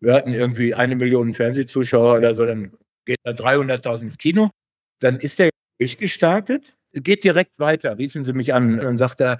wir 0.00 0.14
hatten 0.14 0.32
irgendwie 0.32 0.74
eine 0.74 0.96
Million 0.96 1.32
Fernsehzuschauer 1.32 2.18
oder 2.18 2.34
so, 2.34 2.44
dann 2.44 2.72
geht 3.04 3.18
da 3.22 3.32
300.000 3.32 4.02
ins 4.02 4.18
Kino. 4.18 4.50
Dann 5.00 5.18
ist 5.18 5.38
der 5.38 5.50
durchgestartet, 5.78 6.74
geht 6.92 7.24
direkt 7.24 7.58
weiter, 7.58 7.98
riefen 7.98 8.24
sie 8.24 8.32
mich 8.32 8.54
an 8.54 8.80
und 8.80 8.96
sagt 8.96 9.20
er, 9.20 9.38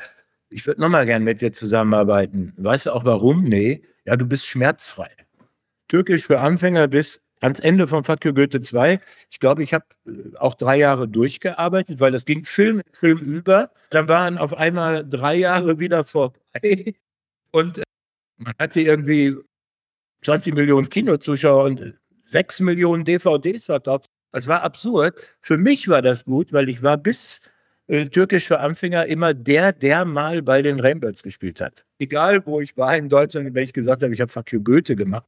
ich 0.49 0.67
würde 0.67 0.81
nochmal 0.81 1.07
gern 1.07 1.23
mit 1.25 1.41
dir 1.41 1.53
zusammenarbeiten. 1.53 2.53
Weißt 2.57 2.87
du 2.87 2.93
auch 2.93 3.05
warum? 3.05 3.45
Nee, 3.45 3.83
ja, 4.05 4.17
du 4.17 4.27
bist 4.27 4.47
schmerzfrei. 4.47 5.11
Türkisch 5.89 6.27
für 6.27 6.41
Anfänger 6.41 6.89
bis 6.89 7.21
ans 7.41 7.61
Ende 7.61 7.89
von 7.89 8.05
Fatke 8.05 8.35
Goethe 8.35 8.61
2. 8.61 9.01
Ich 9.31 9.41
glaube, 9.41 9.63
ich 9.63 9.73
habe 9.75 9.85
äh, 10.07 10.37
auch 10.37 10.55
drei 10.55 10.77
Jahre 10.77 11.09
durchgearbeitet, 11.09 12.01
weil 12.01 12.13
das 12.13 12.25
ging 12.25 12.45
Film, 12.45 12.83
Film 12.93 13.19
über. 13.19 13.71
Dann 13.91 14.09
waren 14.09 14.39
auf 14.39 14.55
einmal 14.55 15.09
drei 15.09 15.37
Jahre 15.37 15.79
wieder 15.79 16.05
vorbei. 16.05 16.95
Und 17.51 17.79
äh, 17.79 17.83
man 18.37 18.55
hatte 18.59 18.81
irgendwie 18.81 19.37
20 20.23 20.55
Millionen 20.55 20.89
Kinozuschauer 20.89 21.65
und 21.65 21.95
6 22.27 22.61
Millionen 22.61 23.05
DVDs 23.05 23.67
verkauft. 23.67 24.09
Das 24.33 24.47
war 24.47 24.63
absurd. 24.63 25.37
Für 25.41 25.59
mich 25.59 25.89
war 25.89 26.03
das 26.03 26.25
gut, 26.25 26.53
weil 26.53 26.69
ich 26.69 26.83
war 26.83 26.97
bis 26.97 27.41
äh, 27.89 28.07
Türkisch 28.07 28.47
für 28.47 28.61
Anfänger 28.61 29.07
immer 29.07 29.35
der, 29.35 29.73
der 29.73 30.05
mal 30.05 30.43
bei 30.43 30.63
den 30.63 30.79
Rainbirds 30.79 31.23
gespielt 31.23 31.61
hat. 31.61 31.85
Egal, 31.99 32.47
wo 32.47 32.61
ich 32.61 32.77
war 32.77 32.97
in 32.97 33.09
Deutschland, 33.09 33.53
wenn 33.55 33.65
ich 33.65 33.73
gesagt 33.73 34.03
habe, 34.03 34.15
ich 34.15 34.21
habe 34.21 34.31
Fuck 34.31 34.53
you 34.53 34.63
Goethe 34.63 34.95
gemacht, 34.95 35.27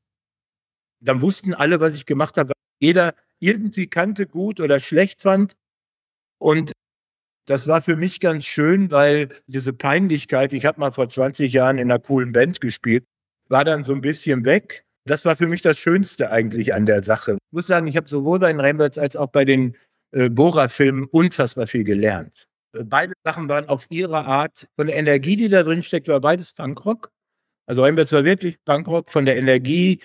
dann 1.00 1.20
wussten 1.20 1.54
alle, 1.54 1.80
was 1.80 1.94
ich 1.96 2.06
gemacht 2.06 2.36
habe. 2.36 2.52
Jeder 2.80 3.14
irgendwie 3.40 3.88
kannte, 3.88 4.26
gut 4.26 4.60
oder 4.60 4.78
schlecht 4.78 5.22
fand. 5.22 5.56
Und 6.38 6.72
das 7.46 7.66
war 7.66 7.82
für 7.82 7.96
mich 7.96 8.20
ganz 8.20 8.44
schön, 8.44 8.92
weil 8.92 9.30
diese 9.48 9.72
Peinlichkeit, 9.72 10.52
ich 10.52 10.64
habe 10.64 10.78
mal 10.78 10.92
vor 10.92 11.08
20 11.08 11.52
Jahren 11.52 11.78
in 11.78 11.90
einer 11.90 11.98
coolen 11.98 12.30
Band 12.30 12.60
gespielt, 12.60 13.04
war 13.48 13.64
dann 13.64 13.82
so 13.82 13.92
ein 13.92 14.00
bisschen 14.00 14.44
weg. 14.44 14.84
Das 15.04 15.24
war 15.24 15.34
für 15.36 15.48
mich 15.48 15.62
das 15.62 15.78
Schönste 15.78 16.30
eigentlich 16.30 16.74
an 16.74 16.86
der 16.86 17.02
Sache. 17.02 17.32
Ich 17.32 17.52
muss 17.52 17.66
sagen, 17.66 17.86
ich 17.86 17.96
habe 17.96 18.08
sowohl 18.08 18.38
bei 18.38 18.52
den 18.52 18.60
Rainbirds 18.60 18.98
als 18.98 19.16
auch 19.16 19.28
bei 19.28 19.44
den 19.44 19.76
äh, 20.12 20.30
Bora-Filmen 20.30 21.06
unfassbar 21.06 21.66
viel 21.66 21.84
gelernt. 21.84 22.48
Äh, 22.72 22.84
Beide 22.84 23.14
Sachen 23.24 23.48
waren 23.48 23.68
auf 23.68 23.86
ihre 23.90 24.24
Art, 24.24 24.68
von 24.76 24.86
der 24.86 24.96
Energie, 24.96 25.36
die 25.36 25.48
da 25.48 25.62
drin 25.62 25.82
steckt, 25.82 26.08
war 26.08 26.20
beides 26.20 26.54
Punkrock. 26.54 27.10
Also 27.66 27.82
Rainbirds 27.82 28.12
war 28.12 28.24
wirklich 28.24 28.62
Punkrock 28.64 29.10
von 29.10 29.24
der 29.24 29.36
Energie, 29.36 30.00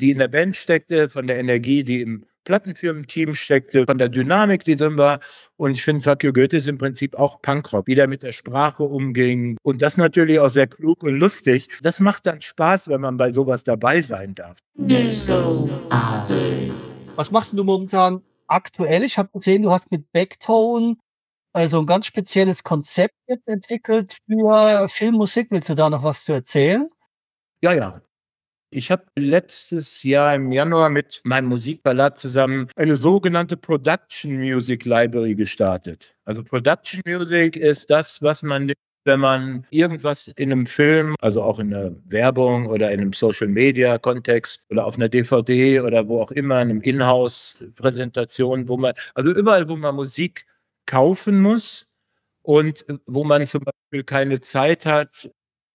die 0.00 0.10
in 0.10 0.18
der 0.18 0.28
Band 0.28 0.56
steckte, 0.56 1.08
von 1.08 1.26
der 1.26 1.38
Energie, 1.38 1.84
die 1.84 2.02
im 2.02 2.24
Plattenfirmenteam 2.44 3.34
steckte, 3.34 3.84
von 3.86 3.98
der 3.98 4.08
Dynamik, 4.08 4.64
die 4.64 4.76
drin 4.76 4.96
war. 4.96 5.20
Und 5.56 5.72
ich 5.72 5.82
finde, 5.82 6.16
You 6.22 6.32
Goethe 6.32 6.56
ist 6.56 6.68
im 6.68 6.78
Prinzip 6.78 7.14
auch 7.16 7.40
Punkrock, 7.42 7.86
wie 7.86 7.94
der 7.94 8.08
mit 8.08 8.22
der 8.22 8.32
Sprache 8.32 8.82
umging. 8.82 9.56
Und 9.62 9.82
das 9.82 9.96
natürlich 9.96 10.38
auch 10.40 10.48
sehr 10.48 10.66
klug 10.66 11.02
und 11.02 11.18
lustig. 11.18 11.68
Das 11.82 12.00
macht 12.00 12.26
dann 12.26 12.40
Spaß, 12.40 12.88
wenn 12.88 13.00
man 13.00 13.16
bei 13.16 13.32
sowas 13.32 13.64
dabei 13.64 14.00
sein 14.00 14.34
darf. 14.34 14.58
Was 17.16 17.30
machst 17.30 17.52
du 17.52 17.64
momentan 17.64 18.22
aktuell? 18.46 19.04
Ich 19.04 19.18
habe 19.18 19.28
gesehen, 19.32 19.62
du 19.62 19.70
hast 19.70 19.90
mit 19.90 20.10
Backtone 20.12 20.96
also 21.52 21.80
ein 21.80 21.86
ganz 21.86 22.06
spezielles 22.06 22.62
Konzept 22.62 23.14
jetzt 23.26 23.48
entwickelt 23.48 24.16
für 24.26 24.88
Filmmusik. 24.88 25.48
Willst 25.50 25.68
du 25.68 25.74
da 25.74 25.90
noch 25.90 26.04
was 26.04 26.24
zu 26.24 26.32
erzählen? 26.32 26.88
Ja, 27.60 27.72
ja. 27.72 28.00
Ich 28.72 28.92
habe 28.92 29.02
letztes 29.16 30.04
Jahr 30.04 30.32
im 30.36 30.52
Januar 30.52 30.90
mit 30.90 31.22
meinem 31.24 31.46
Musikverlag 31.46 32.18
zusammen 32.20 32.68
eine 32.76 32.94
sogenannte 32.96 33.56
Production 33.56 34.38
Music 34.38 34.84
Library 34.84 35.34
gestartet. 35.34 36.14
Also 36.24 36.44
Production 36.44 37.00
Music 37.04 37.56
ist 37.56 37.90
das, 37.90 38.22
was 38.22 38.44
man, 38.44 38.72
wenn 39.04 39.18
man 39.18 39.66
irgendwas 39.70 40.28
in 40.28 40.52
einem 40.52 40.66
Film, 40.66 41.16
also 41.20 41.42
auch 41.42 41.58
in 41.58 41.74
einer 41.74 41.96
Werbung 42.04 42.66
oder 42.68 42.92
in 42.92 43.00
einem 43.00 43.12
Social 43.12 43.48
Media 43.48 43.98
Kontext 43.98 44.60
oder 44.70 44.86
auf 44.86 44.94
einer 44.94 45.08
DVD 45.08 45.80
oder 45.80 46.06
wo 46.06 46.22
auch 46.22 46.30
immer, 46.30 46.62
in 46.62 46.70
einem 46.70 46.80
Inhouse-Präsentation, 46.80 48.68
wo 48.68 48.76
man, 48.76 48.92
also 49.14 49.32
überall, 49.32 49.68
wo 49.68 49.74
man 49.74 49.96
Musik 49.96 50.46
kaufen 50.86 51.40
muss 51.42 51.88
und 52.42 52.84
wo 53.06 53.24
man 53.24 53.44
zum 53.48 53.62
Beispiel 53.64 54.04
keine 54.04 54.40
Zeit 54.40 54.86
hat, 54.86 55.28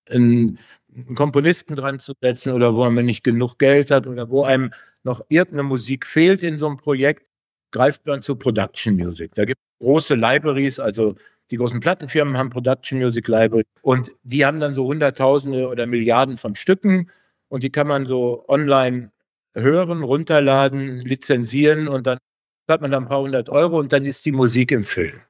einen 0.09 0.59
einen 0.95 1.15
Komponisten 1.15 1.75
dran 1.75 1.99
zu 1.99 2.13
setzen 2.21 2.53
oder 2.53 2.75
wo 2.75 2.89
man 2.89 3.05
nicht 3.05 3.23
genug 3.23 3.59
Geld 3.59 3.91
hat 3.91 4.07
oder 4.07 4.29
wo 4.29 4.43
einem 4.43 4.73
noch 5.03 5.21
irgendeine 5.29 5.63
Musik 5.63 6.05
fehlt 6.05 6.41
in 6.41 6.57
so 6.57 6.67
einem 6.67 6.77
Projekt, 6.77 7.27
greift 7.71 8.05
man 8.05 8.21
zu 8.21 8.35
Production 8.35 8.95
Music. 8.95 9.35
Da 9.35 9.45
gibt 9.45 9.59
es 9.59 9.85
große 9.85 10.15
Libraries, 10.15 10.79
also 10.79 11.15
die 11.51 11.57
großen 11.57 11.79
Plattenfirmen 11.79 12.37
haben 12.37 12.49
Production 12.49 12.99
Music 12.99 13.27
Library 13.27 13.65
und 13.81 14.11
die 14.23 14.45
haben 14.45 14.59
dann 14.59 14.73
so 14.73 14.85
Hunderttausende 14.85 15.67
oder 15.67 15.85
Milliarden 15.85 16.37
von 16.37 16.55
Stücken 16.55 17.11
und 17.49 17.63
die 17.63 17.69
kann 17.69 17.87
man 17.87 18.07
so 18.07 18.45
online 18.47 19.11
hören, 19.53 20.03
runterladen, 20.03 20.99
lizenzieren 20.99 21.87
und 21.87 22.07
dann 22.07 22.17
hat 22.67 22.81
man 22.81 22.91
da 22.91 22.97
ein 22.97 23.07
paar 23.07 23.21
hundert 23.21 23.49
Euro 23.49 23.77
und 23.79 23.93
dann 23.93 24.05
ist 24.05 24.25
die 24.25 24.31
Musik 24.31 24.71
im 24.71 24.83
Film. 24.83 25.21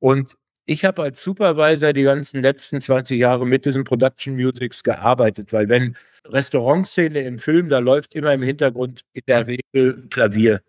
Und 0.00 0.36
ich 0.66 0.84
habe 0.84 1.02
als 1.02 1.22
Supervisor 1.22 1.92
die 1.92 2.02
ganzen 2.04 2.42
letzten 2.42 2.80
20 2.80 3.18
Jahre 3.18 3.46
mit 3.46 3.64
diesen 3.64 3.84
Production 3.84 4.34
Musics 4.34 4.82
gearbeitet, 4.82 5.52
weil 5.52 5.68
wenn 5.68 5.96
Restaurantszene 6.26 7.20
im 7.22 7.38
Film, 7.38 7.68
da 7.68 7.78
läuft 7.78 8.14
immer 8.14 8.32
im 8.32 8.42
Hintergrund 8.42 9.02
in 9.12 9.22
der 9.28 9.46
Regel 9.46 10.08
Klavier 10.10 10.62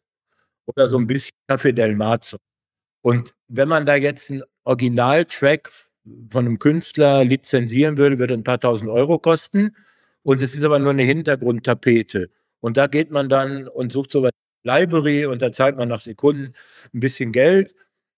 oder 0.68 0.88
so 0.90 0.98
ein 0.98 1.08
bisschen 1.08 1.32
Café 1.50 1.72
del 1.74 1.96
Marzo. 1.96 2.38
Und 3.02 3.34
wenn 3.48 3.70
man 3.70 3.86
da 3.86 3.96
jetzt 3.96 4.32
einen 4.32 4.44
Originaltrack 4.66 5.72
von 6.32 6.46
einem 6.46 6.60
Künstler 6.60 7.24
lizenzieren 7.24 7.98
würde, 7.98 8.20
würde 8.20 8.34
ein 8.34 8.44
paar 8.44 8.60
tausend 8.60 8.90
Euro 8.90 9.20
kosten. 9.20 9.76
Und 10.24 10.42
es 10.42 10.56
ist 10.56 10.64
aber 10.64 10.80
nur 10.80 10.92
eine 10.92 11.04
Hintergrundtapete. 11.04 12.30
Und 12.62 12.78
da 12.78 12.88
geht 12.88 13.12
man 13.12 13.30
dann 13.30 13.68
und 13.68 13.92
sucht 13.92 14.12
so 14.12 14.24
was 14.24 14.32
Library 14.64 15.26
und 15.28 15.42
da 15.42 15.52
zahlt 15.52 15.78
man 15.78 15.90
nach 15.90 16.00
Sekunden 16.00 16.54
ein 16.94 17.00
bisschen 17.00 17.32
Geld. 17.32 17.76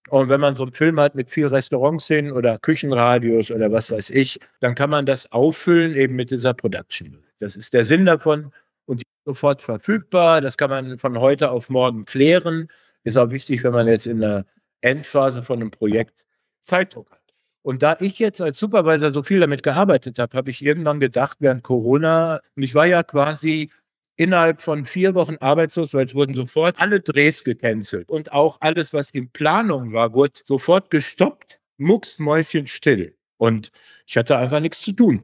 Und 0.09 0.29
wenn 0.29 0.39
man 0.39 0.55
so 0.55 0.63
einen 0.63 0.73
Film 0.73 0.99
hat 0.99 1.15
mit 1.15 1.29
viel 1.29 1.47
Restaurantszenen 1.47 2.31
oder 2.31 2.59
Küchenradios 2.59 3.51
oder 3.51 3.71
was 3.71 3.91
weiß 3.91 4.09
ich, 4.11 4.39
dann 4.59 4.75
kann 4.75 4.89
man 4.89 5.05
das 5.05 5.31
auffüllen 5.31 5.95
eben 5.95 6.15
mit 6.15 6.31
dieser 6.31 6.53
Production. 6.53 7.23
Das 7.39 7.55
ist 7.55 7.73
der 7.73 7.83
Sinn 7.83 8.05
davon 8.05 8.51
und 8.85 9.01
die 9.01 9.03
ist 9.03 9.25
sofort 9.25 9.61
verfügbar. 9.61 10.41
Das 10.41 10.57
kann 10.57 10.69
man 10.69 10.97
von 10.99 11.19
heute 11.19 11.51
auf 11.51 11.69
morgen 11.69 12.05
klären. 12.05 12.69
Ist 13.03 13.17
auch 13.17 13.31
wichtig, 13.31 13.63
wenn 13.63 13.73
man 13.73 13.87
jetzt 13.87 14.07
in 14.07 14.21
der 14.21 14.45
Endphase 14.81 15.43
von 15.43 15.59
einem 15.59 15.71
Projekt 15.71 16.25
Zeitdruck 16.61 17.11
hat. 17.11 17.21
Und 17.61 17.83
da 17.83 17.97
ich 17.99 18.17
jetzt 18.19 18.39
als 18.39 18.59
Supervisor 18.59 19.11
so 19.11 19.23
viel 19.23 19.41
damit 19.41 19.61
gearbeitet 19.61 20.19
habe, 20.19 20.37
habe 20.37 20.51
ich 20.51 20.63
irgendwann 20.63 21.01
gedacht, 21.01 21.37
während 21.41 21.63
Corona, 21.63 22.39
und 22.55 22.63
ich 22.63 22.73
war 22.75 22.85
ja 22.85 23.03
quasi 23.03 23.71
innerhalb 24.17 24.61
von 24.61 24.85
vier 24.85 25.15
Wochen 25.15 25.37
arbeitslos, 25.39 25.93
weil 25.93 26.05
es 26.05 26.15
wurden 26.15 26.33
sofort 26.33 26.75
alle 26.79 26.99
Drehs 27.01 27.43
gecancelt 27.43 28.09
und 28.09 28.31
auch 28.33 28.57
alles, 28.61 28.93
was 28.93 29.11
in 29.11 29.29
Planung 29.31 29.93
war, 29.93 30.13
wurde 30.13 30.41
sofort 30.43 30.89
gestoppt, 30.89 31.59
mucksmäuschenstill. 31.77 33.15
Und 33.37 33.71
ich 34.07 34.17
hatte 34.17 34.37
einfach 34.37 34.59
nichts 34.59 34.81
zu 34.81 34.93
tun. 34.93 35.23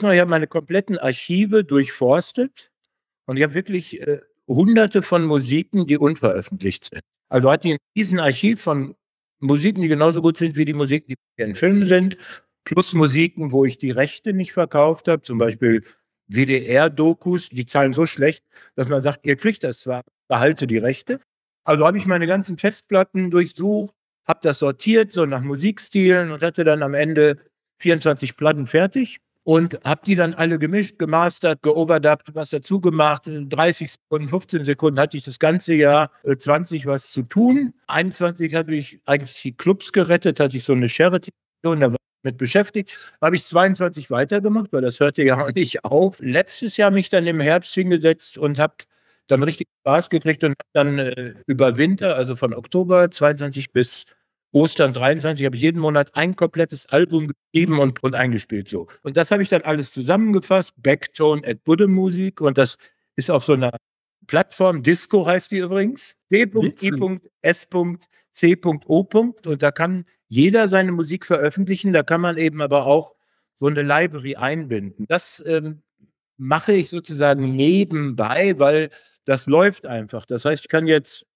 Ich 0.00 0.04
habe 0.06 0.26
meine 0.30 0.48
kompletten 0.48 0.98
Archive 0.98 1.64
durchforstet 1.64 2.72
und 3.26 3.36
ich 3.36 3.44
habe 3.44 3.54
wirklich 3.54 4.00
äh, 4.00 4.20
hunderte 4.48 5.02
von 5.02 5.24
Musiken, 5.24 5.86
die 5.86 5.96
unveröffentlicht 5.96 6.84
sind. 6.84 7.02
Also 7.28 7.50
hat 7.50 7.64
die 7.64 7.74
ein 7.74 7.78
riesen 7.96 8.18
Archiv 8.20 8.60
von 8.62 8.96
Musiken, 9.40 9.82
die 9.82 9.88
genauso 9.88 10.20
gut 10.22 10.36
sind 10.38 10.56
wie 10.56 10.64
die 10.64 10.74
Musiken, 10.74 11.14
die 11.38 11.42
in 11.42 11.54
Filmen 11.54 11.84
sind. 11.84 12.16
plus 12.64 12.92
Musiken, 12.94 13.52
wo 13.52 13.64
ich 13.64 13.78
die 13.78 13.90
Rechte 13.92 14.32
nicht 14.32 14.52
verkauft 14.52 15.08
habe, 15.08 15.22
zum 15.22 15.38
Beispiel 15.38 15.84
WDR-Dokus, 16.34 17.48
die 17.48 17.66
zahlen 17.66 17.92
so 17.92 18.06
schlecht, 18.06 18.44
dass 18.74 18.88
man 18.88 19.02
sagt, 19.02 19.26
ihr 19.26 19.36
kriegt 19.36 19.64
das 19.64 19.80
zwar, 19.80 20.02
behalte 20.28 20.66
die 20.66 20.78
Rechte. 20.78 21.20
Also 21.64 21.86
habe 21.86 21.98
ich 21.98 22.06
meine 22.06 22.26
ganzen 22.26 22.58
Festplatten 22.58 23.30
durchsucht, 23.30 23.94
habe 24.26 24.40
das 24.42 24.58
sortiert, 24.58 25.12
so 25.12 25.26
nach 25.26 25.42
Musikstilen 25.42 26.32
und 26.32 26.42
hatte 26.42 26.64
dann 26.64 26.82
am 26.82 26.94
Ende 26.94 27.38
24 27.80 28.36
Platten 28.36 28.66
fertig 28.66 29.18
und 29.44 29.80
habe 29.84 30.02
die 30.06 30.14
dann 30.14 30.34
alle 30.34 30.58
gemischt, 30.58 30.98
gemastert, 30.98 31.62
geoverdubbt, 31.62 32.34
was 32.34 32.50
dazu 32.50 32.80
gemacht. 32.80 33.26
In 33.26 33.48
30 33.48 33.92
Sekunden, 33.92 34.28
15 34.28 34.64
Sekunden 34.64 35.00
hatte 35.00 35.16
ich 35.16 35.24
das 35.24 35.38
ganze 35.38 35.74
Jahr 35.74 36.10
äh, 36.22 36.36
20 36.36 36.86
was 36.86 37.10
zu 37.10 37.22
tun. 37.22 37.74
21 37.88 38.54
habe 38.54 38.76
ich 38.76 39.00
eigentlich 39.04 39.42
die 39.42 39.56
Clubs 39.56 39.92
gerettet, 39.92 40.38
hatte 40.40 40.56
ich 40.56 40.64
so 40.64 40.72
eine 40.72 40.88
Charity, 40.88 41.30
da 41.62 41.70
war 41.70 41.96
mit 42.22 42.36
beschäftigt. 42.36 42.98
Habe 43.20 43.36
ich 43.36 43.44
22 43.44 44.10
weitergemacht, 44.10 44.72
weil 44.72 44.82
das 44.82 45.00
hörte 45.00 45.22
ja 45.22 45.44
auch 45.44 45.50
nicht 45.54 45.84
auf. 45.84 46.18
Letztes 46.20 46.76
Jahr 46.76 46.90
mich 46.90 47.08
dann 47.08 47.26
im 47.26 47.40
Herbst 47.40 47.74
hingesetzt 47.74 48.38
und 48.38 48.58
habe 48.58 48.74
dann 49.26 49.42
richtig 49.42 49.68
Spaß 49.80 50.10
gekriegt 50.10 50.44
und 50.44 50.54
dann 50.72 50.98
äh, 50.98 51.34
über 51.46 51.76
Winter, 51.76 52.16
also 52.16 52.36
von 52.36 52.54
Oktober 52.54 53.10
22 53.10 53.72
bis 53.72 54.06
Ostern 54.52 54.92
23, 54.92 55.46
habe 55.46 55.56
ich 55.56 55.62
jeden 55.62 55.80
Monat 55.80 56.14
ein 56.14 56.36
komplettes 56.36 56.86
Album 56.86 57.32
geschrieben 57.52 57.78
und, 57.78 58.02
und 58.02 58.14
eingespielt 58.14 58.68
so. 58.68 58.86
Und 59.02 59.16
das 59.16 59.30
habe 59.30 59.42
ich 59.42 59.48
dann 59.48 59.62
alles 59.62 59.92
zusammengefasst, 59.92 60.74
Backtone 60.76 61.46
at 61.46 61.64
Buddha 61.64 61.86
Musik 61.86 62.42
und 62.42 62.58
das 62.58 62.76
ist 63.16 63.30
auf 63.30 63.44
so 63.44 63.54
einer 63.54 63.72
Plattform, 64.26 64.82
Disco 64.82 65.26
heißt 65.26 65.50
die 65.50 65.58
übrigens, 65.58 66.14
d.i.s.c.o. 66.30 66.62
und 69.46 69.62
da 69.62 69.70
kann 69.70 70.04
jeder 70.32 70.66
seine 70.66 70.92
Musik 70.92 71.26
veröffentlichen, 71.26 71.92
da 71.92 72.02
kann 72.02 72.22
man 72.22 72.38
eben 72.38 72.62
aber 72.62 72.86
auch 72.86 73.14
so 73.52 73.66
eine 73.66 73.82
Library 73.82 74.34
einbinden. 74.34 75.04
Das 75.06 75.42
ähm, 75.46 75.82
mache 76.38 76.72
ich 76.72 76.88
sozusagen 76.88 77.54
nebenbei, 77.54 78.58
weil 78.58 78.88
das 79.26 79.46
läuft 79.46 79.84
einfach. 79.84 80.24
Das 80.24 80.46
heißt, 80.46 80.62
ich 80.62 80.68
kann 80.70 80.86
jetzt 80.86 81.26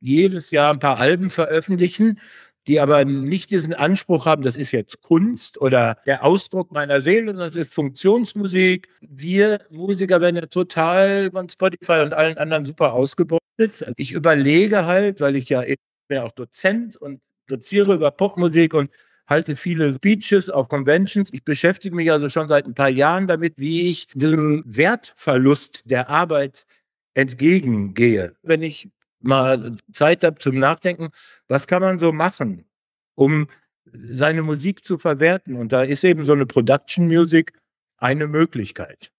jedes 0.00 0.52
Jahr 0.52 0.72
ein 0.72 0.78
paar 0.78 0.96
Alben 0.96 1.28
veröffentlichen, 1.28 2.18
die 2.66 2.80
aber 2.80 3.04
nicht 3.04 3.50
diesen 3.50 3.74
Anspruch 3.74 4.24
haben, 4.24 4.40
das 4.40 4.56
ist 4.56 4.72
jetzt 4.72 5.02
Kunst 5.02 5.60
oder 5.60 5.98
der 6.06 6.24
Ausdruck 6.24 6.72
meiner 6.72 7.02
Seele, 7.02 7.34
das 7.34 7.56
ist 7.56 7.74
Funktionsmusik. 7.74 8.88
Wir 9.02 9.60
Musiker 9.68 10.22
werden 10.22 10.36
ja 10.36 10.46
total 10.46 11.30
von 11.30 11.46
Spotify 11.50 12.00
und 12.00 12.14
allen 12.14 12.38
anderen 12.38 12.64
super 12.64 12.94
ausgebeutet. 12.94 13.84
Ich 13.96 14.12
überlege 14.12 14.86
halt, 14.86 15.20
weil 15.20 15.36
ich 15.36 15.50
ja 15.50 15.62
ich 15.62 15.76
bin 16.08 16.16
ja 16.16 16.24
auch 16.24 16.32
Dozent 16.32 16.96
und 16.96 17.20
doziere 17.46 17.94
über 17.94 18.10
Popmusik 18.10 18.74
und 18.74 18.90
halte 19.26 19.56
viele 19.56 19.92
Speeches 19.92 20.50
auf 20.50 20.68
Conventions. 20.68 21.30
Ich 21.32 21.44
beschäftige 21.44 21.94
mich 21.94 22.10
also 22.10 22.28
schon 22.28 22.48
seit 22.48 22.66
ein 22.66 22.74
paar 22.74 22.88
Jahren 22.88 23.26
damit, 23.26 23.54
wie 23.58 23.88
ich 23.88 24.06
diesem 24.14 24.62
Wertverlust 24.66 25.82
der 25.84 26.08
Arbeit 26.08 26.66
entgegengehe. 27.14 28.34
Wenn 28.42 28.62
ich 28.62 28.88
mal 29.20 29.76
Zeit 29.92 30.22
habe 30.24 30.38
zum 30.38 30.58
Nachdenken, 30.58 31.08
was 31.48 31.66
kann 31.66 31.82
man 31.82 31.98
so 31.98 32.12
machen, 32.12 32.66
um 33.14 33.48
seine 33.92 34.42
Musik 34.42 34.84
zu 34.84 34.98
verwerten? 34.98 35.56
Und 35.56 35.72
da 35.72 35.82
ist 35.82 36.04
eben 36.04 36.24
so 36.24 36.32
eine 36.32 36.46
Production 36.46 37.06
Music 37.06 37.52
eine 37.98 38.26
Möglichkeit. 38.26 39.10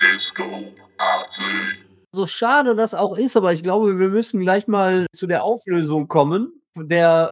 Disco 0.00 0.74
Party. 0.96 1.42
So 2.12 2.26
schade 2.26 2.74
das 2.74 2.94
auch 2.94 3.16
ist, 3.16 3.36
aber 3.36 3.52
ich 3.52 3.62
glaube, 3.62 3.98
wir 3.98 4.08
müssen 4.08 4.40
gleich 4.40 4.66
mal 4.66 5.06
zu 5.12 5.26
der 5.26 5.44
Auflösung 5.44 6.08
kommen, 6.08 6.62
der 6.74 7.30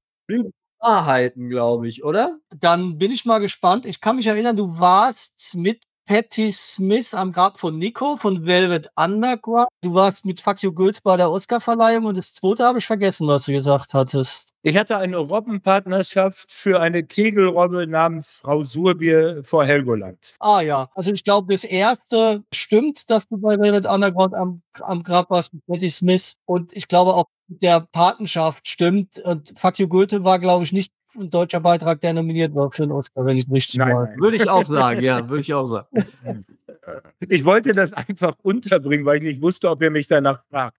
Wahrheiten, 0.80 1.48
glaube 1.48 1.88
ich, 1.88 2.04
oder? 2.04 2.38
Dann 2.54 2.98
bin 2.98 3.10
ich 3.10 3.24
mal 3.24 3.38
gespannt. 3.38 3.86
Ich 3.86 4.00
kann 4.00 4.16
mich 4.16 4.26
erinnern, 4.26 4.56
du 4.56 4.78
warst 4.78 5.54
mit 5.56 5.82
Patti 6.06 6.52
Smith 6.52 7.14
am 7.14 7.32
Grab 7.32 7.58
von 7.58 7.78
Nico 7.78 8.18
von 8.18 8.44
Velvet 8.44 8.88
Underground. 8.94 9.68
Du 9.82 9.94
warst 9.94 10.26
mit 10.26 10.42
Fuck 10.42 10.62
You 10.62 10.70
Good 10.70 11.02
bei 11.02 11.16
der 11.16 11.30
Oscarverleihung 11.30 12.04
und 12.04 12.18
das 12.18 12.34
zweite 12.34 12.64
habe 12.64 12.78
ich 12.78 12.86
vergessen, 12.86 13.26
was 13.26 13.46
du 13.46 13.52
gesagt 13.52 13.94
hattest. 13.94 14.50
Ich 14.62 14.76
hatte 14.76 14.98
eine 14.98 15.16
Robbenpartnerschaft 15.16 16.52
für 16.52 16.78
eine 16.80 17.04
Kegelrobbe 17.04 17.86
namens 17.86 18.32
Frau 18.32 18.62
Surbier 18.64 19.42
vor 19.44 19.64
Helgoland. 19.64 20.34
Ah 20.40 20.60
ja, 20.60 20.90
also 20.94 21.10
ich 21.10 21.24
glaube, 21.24 21.54
das 21.54 21.64
erste 21.64 22.44
stimmt, 22.52 23.08
dass 23.08 23.26
du 23.26 23.38
bei 23.38 23.58
Velvet 23.58 23.86
Underground 23.86 24.34
am, 24.34 24.60
am 24.80 25.02
Grab 25.04 25.30
warst 25.30 25.54
mit 25.54 25.64
Patti 25.66 25.88
Smith 25.88 26.36
und 26.44 26.74
ich 26.74 26.86
glaube 26.86 27.14
auch 27.14 27.26
der 27.46 27.80
Patenschaft 27.80 28.68
stimmt 28.68 29.18
und 29.18 29.52
Fuck 29.58 29.78
You 29.78 29.88
Goethe 29.88 30.24
war, 30.24 30.38
glaube 30.38 30.64
ich, 30.64 30.72
nicht 30.72 30.92
ein 31.16 31.30
deutscher 31.30 31.60
Beitrag, 31.60 32.00
der 32.00 32.12
nominiert 32.12 32.54
war 32.54 32.70
für 32.70 32.82
den 32.82 32.92
Oscar, 32.92 33.24
wenn 33.24 33.36
ich 33.36 33.44
es 33.44 33.52
richtig 33.52 33.78
Nein, 33.78 33.94
nein. 33.94 34.20
Würde 34.20 34.36
ich 34.36 34.48
auch 34.48 34.64
sagen, 34.64 35.02
ja, 35.02 35.28
würde 35.28 35.40
ich 35.40 35.54
auch 35.54 35.66
sagen. 35.66 35.86
Ich 37.30 37.46
wollte 37.46 37.72
das 37.72 37.94
einfach 37.94 38.34
unterbringen, 38.42 39.06
weil 39.06 39.16
ich 39.16 39.22
nicht 39.22 39.40
wusste, 39.40 39.70
ob 39.70 39.80
ihr 39.80 39.90
mich 39.90 40.06
danach 40.06 40.44
fragt. 40.50 40.76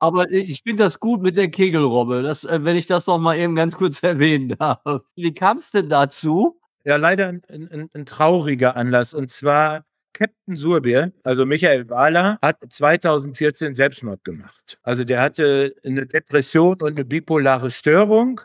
Aber 0.00 0.30
ich 0.30 0.62
finde 0.64 0.82
das 0.82 0.98
gut 0.98 1.22
mit 1.22 1.36
der 1.36 1.48
Kegelrobbe, 1.48 2.22
das, 2.22 2.44
äh, 2.44 2.58
wenn 2.62 2.76
ich 2.76 2.86
das 2.86 3.06
noch 3.06 3.18
mal 3.18 3.38
eben 3.38 3.54
ganz 3.54 3.76
kurz 3.76 4.02
erwähnen 4.02 4.56
darf. 4.58 4.82
Wie 5.14 5.32
kam 5.32 5.58
es 5.58 5.70
denn 5.70 5.88
dazu? 5.88 6.60
Ja, 6.84 6.96
leider 6.96 7.28
ein, 7.28 7.42
ein, 7.48 7.88
ein 7.94 8.04
trauriger 8.04 8.76
Anlass. 8.76 9.14
Und 9.14 9.30
zwar 9.30 9.84
Captain 10.12 10.56
Surbier, 10.56 11.12
also 11.22 11.46
Michael 11.46 11.88
Wahler, 11.88 12.38
hat 12.42 12.58
2014 12.68 13.74
Selbstmord 13.74 14.24
gemacht. 14.24 14.78
Also 14.82 15.04
der 15.04 15.20
hatte 15.20 15.74
eine 15.84 16.06
Depression 16.06 16.80
und 16.82 16.92
eine 16.92 17.04
bipolare 17.04 17.70
Störung, 17.70 18.40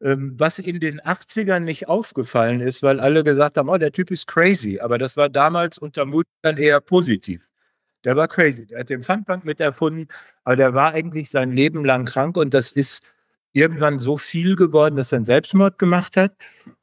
was 0.00 0.58
in 0.58 0.78
den 0.80 1.00
80ern 1.00 1.60
nicht 1.60 1.88
aufgefallen 1.88 2.60
ist, 2.60 2.82
weil 2.82 3.00
alle 3.00 3.24
gesagt 3.24 3.56
haben, 3.56 3.68
oh, 3.68 3.78
der 3.78 3.92
Typ 3.92 4.10
ist 4.10 4.26
crazy. 4.26 4.78
Aber 4.80 4.98
das 4.98 5.16
war 5.16 5.28
damals 5.28 5.78
unter 5.78 6.04
Musikern 6.04 6.56
eher 6.56 6.80
positiv. 6.80 7.48
Der 8.04 8.16
war 8.16 8.28
crazy. 8.28 8.66
Der 8.66 8.80
hat 8.80 8.90
den 8.90 9.02
Funkbank 9.02 9.44
mit 9.44 9.60
erfunden, 9.60 10.06
aber 10.44 10.56
der 10.56 10.74
war 10.74 10.92
eigentlich 10.92 11.30
sein 11.30 11.50
Leben 11.50 11.84
lang 11.84 12.04
krank 12.06 12.36
und 12.36 12.54
das 12.54 12.72
ist 12.72 13.02
irgendwann 13.52 13.98
so 13.98 14.16
viel 14.16 14.56
geworden, 14.56 14.96
dass 14.96 15.12
er 15.12 15.16
einen 15.16 15.24
Selbstmord 15.24 15.78
gemacht 15.78 16.16
hat. 16.16 16.34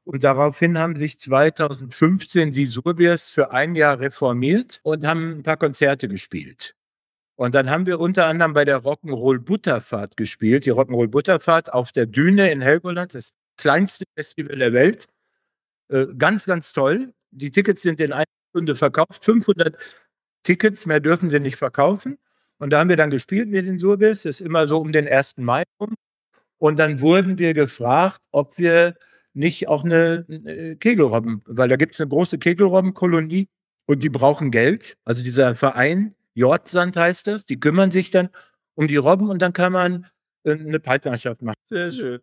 Und 0.04 0.24
daraufhin 0.24 0.78
haben 0.78 0.96
sich 0.96 1.18
2015 1.20 2.52
die 2.52 2.66
Surbiers 2.66 3.30
für 3.30 3.52
ein 3.52 3.76
Jahr 3.76 4.00
reformiert 4.00 4.80
und 4.84 5.06
haben 5.06 5.40
ein 5.40 5.44
paar 5.44 5.58
Konzerte 5.58 6.08
gespielt. 6.08 6.76
Und 7.36 7.54
dann 7.54 7.70
haben 7.70 7.86
wir 7.86 8.00
unter 8.00 8.28
anderem 8.28 8.54
bei 8.54 8.64
der 8.64 8.84
Rock'n'Roll 8.84 9.40
Butterfahrt 9.40 10.16
gespielt. 10.16 10.66
Die 10.66 10.72
Rock'n'Roll 10.72 11.10
Butterfahrt 11.10 11.74
auf 11.74 11.92
der 11.92 12.06
Düne 12.06 12.52
in 12.52 12.62
Helgoland, 12.62 13.14
das 13.14 13.32
kleinste 13.58 14.06
Festival 14.16 14.58
der 14.58 14.74
Welt. 14.74 15.06
Äh, 15.90 16.08
ganz, 16.18 16.46
ganz 16.46 16.72
toll. 16.74 17.14
Die 17.32 17.52
Tickets 17.52 17.82
sind 17.82 18.00
in 18.00 18.14
einer 18.14 18.26
Stunde 18.52 18.76
verkauft. 18.76 19.26
500 19.26 19.78
Tickets, 20.44 20.86
mehr 20.86 21.00
dürfen 21.00 21.30
sie 21.30 21.40
nicht 21.40 21.58
verkaufen. 21.58 22.18
Und 22.58 22.72
da 22.72 22.80
haben 22.80 22.90
wir 22.90 22.96
dann 22.96 23.10
gespielt 23.10 23.50
mit 23.50 23.66
den 23.66 23.80
Surbiers. 23.80 24.24
Das 24.24 24.40
ist 24.40 24.42
immer 24.42 24.68
so 24.68 24.80
um 24.80 24.92
den 24.92 25.08
1. 25.08 25.38
Mai 25.38 25.64
rum. 25.80 25.96
Und 26.58 26.80
dann 26.80 27.02
wurden 27.02 27.38
wir 27.38 27.54
gefragt, 27.54 28.20
ob 28.32 28.58
wir 28.58 28.96
nicht 29.34 29.68
auch 29.68 29.84
eine, 29.84 30.26
eine 30.30 30.78
Kegelrobben, 30.78 31.42
weil 31.46 31.68
da 31.68 31.76
gibt 31.76 31.96
es 31.96 32.02
eine 32.02 32.10
große 32.10 32.40
Kegelrobbenkolonie 32.40 33.50
und 33.86 34.04
die 34.04 34.10
brauchen 34.10 34.52
Geld. 34.52 34.98
Also 35.04 35.24
dieser 35.24 35.56
Verein, 35.56 36.16
Jordsand 36.36 36.96
heißt 36.96 37.28
das, 37.28 37.46
die 37.46 37.60
kümmern 37.60 37.92
sich 37.92 38.12
dann 38.12 38.30
um 38.76 38.88
die 38.88 38.98
Robben 38.98 39.30
und 39.30 39.42
dann 39.42 39.54
kann 39.54 39.72
man 39.74 40.08
äh, 40.44 40.52
eine 40.52 40.80
Partnerschaft 40.80 41.42
machen. 41.42 41.56
Sehr 41.70 41.92
schön. 41.92 42.22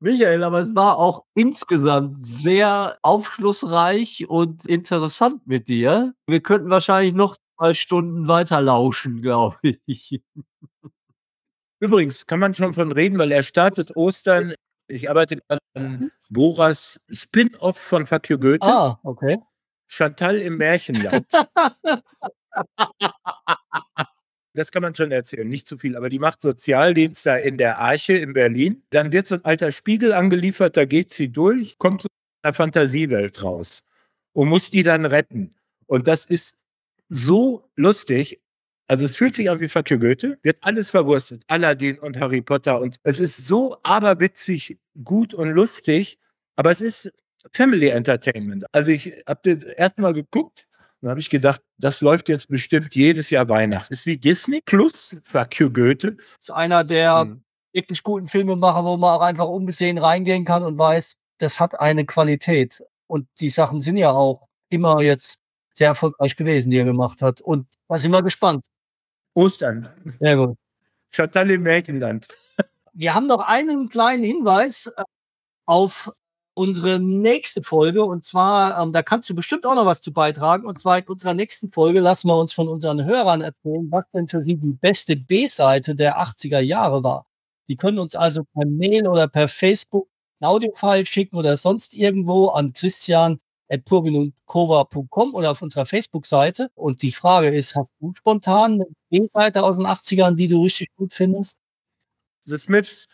Michael, 0.00 0.44
aber 0.44 0.60
es 0.60 0.74
war 0.74 0.98
auch 0.98 1.24
insgesamt 1.34 2.26
sehr 2.26 2.98
aufschlussreich 3.02 4.28
und 4.28 4.64
interessant 4.66 5.46
mit 5.46 5.68
dir. 5.68 6.14
Wir 6.26 6.40
könnten 6.40 6.70
wahrscheinlich 6.70 7.14
noch 7.14 7.36
zwei 7.56 7.74
Stunden 7.74 8.28
weiter 8.28 8.60
lauschen, 8.60 9.20
glaube 9.22 9.58
ich. 9.86 10.22
Übrigens 11.80 12.26
kann 12.26 12.40
man 12.40 12.54
schon 12.54 12.74
von 12.74 12.92
reden, 12.92 13.18
weil 13.18 13.32
er 13.32 13.42
startet 13.42 13.96
Ostern. 13.96 14.54
Ich 14.88 15.10
arbeite 15.10 15.36
gerade 15.36 15.60
an 15.74 16.10
Boras 16.30 17.00
Spin-off 17.10 17.76
von 17.76 18.06
You 18.26 18.38
Goethe. 18.38 18.66
Ah, 18.66 18.98
okay. 19.02 19.38
Chantal 19.88 20.36
im 20.38 20.56
Märchenland. 20.56 21.26
Das 24.54 24.72
kann 24.72 24.82
man 24.82 24.94
schon 24.94 25.12
erzählen, 25.12 25.48
nicht 25.48 25.68
zu 25.68 25.78
viel. 25.78 25.96
Aber 25.96 26.08
die 26.08 26.18
macht 26.18 26.40
Sozialdienst 26.40 27.24
da 27.26 27.36
in 27.36 27.58
der 27.58 27.78
Arche 27.78 28.14
in 28.14 28.32
Berlin. 28.32 28.82
Dann 28.90 29.12
wird 29.12 29.28
so 29.28 29.36
ein 29.36 29.44
alter 29.44 29.70
Spiegel 29.70 30.12
angeliefert, 30.12 30.76
da 30.76 30.84
geht 30.84 31.12
sie 31.12 31.28
durch, 31.28 31.78
kommt 31.78 32.02
zu 32.02 32.08
einer 32.42 32.54
Fantasiewelt 32.54 33.42
raus 33.42 33.84
und 34.32 34.48
muss 34.48 34.70
die 34.70 34.82
dann 34.82 35.04
retten. 35.04 35.54
Und 35.86 36.08
das 36.08 36.24
ist 36.24 36.56
so 37.08 37.70
lustig. 37.76 38.40
Also 38.88 39.04
es 39.04 39.16
fühlt 39.16 39.34
sich 39.34 39.50
an 39.50 39.60
wie 39.60 39.66
you 39.66 39.98
Goethe, 39.98 40.38
wird 40.42 40.58
alles 40.62 40.90
verwurstet, 40.90 41.42
Aladdin 41.46 41.98
und 41.98 42.18
Harry 42.18 42.40
Potter 42.40 42.80
und 42.80 42.96
es 43.02 43.20
ist 43.20 43.36
so 43.46 43.76
aberwitzig, 43.82 44.78
gut 45.04 45.34
und 45.34 45.50
lustig, 45.50 46.18
aber 46.56 46.70
es 46.70 46.80
ist 46.80 47.12
Family 47.52 47.88
Entertainment. 47.88 48.64
Also 48.72 48.90
ich 48.90 49.12
habe 49.26 49.54
das 49.54 49.64
erste 49.64 50.00
Mal 50.00 50.14
geguckt 50.14 50.67
und 51.00 51.08
habe 51.08 51.20
ich 51.20 51.30
gedacht, 51.30 51.60
das 51.78 52.00
läuft 52.00 52.28
jetzt 52.28 52.48
bestimmt 52.48 52.94
jedes 52.94 53.30
Jahr 53.30 53.48
Weihnachten. 53.48 53.92
Ist 53.92 54.06
wie 54.06 54.16
Disney 54.16 54.60
plus 54.64 55.16
Fuck 55.24 55.60
you 55.60 55.70
Goethe. 55.70 56.16
Ist 56.38 56.50
einer 56.50 56.84
der 56.84 57.20
Hm. 57.20 57.42
wirklich 57.72 58.02
guten 58.02 58.26
Filmemacher, 58.26 58.84
wo 58.84 58.96
man 58.96 59.10
auch 59.16 59.20
einfach 59.20 59.46
unbesehen 59.46 59.98
reingehen 59.98 60.44
kann 60.44 60.62
und 60.64 60.78
weiß, 60.78 61.14
das 61.38 61.60
hat 61.60 61.78
eine 61.78 62.04
Qualität. 62.04 62.82
Und 63.06 63.28
die 63.40 63.48
Sachen 63.48 63.80
sind 63.80 63.96
ja 63.96 64.10
auch 64.10 64.48
immer 64.70 65.00
jetzt 65.02 65.38
sehr 65.74 65.88
erfolgreich 65.88 66.34
gewesen, 66.34 66.70
die 66.70 66.78
er 66.78 66.84
gemacht 66.84 67.22
hat. 67.22 67.40
Und 67.40 67.68
da 67.88 67.96
sind 67.96 68.10
wir 68.10 68.22
gespannt. 68.22 68.66
Ostern. 69.34 69.88
Sehr 70.18 70.36
gut. 70.36 70.56
Chantal 71.10 71.50
im 71.50 71.62
Märchenland. 71.62 72.26
Wir 72.92 73.14
haben 73.14 73.28
noch 73.28 73.46
einen 73.46 73.88
kleinen 73.88 74.24
Hinweis 74.24 74.86
äh, 74.86 75.04
auf 75.66 76.10
unsere 76.58 76.98
nächste 76.98 77.62
Folge. 77.62 78.04
Und 78.04 78.24
zwar, 78.24 78.82
ähm, 78.82 78.92
da 78.92 79.02
kannst 79.02 79.30
du 79.30 79.34
bestimmt 79.34 79.64
auch 79.64 79.76
noch 79.76 79.86
was 79.86 80.00
zu 80.00 80.12
beitragen. 80.12 80.66
Und 80.66 80.78
zwar 80.78 80.98
in 80.98 81.04
unserer 81.04 81.34
nächsten 81.34 81.70
Folge 81.70 82.00
lassen 82.00 82.28
wir 82.28 82.36
uns 82.36 82.52
von 82.52 82.68
unseren 82.68 83.04
Hörern 83.04 83.40
erzählen, 83.40 83.86
was 83.90 84.04
denn 84.12 84.28
für 84.28 84.42
sie 84.42 84.56
die 84.56 84.72
beste 84.72 85.16
B-Seite 85.16 85.94
der 85.94 86.20
80er 86.20 86.58
Jahre 86.58 87.02
war. 87.04 87.26
Die 87.68 87.76
können 87.76 87.98
uns 87.98 88.14
also 88.16 88.44
per 88.54 88.66
Mail 88.66 89.08
oder 89.08 89.28
per 89.28 89.48
Facebook 89.48 90.08
ein 90.40 90.46
Audiofile 90.46 91.06
schicken 91.06 91.36
oder 91.36 91.56
sonst 91.56 91.94
irgendwo 91.94 92.48
an 92.48 92.72
christian.purvinundkova.com 92.72 95.34
oder 95.34 95.50
auf 95.52 95.62
unserer 95.62 95.86
Facebook-Seite. 95.86 96.70
Und 96.74 97.02
die 97.02 97.12
Frage 97.12 97.48
ist, 97.48 97.74
hast 97.76 97.90
du 98.00 98.12
spontan 98.14 98.74
eine 98.74 98.86
B-Seite 99.10 99.62
aus 99.62 99.76
den 99.76 99.86
80ern, 99.86 100.34
die 100.36 100.48
du 100.48 100.62
richtig 100.64 100.88
gut 100.96 101.14
findest? 101.14 101.56
The 102.42 102.58
Smiths 102.58 103.08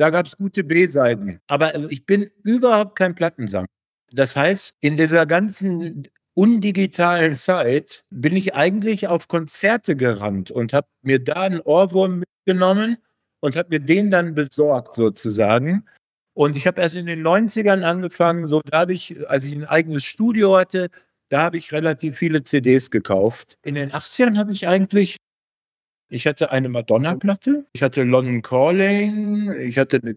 da 0.00 0.08
gab 0.08 0.24
es 0.24 0.38
gute 0.38 0.64
B-Seiten. 0.64 1.40
Aber 1.46 1.74
äh, 1.74 1.86
ich 1.90 2.06
bin 2.06 2.30
überhaupt 2.42 2.96
kein 2.96 3.14
Plattensammler. 3.14 3.68
Das 4.10 4.34
heißt, 4.34 4.72
in 4.80 4.96
dieser 4.96 5.26
ganzen 5.26 6.08
undigitalen 6.32 7.36
Zeit 7.36 8.02
bin 8.08 8.34
ich 8.34 8.54
eigentlich 8.54 9.08
auf 9.08 9.28
Konzerte 9.28 9.96
gerannt 9.96 10.50
und 10.50 10.72
habe 10.72 10.88
mir 11.02 11.22
da 11.22 11.42
einen 11.42 11.60
Ohrwurm 11.60 12.20
mitgenommen 12.20 12.96
und 13.40 13.56
habe 13.56 13.68
mir 13.68 13.80
den 13.80 14.10
dann 14.10 14.34
besorgt 14.34 14.94
sozusagen. 14.94 15.84
Und 16.32 16.56
ich 16.56 16.66
habe 16.66 16.80
erst 16.80 16.96
in 16.96 17.04
den 17.04 17.22
90ern 17.22 17.82
angefangen, 17.82 18.48
so 18.48 18.62
da 18.64 18.78
habe 18.78 18.94
ich, 18.94 19.28
als 19.28 19.44
ich 19.44 19.52
ein 19.54 19.66
eigenes 19.66 20.04
Studio 20.04 20.56
hatte, 20.56 20.88
da 21.28 21.42
habe 21.42 21.58
ich 21.58 21.72
relativ 21.72 22.16
viele 22.16 22.42
CDs 22.42 22.90
gekauft. 22.90 23.58
In 23.62 23.74
den 23.74 23.90
80ern 23.90 24.38
habe 24.38 24.52
ich 24.52 24.66
eigentlich 24.66 25.18
ich 26.10 26.26
hatte 26.26 26.50
eine 26.50 26.68
Madonna-Platte, 26.68 27.66
ich 27.72 27.82
hatte 27.82 28.02
London 28.02 28.42
Calling, 28.42 29.52
ich 29.60 29.78
hatte 29.78 30.00
eine 30.02 30.14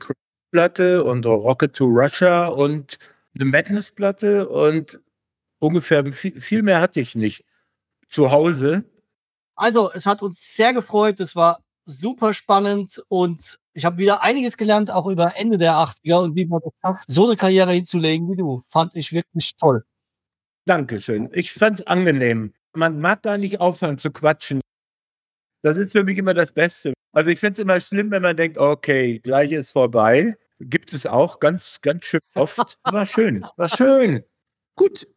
Platte 0.51 1.03
und 1.03 1.25
Rocket 1.25 1.73
to 1.73 1.85
Russia 1.85 2.47
und 2.47 2.97
eine 3.35 3.45
Madness-Platte 3.45 4.49
und 4.49 4.99
ungefähr 5.59 6.05
viel, 6.11 6.39
viel 6.41 6.63
mehr 6.63 6.81
hatte 6.81 6.99
ich 6.99 7.15
nicht 7.15 7.45
zu 8.09 8.31
Hause. 8.31 8.83
Also, 9.55 9.91
es 9.91 10.05
hat 10.05 10.21
uns 10.21 10.55
sehr 10.55 10.73
gefreut. 10.73 11.19
Es 11.19 11.35
war 11.35 11.63
super 11.85 12.33
spannend 12.33 13.03
und 13.07 13.59
ich 13.73 13.85
habe 13.85 13.97
wieder 13.97 14.23
einiges 14.23 14.57
gelernt, 14.57 14.89
auch 14.91 15.07
über 15.07 15.37
Ende 15.37 15.57
der 15.57 15.73
80er 15.73 16.23
und 16.23 16.35
wie 16.35 16.45
man 16.45 16.61
geschafft, 16.61 17.05
so 17.07 17.27
eine 17.27 17.35
Karriere 17.35 17.71
hinzulegen 17.71 18.31
wie 18.31 18.35
du. 18.35 18.61
Fand 18.69 18.95
ich 18.95 19.11
wirklich 19.13 19.55
toll. 19.57 19.83
Dankeschön. 20.65 21.29
Ich 21.33 21.53
fand 21.53 21.79
es 21.79 21.87
angenehm. 21.87 22.53
Man 22.73 22.99
mag 22.99 23.21
gar 23.21 23.37
nicht 23.37 23.59
aufhören 23.59 23.97
zu 23.97 24.11
quatschen. 24.11 24.61
Das 25.63 25.77
ist 25.77 25.93
für 25.93 26.03
mich 26.03 26.17
immer 26.17 26.33
das 26.33 26.51
Beste. 26.51 26.93
Also 27.13 27.29
ich 27.29 27.39
finde 27.39 27.53
es 27.53 27.59
immer 27.59 27.79
schlimm, 27.79 28.11
wenn 28.11 28.21
man 28.21 28.35
denkt, 28.35 28.57
okay, 28.57 29.19
gleich 29.19 29.51
ist 29.53 29.71
vorbei. 29.71 30.35
Gibt 30.59 30.93
es 30.93 31.05
auch 31.05 31.39
ganz, 31.39 31.79
ganz 31.81 32.05
schön 32.05 32.19
oft. 32.35 32.77
War 32.83 33.05
schön, 33.05 33.45
war 33.55 33.69
schön. 33.69 34.23
Gut, 34.75 35.07